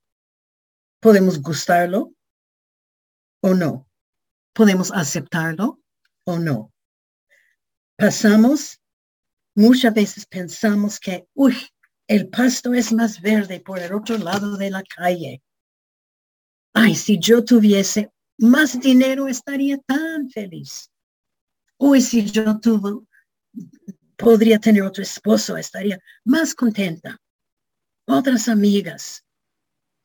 Podemos 1.00 1.40
gustarlo 1.40 2.12
o 3.40 3.54
no. 3.54 3.88
Podemos 4.52 4.90
aceptarlo 4.90 5.80
o 6.24 6.38
no. 6.38 6.72
Pasamos, 7.96 8.78
muchas 9.54 9.94
veces 9.94 10.26
pensamos 10.26 11.00
que, 11.00 11.26
uy, 11.34 11.56
el 12.06 12.28
pasto 12.28 12.74
es 12.74 12.92
más 12.92 13.20
verde 13.20 13.60
por 13.60 13.78
el 13.78 13.92
otro 13.92 14.18
lado 14.18 14.56
de 14.56 14.70
la 14.70 14.82
calle. 14.82 15.42
Ay, 16.74 16.94
si 16.94 17.18
yo 17.18 17.44
tuviese 17.44 18.10
más 18.38 18.78
dinero 18.80 19.28
estaría 19.28 19.78
tan 19.78 20.28
feliz. 20.28 20.90
Hoy 21.78 22.00
si 22.00 22.24
yo 22.24 22.60
tuvo, 22.60 23.06
podría 24.16 24.58
tener 24.58 24.82
otro 24.82 25.02
esposo, 25.02 25.56
estaría 25.56 25.98
más 26.24 26.54
contenta. 26.54 27.18
Otras 28.06 28.48
amigas. 28.48 29.24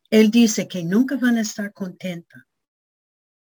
Él 0.09 0.31
dice 0.31 0.67
que 0.67 0.83
nunca 0.83 1.17
van 1.17 1.37
a 1.37 1.41
estar 1.41 1.71
contenta 1.73 2.47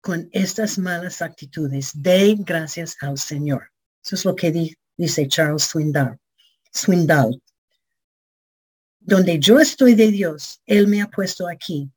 con 0.02 0.28
estas 0.32 0.78
malas 0.78 1.22
actitudes. 1.22 1.92
De 1.94 2.36
gracias 2.38 2.98
al 3.02 3.18
Señor. 3.18 3.73
Eso 4.04 4.16
es 4.16 4.26
lo 4.26 4.36
que 4.36 4.76
dice 4.98 5.28
Charles 5.28 5.64
Swindoll. 5.64 6.20
Swindoll. 6.72 7.42
Donde 9.00 9.40
yo 9.40 9.60
estoy 9.60 9.96
de 9.96 10.12
Dios, 10.12 10.62
Él 10.66 10.88
me 10.88 11.02
ha 11.02 11.10
puesto 11.10 11.48
aquí 11.48 11.92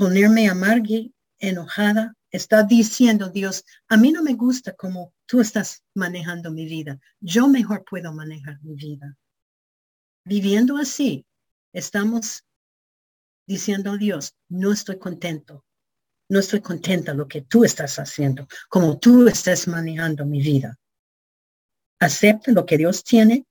ponerme 0.00 0.48
amarga, 0.48 0.98
enojada, 1.38 2.14
está 2.30 2.62
diciendo 2.62 3.28
Dios, 3.28 3.64
a 3.88 3.98
mí 3.98 4.12
no 4.12 4.22
me 4.22 4.32
gusta 4.32 4.74
como 4.74 5.12
tú 5.26 5.40
estás 5.40 5.84
manejando 5.94 6.50
mi 6.50 6.64
vida. 6.64 6.98
Yo 7.20 7.48
mejor 7.48 7.84
puedo 7.84 8.10
manejar 8.12 8.58
mi 8.62 8.76
vida. 8.76 9.18
Viviendo 10.24 10.78
así, 10.78 11.26
estamos 11.74 12.44
diciendo 13.46 13.98
Dios, 13.98 14.34
no 14.48 14.72
estoy 14.72 14.98
contento. 14.98 15.66
No 16.30 16.38
estoy 16.38 16.60
contenta 16.60 17.12
lo 17.12 17.26
que 17.26 17.42
tú 17.42 17.64
estás 17.64 17.98
haciendo, 17.98 18.46
como 18.68 18.98
tú 19.00 19.26
estás 19.26 19.66
manejando 19.66 20.24
mi 20.24 20.40
vida. 20.40 20.78
Acepta 21.98 22.52
lo 22.52 22.64
que 22.64 22.78
Dios 22.78 23.02
tiene 23.02 23.44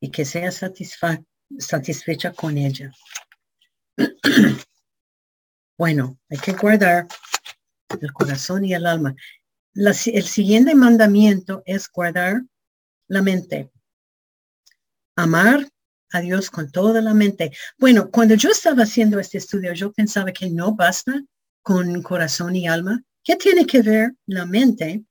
y 0.00 0.10
que 0.10 0.24
sea 0.24 0.50
satisfecha 0.50 2.32
con 2.32 2.58
ella. 2.58 2.92
Bueno, 5.78 6.18
hay 6.30 6.38
que 6.38 6.54
guardar 6.54 7.06
el 8.00 8.10
corazón 8.14 8.64
y 8.64 8.72
el 8.72 8.86
alma. 8.86 9.14
el 9.74 10.24
siguiente 10.24 10.74
mandamiento 10.74 11.62
es 11.66 11.90
guardar 11.90 12.40
la 13.08 13.20
mente. 13.20 13.70
Amar 15.16 15.68
a 16.12 16.20
Dios 16.22 16.50
con 16.50 16.70
toda 16.70 17.02
la 17.02 17.12
mente. 17.12 17.52
Bueno, 17.76 18.10
cuando 18.10 18.34
yo 18.36 18.48
estaba 18.48 18.84
haciendo 18.84 19.20
este 19.20 19.36
estudio, 19.36 19.74
yo 19.74 19.92
pensaba 19.92 20.32
que 20.32 20.48
no 20.48 20.74
basta 20.74 21.22
con 21.66 22.00
corazón 22.00 22.54
y 22.54 22.68
alma. 22.68 23.02
¿Qué 23.24 23.34
tiene 23.34 23.66
que 23.66 23.82
ver 23.82 24.14
la 24.26 24.46
mente 24.46 25.04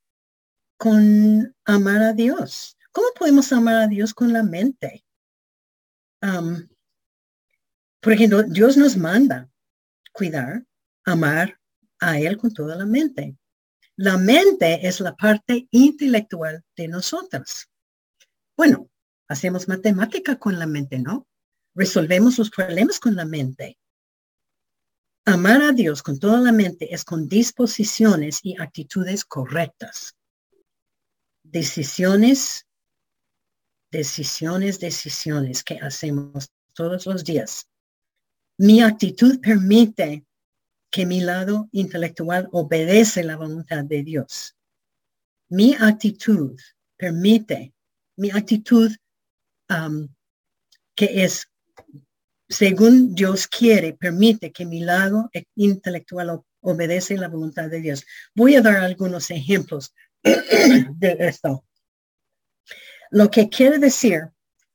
con 0.77 1.53
amar 1.65 2.01
a 2.01 2.13
Dios? 2.13 2.77
¿Cómo 2.93 3.07
podemos 3.19 3.51
amar 3.51 3.75
a 3.75 3.87
Dios 3.87 4.13
con 4.13 4.31
la 4.31 4.41
mente? 4.41 5.03
por 7.99 8.13
ejemplo, 8.13 8.41
Dios 8.43 8.77
nos 8.77 8.97
manda 8.97 9.47
cuidar, 10.11 10.65
amar 11.03 11.59
a 11.99 12.19
Él 12.19 12.37
con 12.37 12.51
toda 12.51 12.75
la 12.75 12.85
mente. 12.85 13.37
La 13.97 14.17
mente 14.17 14.87
es 14.87 15.01
la 15.01 15.13
parte 15.13 15.67
intelectual 15.71 16.63
de 16.75 16.87
nosotras. 16.87 17.69
Bueno, 18.57 18.89
hacemos 19.27 19.67
matemática 19.67 20.37
con 20.37 20.57
la 20.57 20.65
mente, 20.65 20.99
¿no? 20.99 21.27
Resolvemos 21.75 22.39
los 22.39 22.49
problemas 22.49 22.99
con 22.99 23.15
la 23.15 23.25
mente. 23.25 23.77
Amar 25.27 25.63
a 25.63 25.71
Dios 25.71 26.03
con 26.03 26.19
toda 26.19 26.39
la 26.39 26.51
mente 26.51 26.93
es 26.93 27.03
con 27.03 27.27
disposiciones 27.27 28.39
y 28.43 28.61
actitudes 28.61 29.25
correctas. 29.25 30.15
Decisiones, 31.43 32.67
decisiones, 33.89 34.79
decisiones 34.79 35.63
que 35.63 35.79
hacemos 35.79 36.51
todos 36.73 37.07
los 37.07 37.23
días 37.23 37.67
Mi 38.57 38.81
actitud 38.81 39.39
permite 39.41 40.25
que 40.91 41.05
mi 41.05 41.21
lado 41.21 41.69
intelectual 41.71 42.47
obedece 42.51 43.23
la 43.23 43.35
voluntad 43.35 43.83
de 43.83 44.03
Dios. 44.03 44.55
Mi 45.49 45.73
actitud 45.73 46.57
permite, 46.97 47.73
mi 48.15 48.29
actitud 48.29 48.91
um, 49.69 50.07
que 50.95 51.23
es 51.23 51.49
según 52.55 53.13
Dios 53.13 53.47
quiere, 53.47 53.93
permite 53.93 54.51
que 54.53 54.65
mi 54.65 54.79
lado 54.79 55.29
intelectual 55.55 56.41
obedece 56.61 57.17
la 57.17 57.27
voluntad 57.27 57.69
de 57.69 57.81
Dios. 57.81 58.05
Voy 58.33 58.55
a 58.55 58.61
dar 58.61 58.77
algunos 58.77 59.29
ejemplos 59.29 59.93
de 60.23 61.17
esto. 61.19 61.65
Lo 63.11 63.29
que 63.29 63.49
quiere 63.49 63.77
decir 63.77 64.29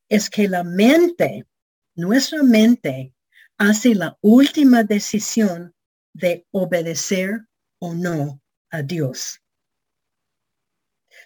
es 0.07 0.29
que 0.29 0.47
la 0.47 0.63
mente, 0.63 1.47
nuestra 1.95 2.43
mente, 2.43 3.15
hace 3.57 3.95
la 3.95 4.15
última 4.21 4.83
decisión 4.83 5.73
de 6.13 6.45
obedecer 6.51 7.47
o 7.79 7.95
no 7.95 8.41
a 8.69 8.83
Dios. 8.83 9.41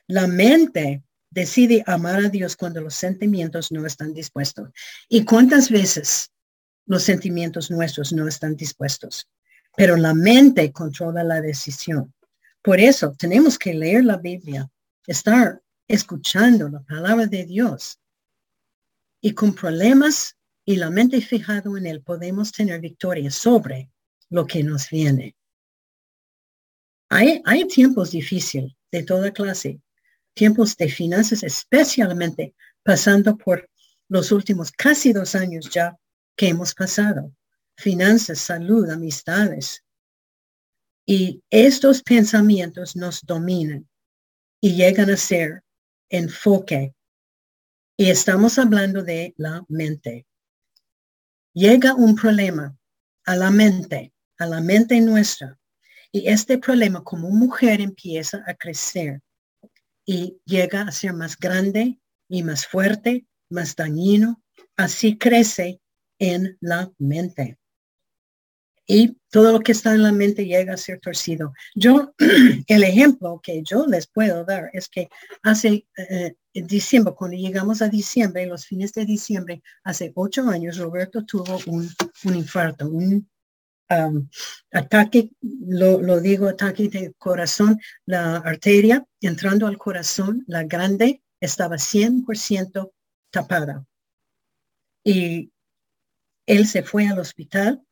La 0.08 0.26
mente 0.28 1.03
decide 1.30 1.84
amar 1.86 2.24
a 2.24 2.30
Dios 2.30 2.56
cuando 2.56 2.80
los 2.80 2.95
sentimientos 2.95 3.74
no 3.74 3.86
están 3.86 4.14
dispuestos. 4.14 4.70
¿Y 5.10 5.26
cuántas 5.26 5.70
veces 5.70 6.32
los 6.86 7.03
sentimientos 7.03 7.71
nuestros 7.71 8.13
no 8.13 8.27
están 8.27 8.55
dispuestos? 8.55 9.27
Pero 9.75 9.97
la 9.97 10.13
mente 10.13 10.71
controla 10.71 11.23
la 11.23 11.41
decisión. 11.41 12.13
Por 12.61 12.79
eso 12.79 13.13
tenemos 13.17 13.59
que 13.59 13.73
leer 13.73 14.05
la 14.05 14.17
Biblia, 14.17 14.69
estar 15.05 15.61
escuchando 15.88 16.69
la 16.69 16.81
palabra 16.81 17.27
de 17.27 17.45
Dios. 17.45 17.99
Y 19.21 19.33
con 19.33 19.53
problemas 19.53 20.36
y 20.65 20.77
la 20.77 20.89
mente 20.89 21.21
fijado 21.21 21.77
en 21.77 21.86
él 21.86 22.01
podemos 22.01 22.51
tener 22.51 22.81
victoria 22.81 23.29
sobre 23.29 23.91
lo 24.29 24.47
que 24.47 24.63
nos 24.63 24.89
viene. 24.89 25.36
Hay, 27.09 27.41
hay 27.45 27.67
tiempos 27.67 28.11
difíciles 28.11 28.73
de 28.91 29.03
toda 29.03 29.31
clase, 29.31 29.79
tiempos 30.33 30.75
de 30.75 30.89
finanzas, 30.89 31.43
especialmente 31.43 32.55
pasando 32.83 33.38
por 33.38 33.69
los 34.09 34.31
últimos 34.31 34.71
casi 34.71 35.13
dos 35.13 35.36
años 35.36 35.69
ya 35.69 35.97
que 36.36 36.49
hemos 36.49 36.73
pasado. 36.73 37.33
Finanzas, 37.77 38.39
salud, 38.39 38.89
amistades. 38.89 39.83
Y 41.05 41.43
estos 41.49 42.01
pensamientos 42.01 42.95
nos 42.95 43.21
dominan 43.25 43.88
y 44.61 44.75
llegan 44.75 45.09
a 45.09 45.17
ser 45.17 45.63
enfoque. 46.09 46.95
Y 47.97 48.09
estamos 48.09 48.57
hablando 48.57 49.03
de 49.03 49.33
la 49.38 49.63
mente. 49.67 50.25
Llega 51.53 51.93
un 51.93 52.15
problema 52.15 52.77
a 53.25 53.36
la 53.36 53.51
mente, 53.51 54.13
a 54.38 54.45
la 54.45 54.61
mente 54.61 54.99
nuestra. 55.01 55.57
Y 56.11 56.27
este 56.27 56.57
problema 56.57 57.03
como 57.03 57.29
mujer 57.29 57.81
empieza 57.81 58.43
a 58.47 58.53
crecer 58.53 59.21
y 60.05 60.38
llega 60.45 60.81
a 60.81 60.91
ser 60.91 61.13
más 61.13 61.38
grande 61.38 61.99
y 62.27 62.43
más 62.43 62.65
fuerte, 62.65 63.25
más 63.49 63.75
dañino. 63.75 64.41
Así 64.77 65.17
crece 65.17 65.81
en 66.20 66.57
la 66.61 66.91
mente 66.97 67.57
y 68.88 69.18
todo 69.32 69.51
lo 69.51 69.59
que 69.61 69.72
está 69.72 69.93
en 69.93 70.03
la 70.03 70.11
mente 70.11 70.45
llega 70.45 70.74
a 70.74 70.78
ser 70.78 70.99
torcido. 70.99 71.53
Yo, 71.74 72.13
el 72.68 72.84
ejemplo 72.84 73.39
que 73.41 73.63
yo 73.63 73.86
les 73.88 74.07
puedo 74.07 74.45
dar 74.45 74.70
es 74.74 74.89
que 74.89 75.09
hace 75.43 75.88
eh, 75.97 76.36
diciembre, 76.53 77.13
cuando 77.16 77.38
llegamos 77.38 77.82
a 77.82 77.89
diciembre, 77.89 78.45
los 78.45 78.66
fines 78.66 78.93
de 78.93 79.05
diciembre, 79.05 79.63
hace 79.84 80.11
ocho 80.16 80.47
años, 80.47 80.78
Roberto 80.78 81.26
tuvo 81.26 81.59
un, 81.66 81.89
infarto, 82.24 82.88
un 82.88 83.28
um, 83.89 84.30
ataque, 84.72 85.32
lo, 85.41 86.01
lo, 86.01 86.20
digo, 86.22 86.47
ataque 86.47 86.88
de 86.88 87.13
corazón, 87.18 87.80
la 88.05 88.38
arteria 88.38 89.05
entrando 89.20 89.68
al 89.68 89.78
corazón, 89.78 90.43
la 90.47 90.63
grande, 90.63 91.24
estaba 91.39 91.76
100% 91.76 92.91
tapada. 93.32 93.86
Y 95.03 95.51
él 96.45 96.67
se 96.67 96.83
fue 96.83 97.07
al 97.07 97.19
hospital 97.19 97.83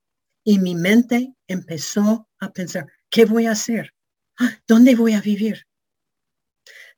y 0.43 0.59
mi 0.59 0.75
mente 0.75 1.33
empezó 1.47 2.29
a 2.39 2.51
pensar, 2.51 2.87
¿qué 3.09 3.25
voy 3.25 3.45
a 3.45 3.51
hacer? 3.51 3.93
Ah, 4.39 4.59
¿Dónde 4.67 4.95
voy 4.95 5.13
a 5.13 5.21
vivir? 5.21 5.65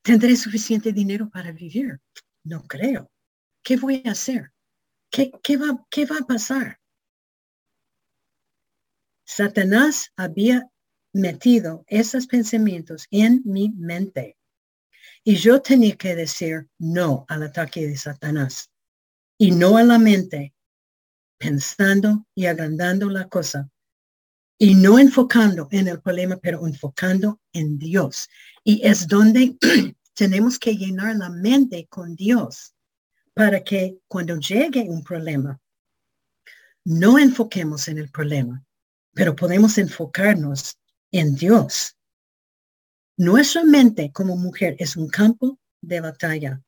¿Tendré 0.01 0.35
suficiente 0.35 0.91
dinero 0.91 1.29
para 1.29 1.51
vivir? 1.51 1.99
No 2.43 2.63
creo. 2.63 3.11
¿Qué 3.63 3.77
voy 3.77 4.03
a 4.05 4.11
hacer? 4.11 4.51
¿Qué, 5.09 5.31
va, 5.57 5.85
qué 5.89 6.05
va 6.05 6.17
a 6.17 6.27
pasar? 6.27 6.79
Satanás 9.25 10.11
había 10.15 10.69
metido 11.13 11.83
esos 11.87 12.27
pensamientos 12.27 13.07
en 13.09 13.41
mi 13.45 13.71
mente. 13.71 14.37
Y 15.23 15.35
yo 15.37 15.61
tenía 15.61 15.95
que 15.95 16.15
decir 16.15 16.67
no 16.77 17.25
al 17.27 17.43
ataque 17.43 17.87
de 17.87 17.97
Satanás 17.97 18.69
y 19.37 19.51
no 19.51 19.77
a 19.77 19.83
la 19.83 19.97
mente 19.97 20.54
pensando 21.38 22.25
y 22.36 22.45
agrandando 22.45 23.09
la 23.09 23.27
cosa 23.27 23.69
y 24.57 24.75
no 24.75 24.99
enfocando 24.99 25.67
en 25.71 25.88
el 25.88 26.01
problema, 26.01 26.38
pero 26.38 26.65
enfocando 26.65 27.41
en 27.51 27.77
Dios. 27.77 28.29
Y 28.63 28.86
es 28.88 29.07
donde 29.07 29.57
tenemos 30.13 30.57
que 30.57 30.75
llenar 30.75 31.15
la 31.17 31.29
mente 31.29 31.88
con 31.89 32.15
Dios 32.15 32.73
para 33.33 33.63
que 33.63 33.99
cuando 34.07 34.38
llegue 34.39 34.86
un 34.88 35.03
problema, 35.03 35.59
no 36.86 37.19
enfoquemos 37.19 37.88
en 37.88 37.97
el 37.97 38.09
problema, 38.09 38.63
pero 39.13 39.36
podemos 39.36 39.77
enfocarnos 39.77 40.77
en 41.11 41.36
Dios. 41.36 41.97
Nuestra 43.17 43.63
mente 43.63 44.11
como 44.11 44.38
mujer 44.38 44.75
es 44.79 44.95
un 44.95 45.07
campo 45.07 45.59
de 45.81 45.99
batalla. 45.99 46.61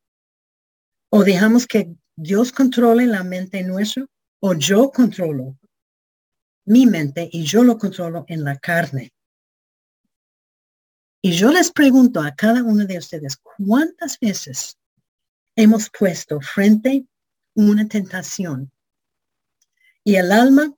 O 1.09 1.23
dejamos 1.23 1.67
que 1.67 1.95
Dios 2.15 2.51
controle 2.51 3.05
la 3.05 3.23
mente 3.23 3.63
nuestra 3.63 4.05
o 4.39 4.53
yo 4.53 4.91
controlo 4.91 5.57
mi 6.65 6.85
mente 6.85 7.29
y 7.31 7.43
yo 7.43 7.63
lo 7.63 7.77
controlo 7.77 8.25
en 8.27 8.43
la 8.43 8.57
carne. 8.57 9.13
Y 11.21 11.31
yo 11.31 11.51
les 11.51 11.71
pregunto 11.71 12.21
a 12.21 12.35
cada 12.35 12.63
uno 12.63 12.85
de 12.85 12.97
ustedes, 12.97 13.37
¿cuántas 13.37 14.19
veces 14.19 14.77
hemos 15.55 15.89
puesto 15.89 16.39
frente 16.41 17.07
una 17.55 17.87
tentación 17.87 18.71
y 20.03 20.15
el 20.15 20.31
alma 20.31 20.73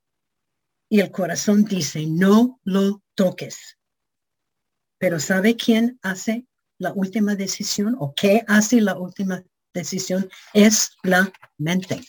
y 0.90 1.02
el 1.02 1.12
corazón 1.12 1.66
dice, 1.66 2.06
no 2.08 2.60
lo 2.64 3.04
toques? 3.16 3.78
Pero 4.98 5.20
¿sabe 5.20 5.56
quién 5.56 6.00
hace 6.02 6.46
la 6.78 6.94
última 6.94 7.36
decisión 7.36 7.96
o 8.00 8.14
qué 8.16 8.44
hace 8.48 8.80
la 8.80 8.98
última 8.98 9.44
decisión? 9.74 10.30
Es 10.54 10.92
la 11.04 11.32
mente. 11.58 12.02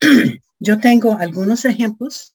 yo 0.58 0.78
tengo 0.80 1.16
algunos 1.18 1.64
ejemplos. 1.64 2.34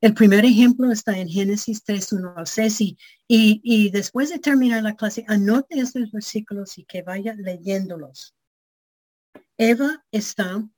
El 0.00 0.14
primer 0.14 0.44
ejemplo 0.44 0.92
está 0.92 1.18
en 1.18 1.28
Génesis 1.28 1.82
3, 1.84 2.12
1 2.12 2.34
al 2.36 2.46
6 2.46 2.80
y, 2.80 2.98
y, 3.28 3.90
después 3.90 4.30
de 4.30 4.38
terminar 4.38 4.82
la 4.82 4.94
clase, 4.94 5.24
anote 5.26 5.80
estos 5.80 6.10
versículos 6.12 6.76
y 6.78 6.84
que 6.84 7.02
vaya 7.02 7.34
leyéndolos. 7.34 8.34
Eva 9.56 10.04
está 10.12 10.68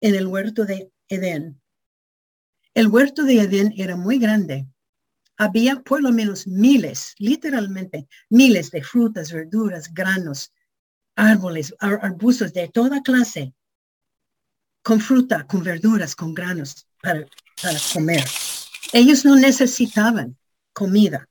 en 0.00 0.14
el 0.14 0.26
huerto 0.26 0.64
de 0.64 0.92
Edén. 1.08 1.60
El 2.74 2.86
huerto 2.86 3.24
de 3.24 3.40
Edén 3.40 3.74
era 3.76 3.96
muy 3.96 4.18
grande. 4.18 4.66
Había 5.36 5.80
por 5.80 6.00
lo 6.00 6.12
menos 6.12 6.46
miles, 6.46 7.14
literalmente 7.18 8.06
miles 8.30 8.70
de 8.70 8.82
frutas, 8.82 9.32
verduras, 9.32 9.92
granos, 9.92 10.52
árboles, 11.16 11.74
arbustos 11.80 12.52
de 12.52 12.68
toda 12.68 13.02
clase 13.02 13.52
con 14.82 15.00
fruta, 15.00 15.46
con 15.46 15.62
verduras, 15.62 16.14
con 16.14 16.34
granos 16.34 16.86
para, 17.00 17.26
comer. 17.92 18.24
Ellos 18.92 19.24
no 19.24 19.36
necesitaban 19.36 20.36
comida. 20.72 21.28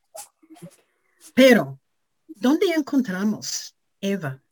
Pero, 1.34 1.78
¿dónde 2.28 2.66
encontramos 2.74 3.74
Eva? 4.00 4.42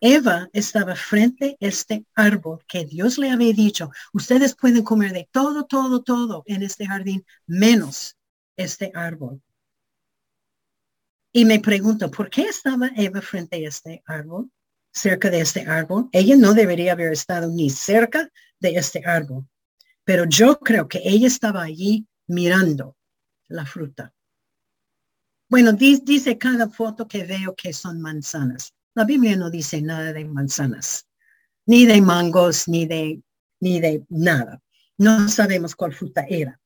Eva 0.00 0.48
estaba 0.52 0.96
frente 0.96 1.58
a 1.60 1.66
este 1.66 2.06
árbol 2.14 2.64
que 2.66 2.86
Dios 2.86 3.18
le 3.18 3.30
había 3.30 3.52
dicho, 3.52 3.90
ustedes 4.14 4.54
pueden 4.54 4.82
comer 4.82 5.12
de 5.12 5.28
todo, 5.30 5.66
todo, 5.66 6.02
todo 6.02 6.42
en 6.46 6.62
este 6.62 6.86
jardín, 6.86 7.24
menos 7.46 8.16
este 8.56 8.92
árbol. 8.94 9.42
Y 11.32 11.44
me 11.44 11.60
pregunto, 11.60 12.10
¿por 12.10 12.30
qué 12.30 12.42
estaba 12.42 12.90
Eva 12.96 13.20
frente 13.20 13.56
a 13.56 13.68
este 13.68 14.02
árbol? 14.06 14.50
Cerca 14.92 15.30
de 15.30 15.40
este 15.40 15.62
árbol. 15.62 16.08
Ella 16.12 16.36
no 16.36 16.54
debería 16.54 16.92
haber 16.92 17.12
estado 17.12 17.48
ni 17.48 17.70
cerca 17.70 18.30
de 18.58 18.70
este 18.70 19.02
árbol, 19.04 19.46
pero 20.04 20.24
yo 20.26 20.58
creo 20.58 20.88
que 20.88 21.00
ella 21.04 21.26
estaba 21.26 21.62
allí 21.62 22.06
mirando 22.26 22.96
la 23.48 23.66
fruta. 23.66 24.12
Bueno, 25.48 25.72
dice 25.72 26.38
cada 26.38 26.68
foto 26.68 27.08
que 27.08 27.24
veo 27.24 27.54
que 27.56 27.72
son 27.72 28.00
manzanas. 28.00 28.72
La 28.94 29.04
Biblia 29.04 29.36
no 29.36 29.50
dice 29.50 29.82
nada 29.82 30.12
de 30.12 30.24
manzanas, 30.24 31.08
ni 31.66 31.86
de 31.86 32.00
mangos, 32.00 32.68
ni 32.68 32.86
de 32.86 33.22
ni 33.60 33.80
de 33.80 34.04
nada. 34.08 34.62
No 34.96 35.28
sabemos 35.28 35.74
cuál 35.76 35.92
fruta 35.92 36.24
era, 36.28 36.60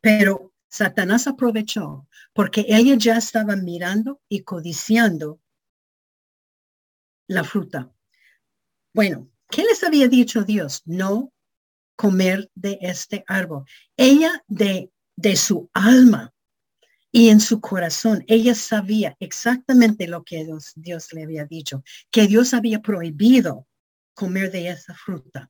pero 0.00 0.52
Satanás 0.68 1.26
aprovechó 1.26 2.06
porque 2.32 2.66
ella 2.68 2.96
ya 2.96 3.16
estaba 3.16 3.56
mirando 3.56 4.20
y 4.28 4.40
codiciando 4.40 5.40
la 7.26 7.44
fruta. 7.44 7.92
Bueno, 8.92 9.30
¿qué 9.50 9.64
les 9.64 9.82
había 9.82 10.08
dicho 10.08 10.42
Dios? 10.42 10.82
No 10.84 11.32
comer 11.96 12.50
de 12.54 12.78
este 12.80 13.24
árbol. 13.26 13.64
Ella 13.96 14.42
de, 14.46 14.92
de 15.16 15.36
su 15.36 15.70
alma 15.72 16.34
y 17.16 17.28
en 17.28 17.38
su 17.38 17.60
corazón, 17.60 18.24
ella 18.26 18.56
sabía 18.56 19.16
exactamente 19.20 20.08
lo 20.08 20.24
que 20.24 20.44
Dios, 20.44 20.72
Dios 20.74 21.12
le 21.12 21.22
había 21.22 21.44
dicho, 21.44 21.84
que 22.10 22.26
Dios 22.26 22.54
había 22.54 22.80
prohibido 22.80 23.68
comer 24.14 24.50
de 24.50 24.70
esa 24.70 24.94
fruta. 24.94 25.48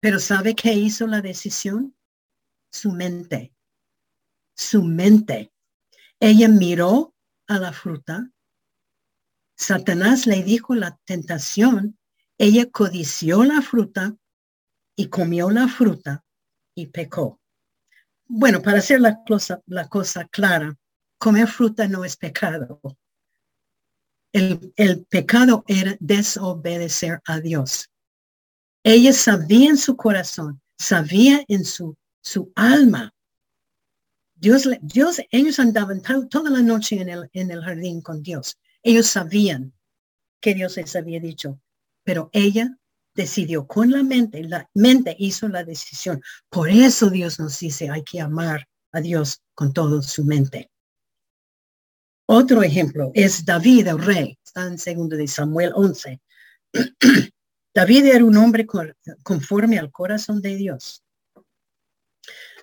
Pero 0.00 0.18
¿sabe 0.18 0.56
qué 0.56 0.72
hizo 0.72 1.06
la 1.06 1.20
decisión? 1.20 1.96
Su 2.72 2.90
mente. 2.90 3.54
Su 4.56 4.82
mente. 4.82 5.52
Ella 6.18 6.48
miró 6.48 7.14
a 7.46 7.58
la 7.58 7.72
fruta. 7.72 8.30
Satanás 9.56 10.26
le 10.26 10.42
dijo 10.42 10.74
la 10.74 10.98
tentación. 11.04 11.98
Ella 12.38 12.70
codició 12.70 13.44
la 13.44 13.62
fruta 13.62 14.16
y 14.96 15.08
comió 15.08 15.50
la 15.50 15.68
fruta 15.68 16.24
y 16.74 16.86
pecó. 16.86 17.40
Bueno, 18.26 18.62
para 18.62 18.78
hacer 18.78 19.00
la 19.00 19.22
cosa, 19.24 19.62
la 19.66 19.88
cosa 19.88 20.26
clara, 20.28 20.76
comer 21.18 21.46
fruta 21.46 21.86
no 21.88 22.04
es 22.04 22.16
pecado. 22.16 22.80
El, 24.32 24.72
el 24.76 25.04
pecado 25.04 25.64
era 25.68 25.96
desobedecer 26.00 27.20
a 27.24 27.38
Dios. 27.38 27.90
Ella 28.82 29.12
sabía 29.12 29.70
en 29.70 29.76
su 29.76 29.96
corazón, 29.96 30.60
sabía 30.76 31.44
en 31.48 31.64
su, 31.64 31.96
su 32.20 32.52
alma. 32.56 33.14
Dios, 34.34 34.68
Dios, 34.82 35.20
ellos 35.30 35.58
andaban 35.58 36.02
toda 36.28 36.50
la 36.50 36.60
noche 36.60 37.00
en 37.00 37.08
el, 37.08 37.30
en 37.32 37.50
el 37.50 37.62
jardín 37.62 38.02
con 38.02 38.22
Dios. 38.22 38.58
Ellos 38.84 39.06
sabían 39.06 39.72
que 40.40 40.54
Dios 40.54 40.76
les 40.76 40.94
había 40.94 41.18
dicho, 41.18 41.58
pero 42.04 42.28
ella 42.32 42.78
decidió 43.14 43.66
con 43.66 43.90
la 43.90 44.02
mente, 44.02 44.44
la 44.44 44.68
mente 44.74 45.16
hizo 45.18 45.48
la 45.48 45.64
decisión. 45.64 46.22
Por 46.50 46.68
eso 46.68 47.08
Dios 47.08 47.40
nos 47.40 47.58
dice, 47.58 47.88
hay 47.88 48.04
que 48.04 48.20
amar 48.20 48.68
a 48.92 49.00
Dios 49.00 49.42
con 49.54 49.72
toda 49.72 50.02
su 50.02 50.24
mente. 50.24 50.70
Otro 52.26 52.62
ejemplo 52.62 53.10
es 53.14 53.44
David, 53.44 53.88
el 53.88 53.98
rey, 53.98 54.38
está 54.44 54.66
en 54.66 54.78
segundo 54.78 55.16
de 55.16 55.28
Samuel 55.28 55.72
11. 55.74 56.20
David 57.74 58.04
era 58.04 58.24
un 58.24 58.36
hombre 58.36 58.66
conforme 59.22 59.78
al 59.78 59.90
corazón 59.90 60.42
de 60.42 60.56
Dios. 60.56 61.02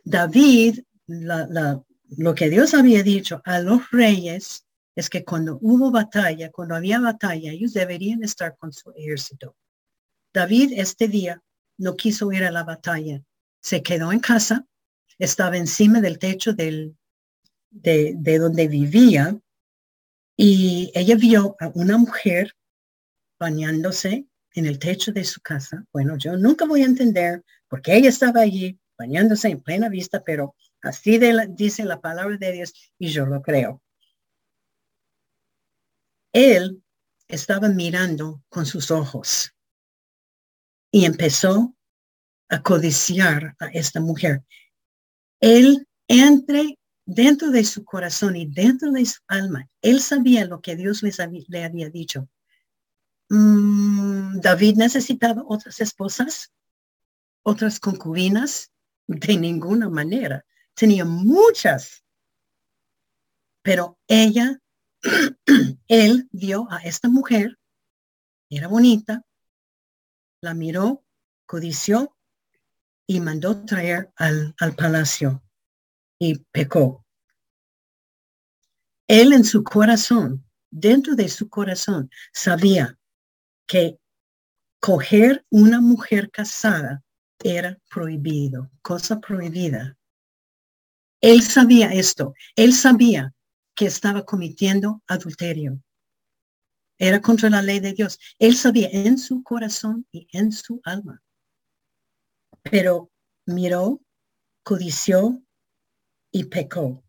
David, 0.04 0.82
lo 1.08 2.36
que 2.36 2.50
Dios 2.50 2.76
había 2.76 3.02
dicho 3.02 3.42
a 3.44 3.60
los 3.60 3.90
reyes 3.92 4.66
es 4.96 5.10
que 5.10 5.24
cuando 5.24 5.58
hubo 5.62 5.92
batalla, 5.92 6.52
cuando 6.52 6.76
había 6.76 7.00
batalla, 7.00 7.52
ellos 7.52 7.74
deberían 7.74 8.24
estar 8.24 8.58
con 8.58 8.74
su 8.74 8.92
ejército. 8.92 9.56
David 10.34 10.74
este 10.76 11.08
día 11.08 11.42
no 11.78 11.96
quiso 11.96 12.32
ir 12.32 12.44
a 12.44 12.52
la 12.52 12.64
batalla. 12.64 13.22
Se 13.62 13.82
quedó 13.84 14.12
en 14.12 14.20
casa, 14.20 14.66
estaba 15.18 15.58
encima 15.58 16.02
del 16.02 16.20
techo 16.20 16.54
del, 16.54 16.96
de, 17.70 18.14
de 18.18 18.38
donde 18.38 18.68
vivía 18.68 19.40
y 20.36 20.92
ella 20.94 21.16
vio 21.16 21.56
a 21.60 21.72
una 21.74 21.98
mujer 21.98 22.56
bañándose 23.40 24.28
en 24.54 24.66
el 24.66 24.80
techo 24.80 25.12
de 25.12 25.24
su 25.24 25.42
casa. 25.42 25.86
Bueno, 25.92 26.18
yo 26.18 26.36
nunca 26.38 26.66
voy 26.66 26.82
a 26.82 26.86
entender 26.86 27.44
por 27.68 27.82
qué 27.82 27.96
ella 27.96 28.10
estaba 28.10 28.42
allí 28.42 28.80
bañándose 28.98 29.50
en 29.50 29.62
plena 29.62 29.90
vista, 29.90 30.24
pero 30.24 30.56
así 30.82 31.20
dice 31.50 31.86
la 31.86 32.02
palabra 32.02 32.38
de 32.38 32.52
Dios 32.52 32.74
y 33.00 33.08
yo 33.08 33.26
lo 33.26 33.42
creo. 33.42 33.82
Él 36.34 36.84
estaba 37.28 37.70
mirando 37.70 38.44
con 38.50 38.66
sus 38.66 38.92
ojos 38.92 39.54
y 40.92 41.06
empezó 41.06 41.76
a 42.50 42.62
codiciar 42.62 43.56
a 43.60 43.68
esta 43.68 44.00
mujer. 44.00 44.44
Él 45.40 45.88
entre 46.08 46.78
dentro 47.06 47.50
de 47.52 47.64
su 47.64 47.84
corazón 47.86 48.36
y 48.36 48.46
dentro 48.46 48.92
de 48.92 49.06
su 49.06 49.20
alma, 49.28 49.70
él 49.82 50.02
sabía 50.02 50.46
lo 50.46 50.62
que 50.62 50.76
Dios 50.76 51.02
le 51.02 51.64
había 51.64 51.90
dicho. 51.90 52.28
Mm, 53.30 54.40
David 54.42 54.76
necesitaba 54.76 55.44
otras 55.48 55.80
esposas, 55.80 56.52
otras 57.44 57.80
concubinas, 57.80 58.72
de 59.08 59.38
ninguna 59.38 59.90
manera. 59.90 60.46
Tenía 60.74 61.06
muchas, 61.06 62.04
pero 63.62 63.98
ella, 64.08 64.61
él 65.88 66.30
vio 66.32 66.68
a 66.72 66.80
esta 66.80 67.10
mujer, 67.10 67.58
era 68.50 68.68
bonita, 68.68 69.26
la 70.42 70.54
miró, 70.54 71.04
codició 71.46 72.16
y 73.08 73.20
mandó 73.20 73.66
traer 73.66 74.12
al, 74.16 74.56
al 74.60 74.76
palacio 74.76 75.44
y 76.20 76.40
pecó. 76.52 77.06
Él 79.08 79.34
en 79.34 79.44
su 79.44 79.64
corazón, 79.64 80.46
dentro 80.70 81.16
de 81.16 81.28
su 81.30 81.50
corazón, 81.50 82.10
sabía 82.32 82.98
que 83.68 84.00
coger 84.80 85.46
una 85.50 85.82
mujer 85.82 86.32
casada 86.32 87.04
era 87.44 87.78
prohibido, 87.90 88.70
cosa 88.82 89.20
prohibida. 89.20 89.98
Él 91.22 91.42
sabía 91.42 91.94
esto, 91.94 92.34
él 92.56 92.74
sabía 92.74 93.34
que 93.76 93.86
estaba 93.86 94.26
cometiendo 94.26 95.02
adulterio. 95.08 95.82
Era 96.98 97.22
contra 97.22 97.50
la 97.50 97.62
ley 97.62 97.80
de 97.80 97.94
Dios. 97.94 98.20
Él 98.38 98.56
sabía 98.56 98.90
en 98.92 99.18
su 99.18 99.42
corazón 99.44 100.06
y 100.12 100.28
en 100.32 100.52
su 100.52 100.82
alma. 100.84 101.22
Pero 102.62 103.12
miró, 103.46 104.02
codició 104.64 105.42
y 106.32 106.44
pecó. 106.46 107.04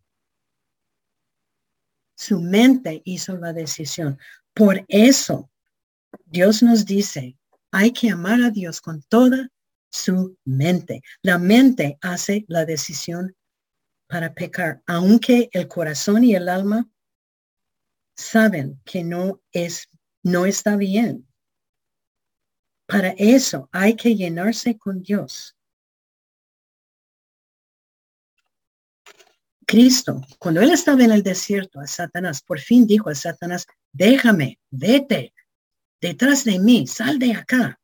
Su 2.17 2.41
mente 2.41 3.03
hizo 3.05 3.37
la 3.37 3.53
decisión. 3.53 4.19
Por 4.55 4.85
eso 4.89 5.51
Dios 6.25 6.63
nos 6.63 6.87
dice, 6.87 7.37
hay 7.71 7.93
que 7.93 8.11
amar 8.11 8.43
a 8.43 8.51
Dios 8.51 8.81
con 8.81 9.03
toda 9.03 9.49
su 9.91 10.39
mente. 10.45 11.03
La 11.23 11.39
mente 11.39 11.99
hace 12.01 12.45
la 12.49 12.65
decisión 12.65 13.37
para 14.13 14.35
pecar, 14.35 14.83
aunque 14.87 15.49
el 15.53 15.69
corazón 15.69 16.23
y 16.23 16.35
el 16.35 16.51
alma 16.51 16.87
saben 18.15 18.79
que 18.85 19.03
no 19.03 19.41
es, 19.53 19.89
no 20.23 20.45
está 20.45 20.77
bien. 20.77 21.27
Para 22.87 23.15
eso 23.17 23.71
hay 23.73 23.97
que 23.97 24.15
llenarse 24.15 24.77
con 24.77 25.03
Dios. 25.03 25.57
Cristo, 29.67 30.21
cuando 30.39 30.61
él 30.61 30.73
estaba 30.73 31.03
en 31.05 31.13
el 31.13 31.23
desierto 31.23 31.81
a 31.81 31.87
Satanás, 31.87 32.43
por 32.43 32.61
fin 32.61 32.87
dijo 32.87 33.09
a 33.09 33.15
Satanás, 33.15 33.67
déjame, 33.93 34.61
vete 34.69 35.33
detrás 36.03 36.45
de 36.45 36.59
mí, 36.59 36.87
sal 36.87 37.19
de 37.19 37.33
acá. 37.33 37.81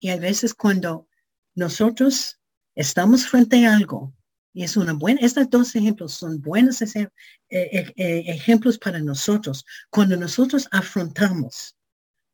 Y 0.00 0.08
a 0.08 0.16
veces 0.16 0.52
cuando 0.52 1.06
nosotros 1.54 2.40
estamos 2.74 3.28
frente 3.28 3.64
a 3.66 3.76
algo 3.76 4.12
y 4.54 4.62
es 4.62 4.76
una 4.76 4.92
buena, 4.92 5.20
estos 5.20 5.50
dos 5.50 5.74
ejemplos 5.74 6.14
son 6.14 6.40
buenos 6.40 6.80
eh, 6.80 7.10
eh, 7.50 7.92
eh, 7.96 8.24
ejemplos 8.28 8.78
para 8.78 9.00
nosotros. 9.00 9.64
Cuando 9.90 10.16
nosotros 10.16 10.68
afrontamos 10.70 11.76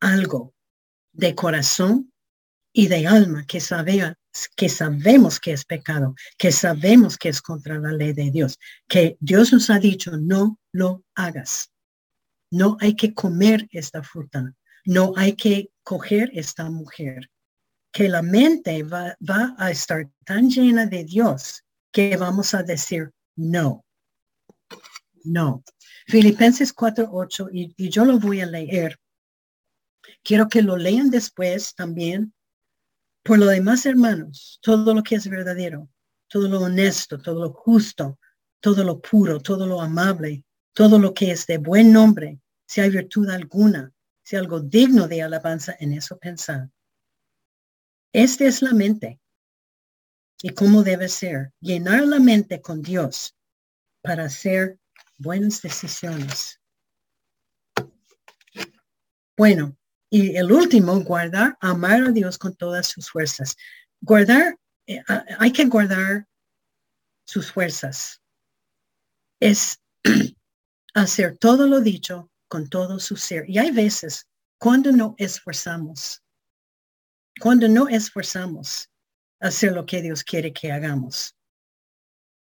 algo 0.00 0.54
de 1.12 1.34
corazón 1.34 2.12
y 2.74 2.88
de 2.88 3.06
alma 3.06 3.46
que, 3.46 3.58
sabía, 3.58 4.18
que 4.54 4.68
sabemos 4.68 5.40
que 5.40 5.52
es 5.52 5.64
pecado, 5.64 6.14
que 6.36 6.52
sabemos 6.52 7.16
que 7.16 7.30
es 7.30 7.40
contra 7.40 7.78
la 7.78 7.92
ley 7.92 8.12
de 8.12 8.30
Dios, 8.30 8.58
que 8.86 9.16
Dios 9.18 9.50
nos 9.54 9.70
ha 9.70 9.78
dicho, 9.78 10.12
no 10.18 10.58
lo 10.72 11.02
hagas. 11.14 11.72
No 12.50 12.76
hay 12.80 12.96
que 12.96 13.14
comer 13.14 13.66
esta 13.70 14.02
fruta. 14.02 14.54
No 14.84 15.14
hay 15.16 15.36
que 15.36 15.70
coger 15.82 16.30
esta 16.34 16.68
mujer. 16.68 17.30
Que 17.92 18.10
la 18.10 18.20
mente 18.20 18.82
va, 18.82 19.16
va 19.28 19.54
a 19.56 19.70
estar 19.70 20.10
tan 20.24 20.50
llena 20.50 20.84
de 20.84 21.04
Dios 21.04 21.64
que 21.92 22.16
vamos 22.16 22.54
a 22.54 22.62
decir 22.62 23.10
no. 23.36 23.84
No. 25.24 25.62
Filipenses 26.06 26.74
4.8 26.74 27.48
y, 27.52 27.74
y 27.76 27.88
yo 27.88 28.04
lo 28.04 28.18
voy 28.18 28.40
a 28.40 28.46
leer. 28.46 28.98
Quiero 30.22 30.48
que 30.48 30.62
lo 30.62 30.76
lean 30.76 31.10
después 31.10 31.74
también. 31.74 32.32
Por 33.22 33.38
lo 33.38 33.46
demás, 33.46 33.84
hermanos, 33.86 34.58
todo 34.62 34.94
lo 34.94 35.02
que 35.02 35.16
es 35.16 35.28
verdadero, 35.28 35.88
todo 36.28 36.48
lo 36.48 36.60
honesto, 36.60 37.18
todo 37.18 37.44
lo 37.44 37.52
justo, 37.52 38.18
todo 38.60 38.82
lo 38.84 39.00
puro, 39.00 39.40
todo 39.40 39.66
lo 39.66 39.80
amable, 39.80 40.44
todo 40.72 40.98
lo 40.98 41.12
que 41.12 41.30
es 41.30 41.46
de 41.46 41.58
buen 41.58 41.92
nombre, 41.92 42.40
si 42.66 42.80
hay 42.80 42.90
virtud 42.90 43.28
alguna, 43.28 43.92
si 44.22 44.36
algo 44.36 44.60
digno 44.60 45.08
de 45.08 45.22
alabanza 45.22 45.76
en 45.80 45.92
eso 45.92 46.18
pensar. 46.18 46.70
Esta 48.12 48.44
es 48.44 48.62
la 48.62 48.72
mente. 48.72 49.20
Y 50.42 50.50
cómo 50.50 50.82
debe 50.82 51.08
ser. 51.08 51.52
Llenar 51.60 52.04
la 52.04 52.18
mente 52.18 52.60
con 52.60 52.82
Dios 52.82 53.36
para 54.02 54.24
hacer 54.24 54.78
buenas 55.18 55.60
decisiones. 55.60 56.60
Bueno, 59.36 59.76
y 60.10 60.36
el 60.36 60.50
último, 60.50 60.98
guardar, 61.00 61.56
amar 61.60 62.02
a 62.02 62.10
Dios 62.10 62.36
con 62.36 62.54
todas 62.56 62.88
sus 62.88 63.10
fuerzas. 63.10 63.56
Guardar, 64.00 64.58
eh, 64.86 65.02
hay 65.38 65.52
que 65.52 65.66
guardar 65.66 66.26
sus 67.24 67.52
fuerzas. 67.52 68.20
Es 69.38 69.80
hacer 70.94 71.38
todo 71.38 71.66
lo 71.66 71.80
dicho 71.80 72.30
con 72.48 72.68
todo 72.68 72.98
su 72.98 73.16
ser. 73.16 73.48
Y 73.48 73.58
hay 73.58 73.70
veces 73.70 74.26
cuando 74.58 74.90
no 74.90 75.14
esforzamos, 75.16 76.22
cuando 77.40 77.68
no 77.68 77.88
esforzamos 77.88 78.90
hacer 79.40 79.72
lo 79.72 79.86
que 79.86 80.02
Dios 80.02 80.22
quiere 80.22 80.52
que 80.52 80.70
hagamos. 80.70 81.34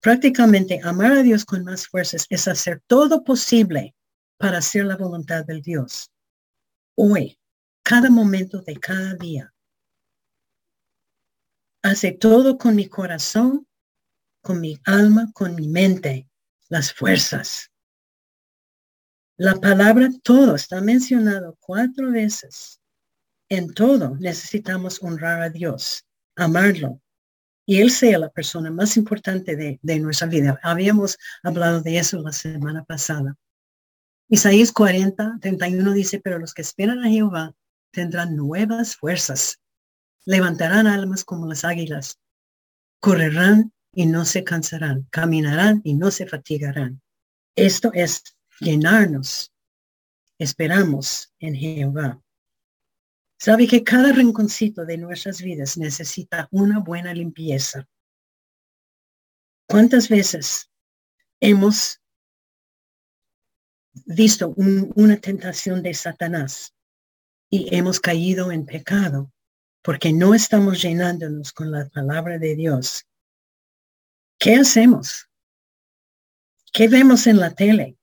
Prácticamente 0.01 0.79
amar 0.83 1.11
a 1.11 1.23
Dios 1.23 1.45
con 1.45 1.63
más 1.63 1.87
fuerzas 1.87 2.25
es 2.29 2.47
hacer 2.47 2.81
todo 2.87 3.23
posible 3.23 3.95
para 4.37 4.59
hacer 4.59 4.85
la 4.85 4.97
voluntad 4.97 5.45
del 5.45 5.61
Dios. 5.61 6.11
Hoy, 6.95 7.37
cada 7.83 8.09
momento 8.09 8.61
de 8.61 8.77
cada 8.77 9.15
día. 9.15 9.53
Hace 11.81 12.11
todo 12.11 12.57
con 12.57 12.75
mi 12.75 12.87
corazón, 12.87 13.67
con 14.41 14.59
mi 14.59 14.79
alma, 14.85 15.31
con 15.33 15.55
mi 15.55 15.67
mente, 15.67 16.29
las 16.69 16.93
fuerzas. 16.93 17.71
La 19.37 19.55
palabra 19.55 20.09
todo 20.23 20.55
está 20.55 20.81
mencionado 20.81 21.57
cuatro 21.59 22.11
veces. 22.11 22.81
En 23.49 23.73
todo 23.73 24.15
necesitamos 24.17 25.01
honrar 25.01 25.41
a 25.41 25.49
Dios, 25.49 26.05
amarlo, 26.43 27.01
y 27.65 27.81
Él 27.81 27.91
sea 27.91 28.17
la 28.17 28.29
persona 28.29 28.71
más 28.71 28.97
importante 28.97 29.55
de, 29.55 29.79
de 29.81 29.99
nuestra 29.99 30.27
vida. 30.27 30.59
Habíamos 30.63 31.17
hablado 31.43 31.81
de 31.81 31.99
eso 31.99 32.19
la 32.19 32.31
semana 32.31 32.83
pasada. 32.83 33.35
Isaías 34.27 34.71
40, 34.71 35.37
31 35.41 35.93
dice, 35.93 36.19
pero 36.19 36.39
los 36.39 36.53
que 36.53 36.61
esperan 36.61 37.03
a 37.03 37.09
Jehová 37.09 37.53
tendrán 37.91 38.35
nuevas 38.35 38.95
fuerzas, 38.95 39.59
levantarán 40.25 40.87
almas 40.87 41.23
como 41.23 41.47
las 41.47 41.63
águilas, 41.63 42.19
correrán 42.99 43.73
y 43.93 44.05
no 44.05 44.25
se 44.25 44.43
cansarán, 44.43 45.07
caminarán 45.09 45.81
y 45.83 45.95
no 45.95 46.11
se 46.11 46.27
fatigarán. 46.27 47.01
Esto 47.55 47.91
es 47.93 48.23
llenarnos. 48.59 49.51
Esperamos 50.37 51.33
en 51.39 51.55
Jehová. 51.55 52.21
Sabe 53.41 53.67
que 53.67 53.85
cada 53.85 54.11
rinconcito 54.11 54.85
de 54.85 54.97
nuestras 54.97 55.41
vidas 55.41 55.77
necesita 55.77 56.49
una 56.51 56.79
buena 56.79 57.13
limpieza. 57.13 57.87
¿Cuántas 59.65 60.09
veces 60.09 60.69
hemos 61.39 62.01
visto 64.05 64.53
una 64.57 65.15
tentación 65.17 65.81
de 65.81 65.93
Satanás 65.93 66.75
y 67.49 67.73
hemos 67.73 68.01
caído 68.01 68.51
en 68.51 68.65
pecado 68.65 69.31
porque 69.83 70.11
no 70.11 70.33
estamos 70.33 70.81
llenándonos 70.81 71.53
con 71.53 71.71
la 71.71 71.87
palabra 71.87 72.37
de 72.39 72.55
Dios? 72.55 73.07
¿Qué 74.37 74.55
hacemos? 74.55 75.29
¿Qué 76.73 76.89
vemos 76.89 77.25
en 77.25 77.39
la 77.39 77.55
tele? 77.55 77.97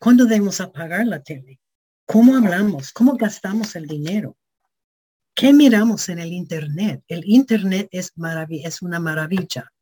¿Cuándo 0.00 0.24
debemos 0.24 0.62
apagar 0.62 1.06
la 1.06 1.22
tele? 1.22 1.60
¿Cómo 2.06 2.34
hablamos? 2.34 2.92
¿Cómo 2.92 3.18
gastamos 3.18 3.76
el 3.76 3.86
dinero? 3.86 4.37
¿Qué 5.38 5.52
miramos 5.52 6.08
en 6.08 6.18
el 6.18 6.32
Internet? 6.32 7.04
El 7.06 7.22
Internet 7.24 7.86
es, 7.92 8.12
es 8.50 8.82
una 8.82 8.98
maravilla, 8.98 9.72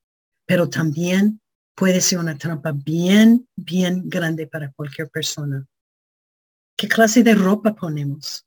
pero 0.44 0.68
también 0.68 1.40
puede 1.74 2.02
ser 2.02 2.18
una 2.18 2.36
trampa 2.36 2.72
bien, 2.72 3.48
bien 3.56 4.06
grande 4.06 4.46
para 4.46 4.70
cualquier 4.72 5.08
persona. 5.08 5.66
¿Qué 6.76 6.88
clase 6.88 7.22
de 7.22 7.34
ropa 7.34 7.74
ponemos? 7.74 8.44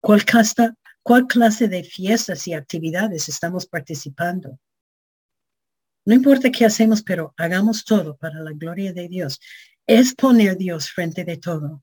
¿Cuál, 0.00 0.24
casta, 0.24 0.76
¿Cuál 1.02 1.26
clase 1.26 1.66
de 1.66 1.82
fiestas 1.82 2.46
y 2.46 2.54
actividades 2.54 3.28
estamos 3.28 3.66
participando? 3.66 4.56
No 6.04 6.14
importa 6.14 6.52
qué 6.52 6.66
hacemos, 6.66 7.02
pero 7.02 7.34
hagamos 7.36 7.84
todo 7.84 8.16
para 8.16 8.38
la 8.38 8.52
gloria 8.52 8.92
de 8.92 9.08
Dios 9.08 9.40
es 9.88 10.14
poner 10.14 10.56
Dios 10.56 10.88
frente 10.88 11.24
de 11.24 11.36
todo, 11.36 11.82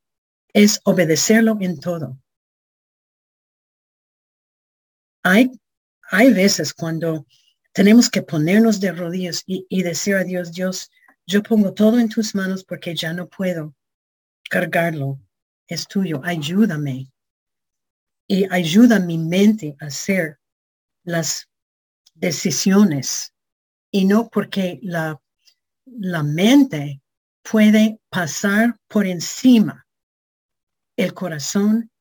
es 0.54 0.80
obedecerlo 0.86 1.58
en 1.60 1.78
todo. 1.78 2.18
Hay, 5.24 5.52
hay 6.10 6.34
veces 6.34 6.74
cuando 6.74 7.26
tenemos 7.74 8.10
que 8.10 8.22
ponernos 8.22 8.80
de 8.80 8.92
rodillas 8.92 9.44
y, 9.46 9.84
decir 9.84 10.16
a 10.16 10.24
Dios, 10.24 10.52
Dios, 10.52 10.90
yo 11.26 11.44
pongo 11.44 11.74
todo 11.74 12.00
en 12.00 12.10
tus 12.10 12.36
manos 12.36 12.64
porque 12.64 12.96
ya 12.96 13.14
no 13.14 13.30
puedo 13.30 13.76
cargarlo. 14.50 15.20
Es 15.68 15.88
tuyo, 15.88 16.22
ayúdame. 16.24 17.12
Y 18.28 18.46
ayuda 18.52 19.00
mi 19.00 19.18
mente 19.18 19.76
a 19.80 19.86
hacer 19.86 20.40
las 21.04 21.50
decisiones. 22.14 23.34
Y 23.92 24.06
no 24.06 24.30
porque 24.30 24.80
la, 24.82 25.22
la 25.86 26.24
mente 26.24 27.02
puede 27.44 28.00
pasar 28.10 28.78
por 28.88 29.08
encima 29.08 29.86
el 30.98 31.14
corazón 31.14 31.92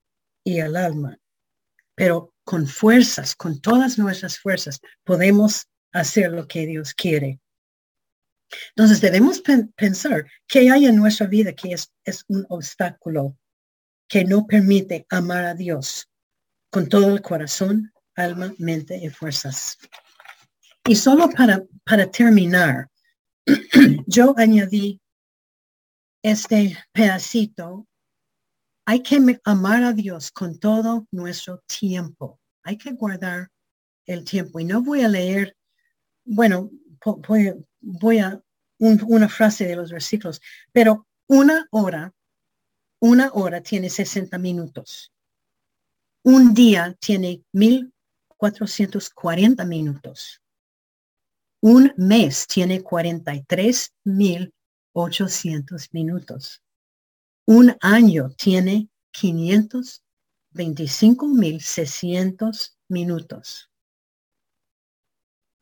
y 0.45 0.59
el 0.59 0.77
alma, 0.77 1.19
pero 1.95 2.35
con 2.51 2.67
fuerzas, 2.67 3.37
con 3.37 3.61
todas 3.61 3.97
nuestras 3.97 4.41
fuerzas, 4.41 4.81
podemos 5.05 5.69
hacer 5.93 6.33
lo 6.33 6.49
que 6.49 6.67
Dios 6.67 6.95
quiere. 6.95 7.39
Entonces 8.71 9.01
debemos 9.01 9.41
pensar 9.77 10.27
qué 10.49 10.69
hay 10.69 10.87
en 10.87 10.97
nuestra 10.97 11.29
vida 11.29 11.53
que 11.53 11.75
es, 11.75 11.93
es 12.05 12.25
un 12.27 12.45
obstáculo 12.49 13.39
que 14.09 14.25
no 14.25 14.49
permite 14.49 15.07
amar 15.11 15.45
a 15.45 15.55
Dios 15.55 16.11
con 16.73 16.89
todo 16.89 17.15
el 17.15 17.23
corazón, 17.23 17.93
alma, 18.17 18.53
mente 18.59 18.97
y 18.97 19.11
fuerzas. 19.11 19.79
Y 20.89 20.97
solo 20.97 21.31
para, 21.31 21.63
para 21.85 22.11
terminar, 22.11 22.89
yo 24.09 24.35
añadí 24.37 25.01
este 26.21 26.77
pedacito, 26.91 27.87
hay 28.87 29.05
que 29.05 29.21
amar 29.45 29.85
a 29.85 29.93
Dios 29.93 30.33
con 30.33 30.59
todo 30.59 31.07
nuestro 31.13 31.63
tiempo. 31.69 32.40
Hay 32.63 32.79
que 32.79 32.93
guardar 32.93 33.51
el 34.07 34.25
tiempo. 34.25 34.61
Y 34.61 34.65
no 34.65 34.83
voy 34.83 35.03
a 35.03 35.09
leer, 35.09 35.55
bueno, 36.25 36.71
voy, 37.05 37.49
a 38.19 38.43
una 38.79 39.29
frase 39.29 39.67
de 39.67 39.77
los 39.77 39.93
versículos, 39.93 40.41
pero 40.73 41.07
una 41.27 41.67
hora, 41.71 42.15
una 43.01 43.31
hora 43.33 43.61
tiene 43.63 43.91
60 43.91 44.39
minutos. 44.39 45.13
Un 46.23 46.55
día 46.55 46.97
tiene 47.01 47.43
1440 47.53 49.65
minutos. 49.65 50.41
Un 51.63 51.93
mes 51.97 52.47
tiene 52.47 52.83
43 52.83 53.95
mil 54.05 54.55
800 54.93 55.93
minutos. 55.93 56.63
Un 57.47 57.77
año 57.81 58.31
tiene 58.31 58.89
525.600 60.55 62.77
minutos. 62.89 63.71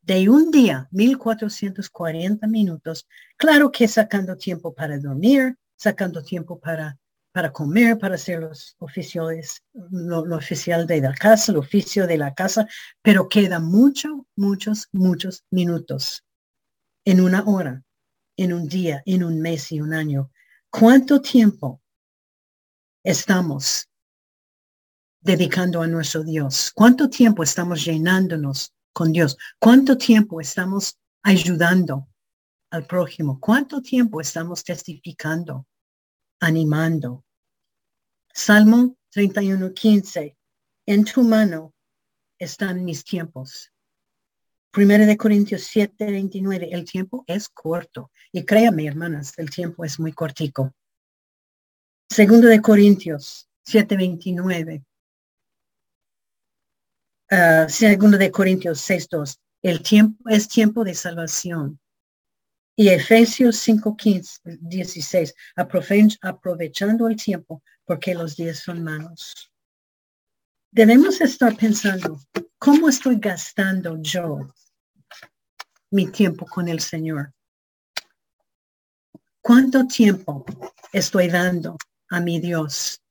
De 0.03 0.29
un 0.29 0.51
día, 0.51 0.89
1440 0.91 2.47
minutos. 2.47 3.07
Claro 3.37 3.71
que 3.71 3.89
sacando 3.89 4.37
tiempo 4.37 4.75
para 4.75 4.99
dormir, 4.99 5.57
sacando 5.77 6.23
tiempo 6.23 6.59
para, 6.59 6.99
para 7.33 7.53
comer, 7.53 7.99
para 7.99 8.15
hacer 8.15 8.41
los 8.41 8.75
oficiales, 8.79 9.63
lo, 9.75 10.25
lo 10.25 10.37
oficial 10.37 10.87
de 10.87 11.03
la 11.03 11.13
casa, 11.15 11.53
el 11.53 11.59
oficio 11.59 12.07
de 12.07 12.17
la 12.17 12.33
casa, 12.35 12.67
pero 13.03 13.29
queda 13.29 13.61
mucho, 13.61 14.27
muchos, 14.37 14.89
muchos 14.93 15.45
minutos 15.51 16.25
en 17.05 17.21
una 17.21 17.45
hora 17.45 17.85
en 18.39 18.53
un 18.53 18.69
día, 18.69 19.03
en 19.05 19.25
un 19.25 19.41
mes 19.41 19.71
y 19.73 19.81
un 19.81 19.93
año. 19.93 20.31
¿Cuánto 20.71 21.21
tiempo 21.21 21.83
estamos 23.03 23.89
dedicando 25.21 25.83
a 25.83 25.87
nuestro 25.87 26.23
Dios? 26.23 26.73
¿Cuánto 26.75 27.09
tiempo 27.09 27.43
estamos 27.43 27.85
llenándonos 27.85 28.73
con 28.93 29.13
Dios? 29.13 29.37
¿Cuánto 29.59 29.97
tiempo 29.97 30.41
estamos 30.41 30.99
ayudando 31.23 32.09
al 32.71 32.87
prójimo? 32.87 33.39
¿Cuánto 33.41 33.83
tiempo 33.83 34.21
estamos 34.21 34.65
testificando, 34.65 35.67
animando? 36.41 37.25
Salmo 38.33 38.97
31, 39.11 39.73
15. 39.73 40.37
En 40.87 41.05
tu 41.05 41.23
mano 41.23 41.75
están 42.39 42.85
mis 42.85 43.05
tiempos. 43.05 43.73
Primera 44.71 45.07
de 45.07 45.17
Corintios 45.17 45.63
7, 45.63 46.11
29. 46.11 46.69
El 46.71 46.85
tiempo 46.85 47.25
es 47.27 47.49
corto. 47.49 48.11
Y 48.31 48.45
créame, 48.45 48.87
hermanas, 48.87 49.33
el 49.39 49.51
tiempo 49.51 49.85
es 49.85 49.99
muy 49.99 50.13
cortico. 50.13 50.73
Segundo 52.09 52.47
de 52.47 52.61
Corintios 52.63 53.49
7, 53.65 53.97
29. 53.97 54.85
Uh, 57.31 57.69
segundo 57.69 58.19
de 58.19 58.31
Corintios 58.31 58.81
6.2, 58.89 59.39
el 59.63 59.83
tiempo 59.83 60.29
es 60.29 60.49
tiempo 60.49 60.85
de 60.85 60.95
salvación. 60.95 61.81
Y 62.77 62.91
Efesios 62.91 63.57
5, 63.57 63.97
16, 64.45 65.35
aprovechando 65.57 67.09
el 67.09 67.17
tiempo 67.17 67.63
porque 67.85 68.15
los 68.15 68.37
días 68.37 68.61
son 68.61 68.85
malos. 68.85 69.51
Debemos 70.71 71.21
estar 71.21 71.57
pensando, 71.57 72.21
¿cómo 72.59 72.89
estoy 72.89 73.17
gastando 73.17 74.01
yo 74.01 74.53
mi 75.91 76.07
tiempo 76.07 76.47
con 76.47 76.69
el 76.69 76.79
Señor? 76.81 77.33
¿Cuánto 79.41 79.87
tiempo 79.87 80.45
estoy 80.93 81.29
dando 81.29 81.79
a 82.11 82.21
mi 82.21 82.39
Dios? 82.39 83.03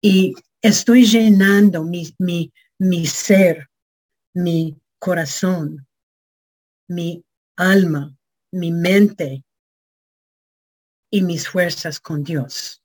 Y 0.00 0.34
estoy 0.62 1.04
llenando 1.04 1.82
mi, 1.84 2.52
mi 2.80 3.04
ser, 3.04 3.68
mi 4.32 4.80
corazón, 4.98 5.86
mi 6.88 7.22
alma, 7.56 8.16
mi 8.52 8.72
mente 8.72 9.44
y 11.10 11.20
mis 11.20 11.46
fuerzas 11.46 12.00
con 12.00 12.24
Dios. 12.24 12.82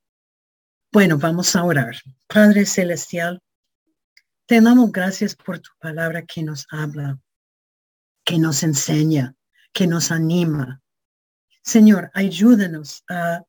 Bueno, 0.92 1.18
vamos 1.18 1.56
a 1.56 1.64
orar. 1.64 1.96
Padre 2.28 2.66
Celestial, 2.66 3.42
te 4.46 4.60
damos 4.60 4.92
gracias 4.92 5.34
por 5.34 5.60
tu 5.60 5.72
palabra 5.80 6.26
que 6.26 6.44
nos 6.44 6.68
habla, 6.72 7.18
que 8.26 8.38
nos 8.38 8.64
enseña, 8.64 9.34
que 9.72 9.88
nos 9.88 10.12
anima. 10.12 10.82
Señor, 11.64 12.12
ayúdanos 12.14 13.06
a, 13.08 13.46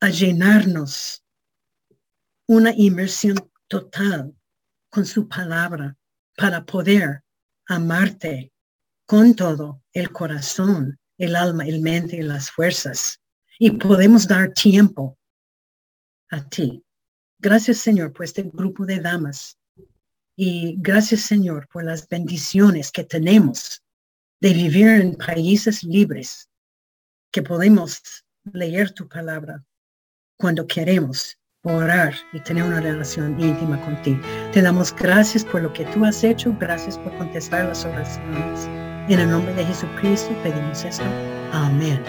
a 0.00 0.08
llenarnos 0.10 1.24
una 2.46 2.70
inmersión 2.74 3.50
total 3.66 4.36
con 4.90 5.06
su 5.06 5.28
palabra 5.28 5.96
para 6.36 6.64
poder 6.64 7.22
amarte 7.66 8.52
con 9.06 9.34
todo 9.34 9.82
el 9.92 10.10
corazón, 10.12 10.98
el 11.18 11.36
alma, 11.36 11.66
el 11.66 11.80
mente 11.80 12.16
y 12.16 12.22
las 12.22 12.50
fuerzas. 12.50 13.20
Y 13.58 13.72
podemos 13.72 14.26
dar 14.26 14.52
tiempo 14.52 15.18
a 16.30 16.48
ti. 16.48 16.84
Gracias, 17.38 17.78
Señor, 17.78 18.12
por 18.12 18.24
este 18.24 18.42
grupo 18.42 18.84
de 18.84 19.00
damas. 19.00 19.58
Y 20.36 20.76
gracias, 20.78 21.22
Señor, 21.22 21.68
por 21.68 21.84
las 21.84 22.08
bendiciones 22.08 22.90
que 22.90 23.04
tenemos 23.04 23.82
de 24.40 24.54
vivir 24.54 24.88
en 24.88 25.16
países 25.16 25.82
libres, 25.82 26.48
que 27.30 27.42
podemos 27.42 28.00
leer 28.52 28.92
tu 28.92 29.08
palabra 29.08 29.64
cuando 30.36 30.66
queremos 30.66 31.39
orar 31.62 32.14
y 32.32 32.40
tener 32.40 32.64
una 32.64 32.80
relación 32.80 33.38
íntima 33.38 33.78
contigo. 33.82 34.20
Te 34.52 34.62
damos 34.62 34.94
gracias 34.94 35.44
por 35.44 35.62
lo 35.62 35.72
que 35.72 35.84
tú 35.86 36.04
has 36.04 36.24
hecho, 36.24 36.54
gracias 36.58 36.98
por 36.98 37.14
contestar 37.18 37.66
las 37.66 37.84
oraciones. 37.84 38.68
En 39.08 39.20
el 39.20 39.30
nombre 39.30 39.52
de 39.54 39.64
Jesucristo 39.64 40.34
pedimos 40.42 40.84
esto. 40.84 41.04
Amén. 41.52 42.02